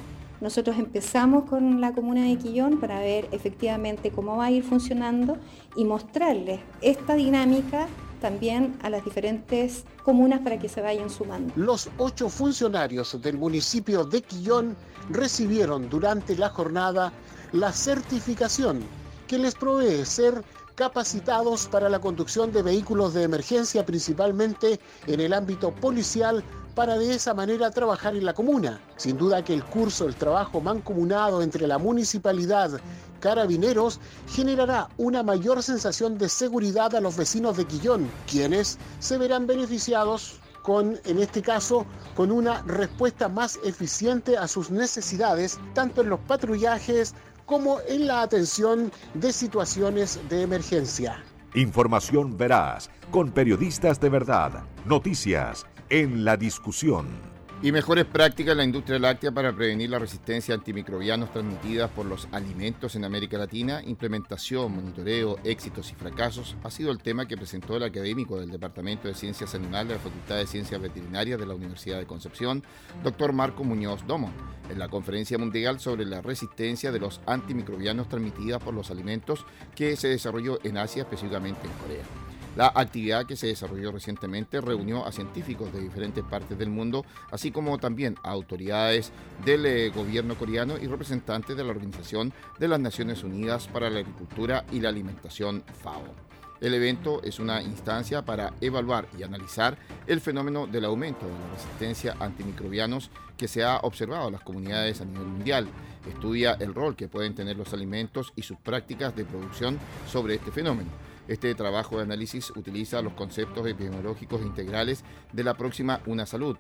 nosotros 0.41 0.79
empezamos 0.79 1.45
con 1.45 1.81
la 1.81 1.93
comuna 1.93 2.25
de 2.25 2.37
Quillón 2.37 2.79
para 2.79 3.01
ver 3.01 3.27
efectivamente 3.33 4.11
cómo 4.11 4.37
va 4.37 4.47
a 4.47 4.51
ir 4.51 4.63
funcionando 4.63 5.39
y 5.77 5.85
mostrarles 5.85 6.61
esta 6.83 7.15
dinámica 7.15 7.87
también 8.21 8.77
a 8.83 8.91
las 8.91 9.05
diferentes 9.05 9.85
comunas 10.03 10.41
para 10.41 10.59
que 10.59 10.69
se 10.69 10.83
vayan 10.83 11.09
sumando. 11.09 11.53
Los 11.57 11.89
ocho 11.97 12.29
funcionarios 12.29 13.21
del 13.23 13.39
municipio 13.39 14.05
de 14.05 14.23
Quillón 14.23 14.77
recibieron 15.11 15.89
durante 15.89 16.37
la 16.37 16.51
jornada 16.51 17.13
la 17.53 17.73
certificación 17.73 18.83
que 19.27 19.39
les 19.39 19.55
provee 19.55 20.05
ser 20.05 20.43
capacitados 20.75 21.67
para 21.67 21.89
la 21.89 22.01
conducción 22.01 22.53
de 22.53 22.63
vehículos 22.63 23.15
de 23.15 23.23
emergencia, 23.23 23.85
principalmente 23.87 24.79
en 25.07 25.21
el 25.21 25.33
ámbito 25.33 25.73
policial, 25.73 26.45
para 26.75 26.99
de 26.99 27.15
esa 27.15 27.33
manera 27.33 27.71
trabajar 27.71 28.15
en 28.15 28.27
la 28.27 28.35
comuna. 28.35 28.79
Sin 28.97 29.17
duda 29.17 29.43
que 29.43 29.55
el 29.55 29.65
curso, 29.65 30.07
el 30.07 30.15
trabajo 30.15 30.61
mancomunado 30.61 31.41
entre 31.41 31.67
la 31.67 31.79
municipalidad, 31.79 32.79
carabineros, 33.21 33.99
generará 34.29 34.89
una 34.99 35.23
mayor 35.23 35.63
sensación 35.63 36.19
de 36.19 36.29
seguridad 36.29 36.95
a 36.95 37.01
los 37.01 37.17
vecinos 37.17 37.57
de 37.57 37.65
Quillón, 37.65 38.11
quienes 38.31 38.79
se 38.99 39.17
verán 39.17 39.47
beneficiados 39.47 40.39
con, 40.63 41.01
en 41.05 41.19
este 41.21 41.41
caso, 41.41 41.87
con 42.15 42.31
una 42.31 42.61
respuesta 42.63 43.29
más 43.29 43.59
eficiente 43.65 44.37
a 44.37 44.47
sus 44.47 44.71
necesidades, 44.71 45.59
tanto 45.73 46.03
en 46.03 46.11
los 46.11 46.21
patrullajes 46.21 47.15
como 47.47 47.79
en 47.89 48.07
la 48.07 48.23
atención 48.23 48.93
de 49.15 49.33
situaciones 49.33 50.21
de 50.29 50.43
emergencia. 50.43 51.25
Información 51.55 52.37
veraz, 52.37 52.91
con 53.11 53.31
periodistas 53.31 53.99
de 54.01 54.11
verdad, 54.11 54.65
noticias 54.85 55.65
en 55.89 56.25
la 56.25 56.37
discusión. 56.37 57.36
Y 57.63 57.73
mejores 57.73 58.05
prácticas 58.05 58.53
en 58.53 58.59
la 58.59 58.65
industria 58.65 58.99
láctea 58.99 59.33
para 59.33 59.51
prevenir 59.51 59.89
la 59.89 59.99
resistencia 59.99 60.55
a 60.55 60.59
antimicrobianos 60.59 61.33
transmitidas 61.33 61.91
por 61.91 62.05
los 62.05 62.29
alimentos 62.31 62.95
en 62.97 63.05
América 63.05 63.39
Latina, 63.39 63.83
implementación, 63.83 64.75
monitoreo, 64.75 65.39
éxitos 65.43 65.91
y 65.91 65.95
fracasos, 65.95 66.55
ha 66.63 66.71
sido 66.71 66.91
el 66.91 66.99
tema 66.99 67.27
que 67.27 67.39
presentó 67.39 67.77
el 67.77 67.85
académico 67.85 68.39
del 68.39 68.51
Departamento 68.51 69.09
de 69.09 69.15
Ciencias 69.15 69.55
Animales 69.55 69.89
de 69.89 69.95
la 69.95 70.01
Facultad 70.01 70.37
de 70.37 70.47
Ciencias 70.47 70.83
Veterinarias 70.83 71.41
de 71.41 71.47
la 71.47 71.55
Universidad 71.55 71.99
de 71.99 72.07
Concepción, 72.07 72.63
doctor 73.03 73.33
Marco 73.33 73.65
Muñoz 73.65 74.07
Domo, 74.07 74.31
en 74.69 74.79
la 74.79 74.89
Conferencia 74.89 75.39
Mundial 75.39 75.81
sobre 75.81 76.05
la 76.05 76.21
resistencia 76.21 76.93
de 76.93 77.01
los 77.01 77.23
antimicrobianos 77.25 78.11
transmitidas 78.11 78.63
por 78.63 78.75
los 78.75 78.91
alimentos 78.91 79.47
que 79.75 79.97
se 79.97 80.09
desarrolló 80.09 80.59
en 80.63 80.77
Asia, 80.77 81.05
específicamente 81.05 81.67
en 81.67 81.73
Corea. 81.73 82.36
La 82.57 82.73
actividad 82.75 83.27
que 83.27 83.37
se 83.37 83.49
desarrolló 83.49 83.93
recientemente 83.93 84.63
reunió 84.63 85.05
a 85.05 85.13
científicos 85.13 85.71
de 85.75 85.81
diferentes 85.81 86.25
partes 86.25 86.57
del 86.57 86.71
mundo, 86.71 87.05
así 87.31 87.51
como 87.51 87.77
también 87.77 88.17
a 88.23 88.31
autoridades 88.31 89.13
del 89.45 89.67
eh, 89.67 89.91
gobierno 89.91 90.37
coreano 90.37 90.79
y 90.81 90.87
representantes 90.87 91.55
de 91.55 91.63
la 91.63 91.71
Organización 91.71 92.33
de 92.59 92.69
las 92.69 92.81
Naciones 92.81 93.23
Unidas 93.25 93.69
para 93.69 93.91
la 93.91 94.01
Agricultura 94.01 94.65
y 94.73 94.81
la 94.81 94.89
Alimentación 94.89 95.65
FAO. 95.83 96.15
El 96.63 96.73
evento 96.73 97.23
es 97.23 97.39
una 97.39 97.61
instancia 97.61 98.25
para 98.25 98.55
evaluar 98.63 99.07
y 99.19 99.23
analizar 99.23 99.77
el 100.07 100.23
fenómeno 100.23 100.67
del 100.67 100.87
aumento 100.87 101.27
de 101.27 101.33
la 101.33 101.53
resistencia 101.53 102.17
a 102.19 102.25
antimicrobianos 102.25 103.11
que 103.37 103.49
se 103.49 103.65
ha 103.65 103.81
observado 103.81 104.29
en 104.29 104.33
las 104.33 104.43
comunidades 104.43 105.03
a 105.03 105.05
nivel 105.05 105.27
mundial. 105.27 105.69
Estudia 106.09 106.57
el 106.59 106.75
rol 106.75 106.97
que 106.97 107.09
pueden 107.09 107.35
tener 107.35 107.59
los 107.59 107.75
alimentos 107.75 108.33
y 108.35 108.43
sus 108.43 108.57
prácticas 108.57 109.15
de 109.15 109.27
producción 109.27 109.79
sobre 110.11 110.37
este 110.37 110.51
fenómeno. 110.51 110.89
Este 111.29 111.53
trabajo 111.57 111.97
de 111.97 112.05
análisis 112.05 112.51
utiliza 112.51 113.03
los 113.03 113.15
conceptos 113.15 113.67
epidemiológicos 113.67 114.43
integrales 114.43 115.03
de 115.33 115.43
la 115.43 115.55
próxima 115.55 116.01
Una 116.07 116.25
Salud. 116.25 116.57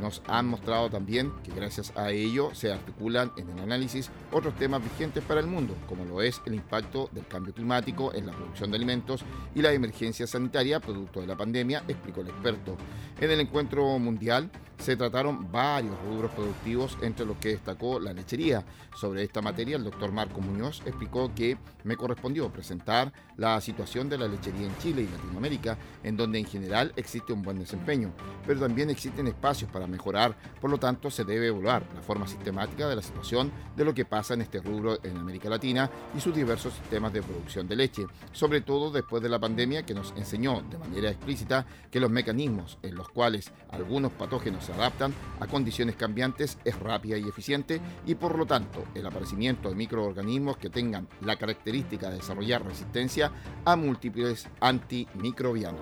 Nos 0.00 0.22
han 0.26 0.46
mostrado 0.46 0.90
también 0.90 1.32
que 1.42 1.50
gracias 1.52 1.96
a 1.96 2.10
ello 2.10 2.54
se 2.54 2.70
articulan 2.70 3.32
en 3.38 3.48
el 3.48 3.58
análisis 3.60 4.10
otros 4.30 4.54
temas 4.56 4.82
vigentes 4.82 5.24
para 5.24 5.40
el 5.40 5.46
mundo, 5.46 5.74
como 5.88 6.04
lo 6.04 6.20
es 6.20 6.42
el 6.44 6.54
impacto 6.54 7.08
del 7.12 7.26
cambio 7.26 7.54
climático 7.54 8.12
en 8.12 8.26
la 8.26 8.32
producción 8.32 8.70
de 8.70 8.76
alimentos 8.76 9.24
y 9.54 9.62
la 9.62 9.72
emergencia 9.72 10.26
sanitaria 10.26 10.78
producto 10.78 11.22
de 11.22 11.26
la 11.26 11.36
pandemia, 11.36 11.82
explicó 11.88 12.20
el 12.20 12.28
experto. 12.28 12.76
En 13.18 13.30
el 13.30 13.40
encuentro 13.40 13.98
mundial, 13.98 14.50
se 14.82 14.96
trataron 14.96 15.50
varios 15.52 15.94
rubros 16.04 16.32
productivos, 16.32 16.98
entre 17.02 17.24
los 17.24 17.36
que 17.36 17.50
destacó 17.50 18.00
la 18.00 18.12
lechería. 18.12 18.64
Sobre 18.98 19.22
esta 19.22 19.40
materia, 19.40 19.76
el 19.76 19.84
doctor 19.84 20.10
Marco 20.10 20.40
Muñoz 20.40 20.82
explicó 20.84 21.32
que 21.34 21.56
me 21.84 21.96
correspondió 21.96 22.52
presentar 22.52 23.12
la 23.36 23.60
situación 23.60 24.08
de 24.08 24.18
la 24.18 24.26
lechería 24.26 24.66
en 24.66 24.76
Chile 24.78 25.02
y 25.02 25.08
Latinoamérica, 25.08 25.78
en 26.02 26.16
donde 26.16 26.40
en 26.40 26.46
general 26.46 26.92
existe 26.96 27.32
un 27.32 27.42
buen 27.42 27.60
desempeño, 27.60 28.12
pero 28.44 28.58
también 28.58 28.90
existen 28.90 29.28
espacios 29.28 29.70
para 29.70 29.86
mejorar, 29.86 30.36
por 30.60 30.70
lo 30.70 30.78
tanto 30.78 31.10
se 31.10 31.24
debe 31.24 31.46
evaluar 31.46 31.86
la 31.94 32.02
forma 32.02 32.26
sistemática 32.26 32.88
de 32.88 32.96
la 32.96 33.02
situación 33.02 33.52
de 33.76 33.84
lo 33.84 33.94
que 33.94 34.04
pasa 34.04 34.34
en 34.34 34.42
este 34.42 34.60
rubro 34.60 34.98
en 35.04 35.16
América 35.16 35.48
Latina 35.48 35.90
y 36.16 36.20
sus 36.20 36.34
diversos 36.34 36.74
sistemas 36.74 37.12
de 37.12 37.22
producción 37.22 37.68
de 37.68 37.76
leche, 37.76 38.06
sobre 38.32 38.60
todo 38.60 38.90
después 38.90 39.22
de 39.22 39.28
la 39.28 39.38
pandemia 39.38 39.86
que 39.86 39.94
nos 39.94 40.12
enseñó 40.16 40.62
de 40.62 40.78
manera 40.78 41.10
explícita 41.10 41.66
que 41.90 42.00
los 42.00 42.10
mecanismos 42.10 42.78
en 42.82 42.96
los 42.96 43.08
cuales 43.08 43.52
algunos 43.70 44.12
patógenos 44.12 44.71
adaptan 44.72 45.14
a 45.40 45.46
condiciones 45.46 45.96
cambiantes 45.96 46.58
es 46.64 46.78
rápida 46.78 47.16
y 47.18 47.28
eficiente 47.28 47.80
y 48.06 48.14
por 48.14 48.36
lo 48.36 48.46
tanto 48.46 48.84
el 48.94 49.06
aparecimiento 49.06 49.68
de 49.68 49.74
microorganismos 49.74 50.56
que 50.56 50.70
tengan 50.70 51.08
la 51.20 51.36
característica 51.36 52.10
de 52.10 52.16
desarrollar 52.16 52.64
resistencia 52.64 53.32
a 53.64 53.76
múltiples 53.76 54.48
antimicrobianos. 54.60 55.80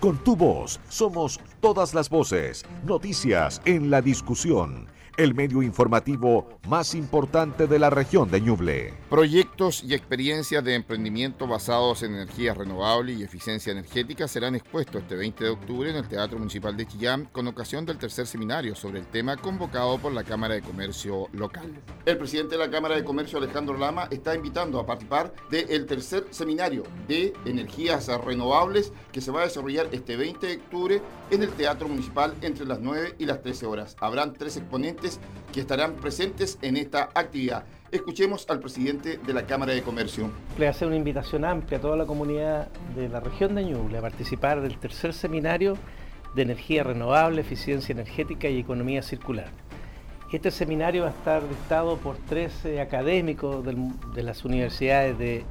Con 0.00 0.16
tu 0.24 0.34
voz 0.34 0.80
somos 0.88 1.38
todas 1.60 1.92
las 1.92 2.08
voces, 2.08 2.64
noticias 2.84 3.60
en 3.66 3.90
la 3.90 4.00
discusión 4.00 4.88
el 5.16 5.34
medio 5.34 5.62
informativo 5.62 6.60
más 6.68 6.94
importante 6.94 7.66
de 7.66 7.78
la 7.78 7.90
región 7.90 8.30
de 8.30 8.40
Ñuble. 8.40 8.94
Proyectos 9.08 9.82
y 9.84 9.94
experiencias 9.94 10.64
de 10.64 10.74
emprendimiento 10.74 11.46
basados 11.46 12.02
en 12.02 12.14
energías 12.14 12.56
renovables 12.56 13.18
y 13.18 13.22
eficiencia 13.22 13.72
energética 13.72 14.28
serán 14.28 14.54
expuestos 14.54 15.02
este 15.02 15.16
20 15.16 15.44
de 15.44 15.50
octubre 15.50 15.90
en 15.90 15.96
el 15.96 16.08
Teatro 16.08 16.38
Municipal 16.38 16.76
de 16.76 16.86
Chillán 16.86 17.28
con 17.32 17.46
ocasión 17.46 17.84
del 17.86 17.98
tercer 17.98 18.26
seminario 18.26 18.74
sobre 18.74 19.00
el 19.00 19.06
tema 19.06 19.36
convocado 19.36 19.98
por 19.98 20.12
la 20.12 20.24
Cámara 20.24 20.54
de 20.54 20.62
Comercio 20.62 21.28
local. 21.32 21.72
El 22.06 22.18
presidente 22.18 22.56
de 22.56 22.64
la 22.64 22.70
Cámara 22.70 22.96
de 22.96 23.04
Comercio, 23.04 23.38
Alejandro 23.38 23.76
Lama, 23.76 24.08
está 24.10 24.34
invitando 24.34 24.78
a 24.78 24.86
participar 24.86 25.32
del 25.50 25.86
tercer 25.86 26.26
seminario 26.30 26.84
de 27.08 27.32
energías 27.44 28.08
renovables 28.24 28.92
que 29.12 29.20
se 29.20 29.30
va 29.30 29.42
a 29.42 29.44
desarrollar 29.44 29.88
este 29.92 30.16
20 30.16 30.46
de 30.46 30.56
octubre 30.56 31.02
en 31.30 31.42
el 31.42 31.50
Teatro 31.50 31.88
Municipal 31.88 32.34
entre 32.42 32.66
las 32.66 32.80
9 32.80 33.14
y 33.18 33.26
las 33.26 33.42
13 33.42 33.66
horas. 33.66 33.96
Habrán 34.00 34.34
tres 34.34 34.56
exponentes 34.56 34.99
que 35.52 35.60
estarán 35.60 35.94
presentes 35.94 36.58
en 36.62 36.76
esta 36.76 37.10
actividad. 37.14 37.64
Escuchemos 37.90 38.46
al 38.48 38.60
presidente 38.60 39.18
de 39.18 39.34
la 39.34 39.46
Cámara 39.46 39.72
de 39.72 39.82
Comercio. 39.82 40.30
Le 40.58 40.68
hace 40.68 40.86
una 40.86 40.96
invitación 40.96 41.44
amplia 41.44 41.78
a 41.78 41.80
toda 41.80 41.96
la 41.96 42.06
comunidad 42.06 42.68
de 42.94 43.08
la 43.08 43.20
región 43.20 43.54
de 43.54 43.64
Ñuble 43.64 43.98
a 43.98 44.00
participar 44.00 44.60
del 44.60 44.78
tercer 44.78 45.12
seminario 45.12 45.76
de 46.34 46.42
energía 46.42 46.84
renovable, 46.84 47.40
eficiencia 47.40 47.92
energética 47.92 48.48
y 48.48 48.60
economía 48.60 49.02
circular. 49.02 49.48
Este 50.32 50.52
seminario 50.52 51.02
va 51.02 51.08
a 51.08 51.12
estar 51.12 51.48
dictado 51.48 51.96
por 51.96 52.16
13 52.16 52.80
académicos 52.80 53.64
de 53.64 54.22
las 54.22 54.44
universidades 54.44 55.18
de 55.18 55.44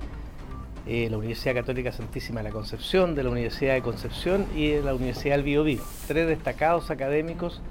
eh, 0.87 1.09
la 1.09 1.17
Universidad 1.17 1.55
Católica 1.55 1.91
Santísima 1.91 2.39
de 2.39 2.45
la 2.45 2.53
Concepción, 2.53 3.13
de 3.13 3.23
la 3.23 3.29
Universidad 3.29 3.73
de 3.73 3.81
Concepción 3.81 4.45
y 4.55 4.69
de 4.69 4.81
la 4.81 4.95
Universidad 4.95 5.35
del 5.35 5.43
Biobío. 5.43 5.81
Tres 6.07 6.27
destacados 6.27 6.89
académicos 6.89 7.61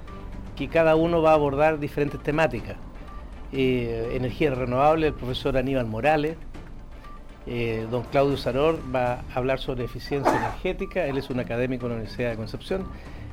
que 0.59 0.67
cada 0.67 0.97
uno 0.97 1.21
va 1.21 1.31
a 1.31 1.35
abordar 1.35 1.79
diferentes 1.79 2.21
temáticas. 2.21 2.75
Eh, 3.53 4.11
energía 4.13 4.53
renovable, 4.53 5.07
el 5.07 5.13
profesor 5.13 5.55
Aníbal 5.55 5.85
Morales, 5.85 6.35
eh, 7.47 7.87
don 7.89 8.03
Claudio 8.03 8.35
Saror 8.35 8.77
va 8.93 9.13
a 9.13 9.23
hablar 9.35 9.59
sobre 9.59 9.85
eficiencia 9.85 10.35
energética, 10.35 11.05
él 11.05 11.17
es 11.17 11.29
un 11.29 11.39
académico 11.39 11.85
de 11.85 11.91
la 11.91 11.95
Universidad 11.95 12.31
de 12.31 12.35
Concepción, 12.35 12.83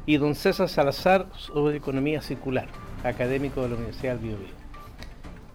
y 0.06 0.18
don 0.18 0.36
César 0.36 0.68
Salazar 0.68 1.26
sobre 1.36 1.76
economía 1.76 2.22
circular, 2.22 2.68
académico 3.02 3.60
de 3.62 3.70
la 3.70 3.74
Universidad 3.74 4.12
del 4.14 4.28
Biobío. 4.28 4.54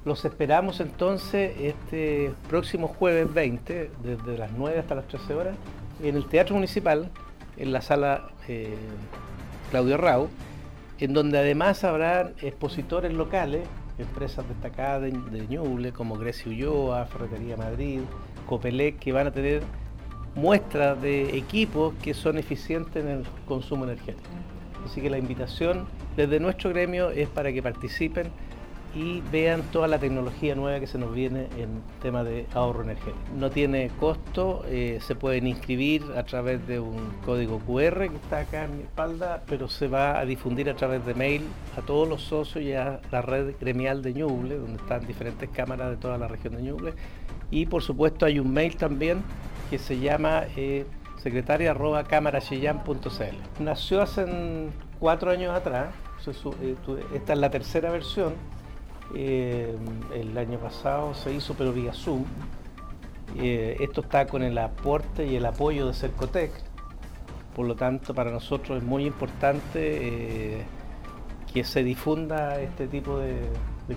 Los 0.03 0.25
esperamos 0.25 0.81
entonces 0.81 1.53
este 1.57 2.33
próximo 2.49 2.89
jueves 2.89 3.33
20, 3.33 3.91
desde 4.03 4.37
las 4.37 4.51
9 4.51 4.77
hasta 4.77 4.95
las 4.95 5.07
13 5.07 5.35
horas, 5.35 5.55
en 6.03 6.17
el 6.17 6.25
Teatro 6.25 6.55
Municipal, 6.55 7.09
en 7.55 7.71
la 7.71 7.79
sala 7.79 8.27
eh, 8.49 8.75
Claudio 9.69 9.95
Rau, 9.95 10.27
en 11.01 11.13
donde 11.13 11.39
además 11.39 11.83
habrá 11.83 12.31
expositores 12.41 13.11
locales, 13.11 13.67
empresas 13.97 14.47
destacadas 14.47 15.01
de, 15.01 15.11
de 15.11 15.47
Ñuble, 15.47 15.91
como 15.91 16.15
Grecia 16.15 16.51
Ulloa, 16.51 17.05
Ferretería 17.07 17.57
Madrid, 17.57 18.01
Copelec, 18.47 18.99
que 18.99 19.11
van 19.11 19.27
a 19.27 19.31
tener 19.31 19.63
muestras 20.35 21.01
de 21.01 21.35
equipos 21.35 21.93
que 22.01 22.13
son 22.13 22.37
eficientes 22.37 23.03
en 23.03 23.09
el 23.09 23.23
consumo 23.47 23.83
energético. 23.85 24.29
Así 24.85 25.01
que 25.01 25.09
la 25.09 25.17
invitación 25.17 25.87
desde 26.15 26.39
nuestro 26.39 26.69
gremio 26.69 27.09
es 27.09 27.27
para 27.29 27.51
que 27.51 27.61
participen 27.61 28.27
y 28.93 29.21
vean 29.31 29.63
toda 29.71 29.87
la 29.87 29.99
tecnología 29.99 30.55
nueva 30.55 30.79
que 30.79 30.87
se 30.87 30.97
nos 30.97 31.13
viene 31.13 31.47
en 31.57 31.81
tema 32.01 32.23
de 32.23 32.45
ahorro 32.53 32.83
energético. 32.83 33.17
No 33.37 33.49
tiene 33.49 33.89
costo, 33.99 34.63
eh, 34.67 34.99
se 35.01 35.15
pueden 35.15 35.47
inscribir 35.47 36.03
a 36.17 36.23
través 36.23 36.65
de 36.67 36.79
un 36.79 37.11
código 37.25 37.59
QR 37.59 38.09
que 38.09 38.15
está 38.15 38.39
acá 38.39 38.65
en 38.65 38.77
mi 38.77 38.83
espalda, 38.83 39.43
pero 39.47 39.69
se 39.69 39.87
va 39.87 40.19
a 40.19 40.25
difundir 40.25 40.69
a 40.69 40.75
través 40.75 41.05
de 41.05 41.13
mail 41.13 41.43
a 41.77 41.81
todos 41.81 42.07
los 42.07 42.21
socios 42.23 42.63
y 42.63 42.73
a 42.73 42.99
la 43.11 43.21
red 43.21 43.55
gremial 43.59 44.01
de 44.01 44.13
Ñuble, 44.13 44.57
donde 44.57 44.81
están 44.81 45.05
diferentes 45.07 45.49
cámaras 45.49 45.89
de 45.89 45.97
toda 45.97 46.17
la 46.17 46.27
región 46.27 46.55
de 46.55 46.63
Ñuble. 46.63 46.93
Y 47.49 47.65
por 47.65 47.83
supuesto 47.83 48.25
hay 48.25 48.39
un 48.39 48.51
mail 48.53 48.75
también 48.75 49.23
que 49.69 49.77
se 49.77 49.99
llama 49.99 50.43
eh, 50.57 50.85
Nació 53.59 54.01
hace 54.01 54.25
cuatro 54.99 55.31
años 55.31 55.55
atrás, 55.55 55.93
eh, 56.27 56.75
esta 57.13 57.33
es 57.33 57.39
la 57.39 57.49
tercera 57.49 57.91
versión, 57.91 58.33
eh, 59.15 59.75
el 60.13 60.37
año 60.37 60.59
pasado 60.59 61.13
se 61.13 61.33
hizo 61.33 61.53
pero 61.55 61.73
vía 61.73 61.93
Zoom. 61.93 62.23
Eh, 63.37 63.77
esto 63.79 64.01
está 64.01 64.27
con 64.27 64.43
el 64.43 64.57
aporte 64.57 65.25
y 65.25 65.35
el 65.35 65.45
apoyo 65.45 65.87
de 65.87 65.93
Cercotec. 65.93 66.51
Por 67.55 67.67
lo 67.67 67.75
tanto, 67.75 68.13
para 68.13 68.31
nosotros 68.31 68.77
es 68.77 68.83
muy 68.83 69.05
importante 69.05 70.59
eh, 70.59 70.63
que 71.53 71.63
se 71.63 71.83
difunda 71.83 72.61
este 72.61 72.87
tipo 72.87 73.19
de, 73.19 73.41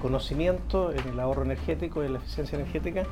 conocimiento 0.03 0.91
en 0.91 1.09
el 1.09 1.21
ahorro 1.21 1.45
energético, 1.45 2.03
en 2.03 2.15
la 2.15 2.19
eficiencia 2.19 2.59
energética 2.59 3.05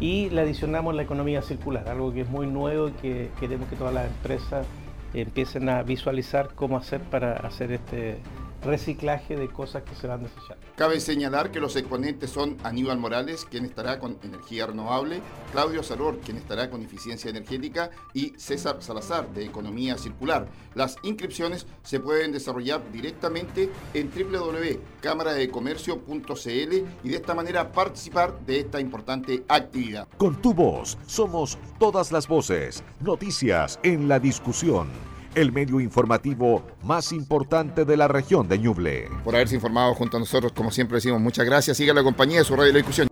y 0.00 0.28
le 0.30 0.40
adicionamos 0.40 0.92
la 0.96 1.02
economía 1.02 1.40
circular, 1.40 1.88
algo 1.88 2.12
que 2.12 2.22
es 2.22 2.28
muy 2.28 2.48
nuevo 2.48 2.88
y 2.88 2.92
que 2.92 3.30
queremos 3.38 3.68
que 3.68 3.76
todas 3.76 3.94
las 3.94 4.08
empresas 4.08 4.66
empiecen 5.14 5.68
a 5.68 5.84
visualizar 5.84 6.50
cómo 6.56 6.78
hacer 6.78 7.00
para 7.00 7.34
hacer 7.34 7.70
este 7.70 8.18
reciclaje 8.62 9.36
de 9.36 9.48
cosas 9.48 9.82
que 9.82 9.94
se 9.94 10.06
van 10.06 10.22
desechando. 10.22 10.64
Cabe 10.76 11.00
señalar 11.00 11.50
que 11.50 11.60
los 11.60 11.76
exponentes 11.76 12.30
son 12.30 12.56
Aníbal 12.62 12.98
Morales, 12.98 13.44
quien 13.44 13.64
estará 13.64 13.98
con 13.98 14.18
energía 14.22 14.66
renovable, 14.66 15.20
Claudio 15.52 15.82
Salor, 15.82 16.20
quien 16.20 16.36
estará 16.36 16.70
con 16.70 16.82
eficiencia 16.82 17.30
energética, 17.30 17.90
y 18.12 18.34
César 18.36 18.82
Salazar, 18.82 19.32
de 19.32 19.44
economía 19.44 19.96
circular. 19.98 20.46
Las 20.74 20.96
inscripciones 21.02 21.66
se 21.82 21.98
pueden 22.00 22.32
desarrollar 22.32 22.82
directamente 22.92 23.70
en 23.94 24.10
www.cámaradecomercio.cl 24.10 26.74
y 27.04 27.08
de 27.08 27.16
esta 27.16 27.34
manera 27.34 27.72
participar 27.72 28.38
de 28.40 28.60
esta 28.60 28.78
importante 28.80 29.44
actividad. 29.48 30.06
Con 30.16 30.40
tu 30.42 30.54
voz 30.54 30.96
somos 31.06 31.58
todas 31.78 32.12
las 32.12 32.28
voces, 32.28 32.84
noticias 33.00 33.80
en 33.82 34.08
la 34.08 34.18
discusión 34.18 35.15
el 35.36 35.52
medio 35.52 35.80
informativo 35.80 36.66
más 36.82 37.12
importante 37.12 37.84
de 37.84 37.96
la 37.96 38.08
región 38.08 38.48
de 38.48 38.58
Ñuble. 38.58 39.10
Por 39.22 39.34
haberse 39.34 39.54
informado 39.54 39.94
junto 39.94 40.16
a 40.16 40.20
nosotros, 40.20 40.52
como 40.52 40.70
siempre 40.70 40.96
decimos, 40.96 41.20
muchas 41.20 41.44
gracias. 41.44 41.76
Siga 41.76 41.92
la 41.92 42.02
compañía 42.02 42.38
de 42.38 42.44
su 42.44 42.56
radio 42.56 42.68
de 42.68 42.72
la 42.72 42.78
discusión. 42.78 43.08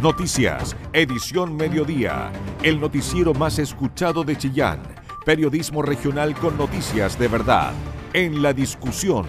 Noticias, 0.00 0.76
edición 0.92 1.56
mediodía, 1.56 2.30
el 2.62 2.80
noticiero 2.80 3.34
más 3.34 3.58
escuchado 3.58 4.24
de 4.24 4.36
Chillán, 4.36 4.80
periodismo 5.24 5.82
regional 5.82 6.34
con 6.36 6.56
noticias 6.56 7.18
de 7.18 7.28
verdad, 7.28 7.72
en 8.12 8.42
la 8.42 8.52
discusión, 8.52 9.26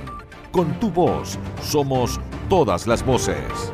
con 0.52 0.80
tu 0.80 0.92
voz, 0.92 1.38
somos 1.62 2.20
todas 2.50 2.88
las 2.88 3.04
voces. 3.06 3.74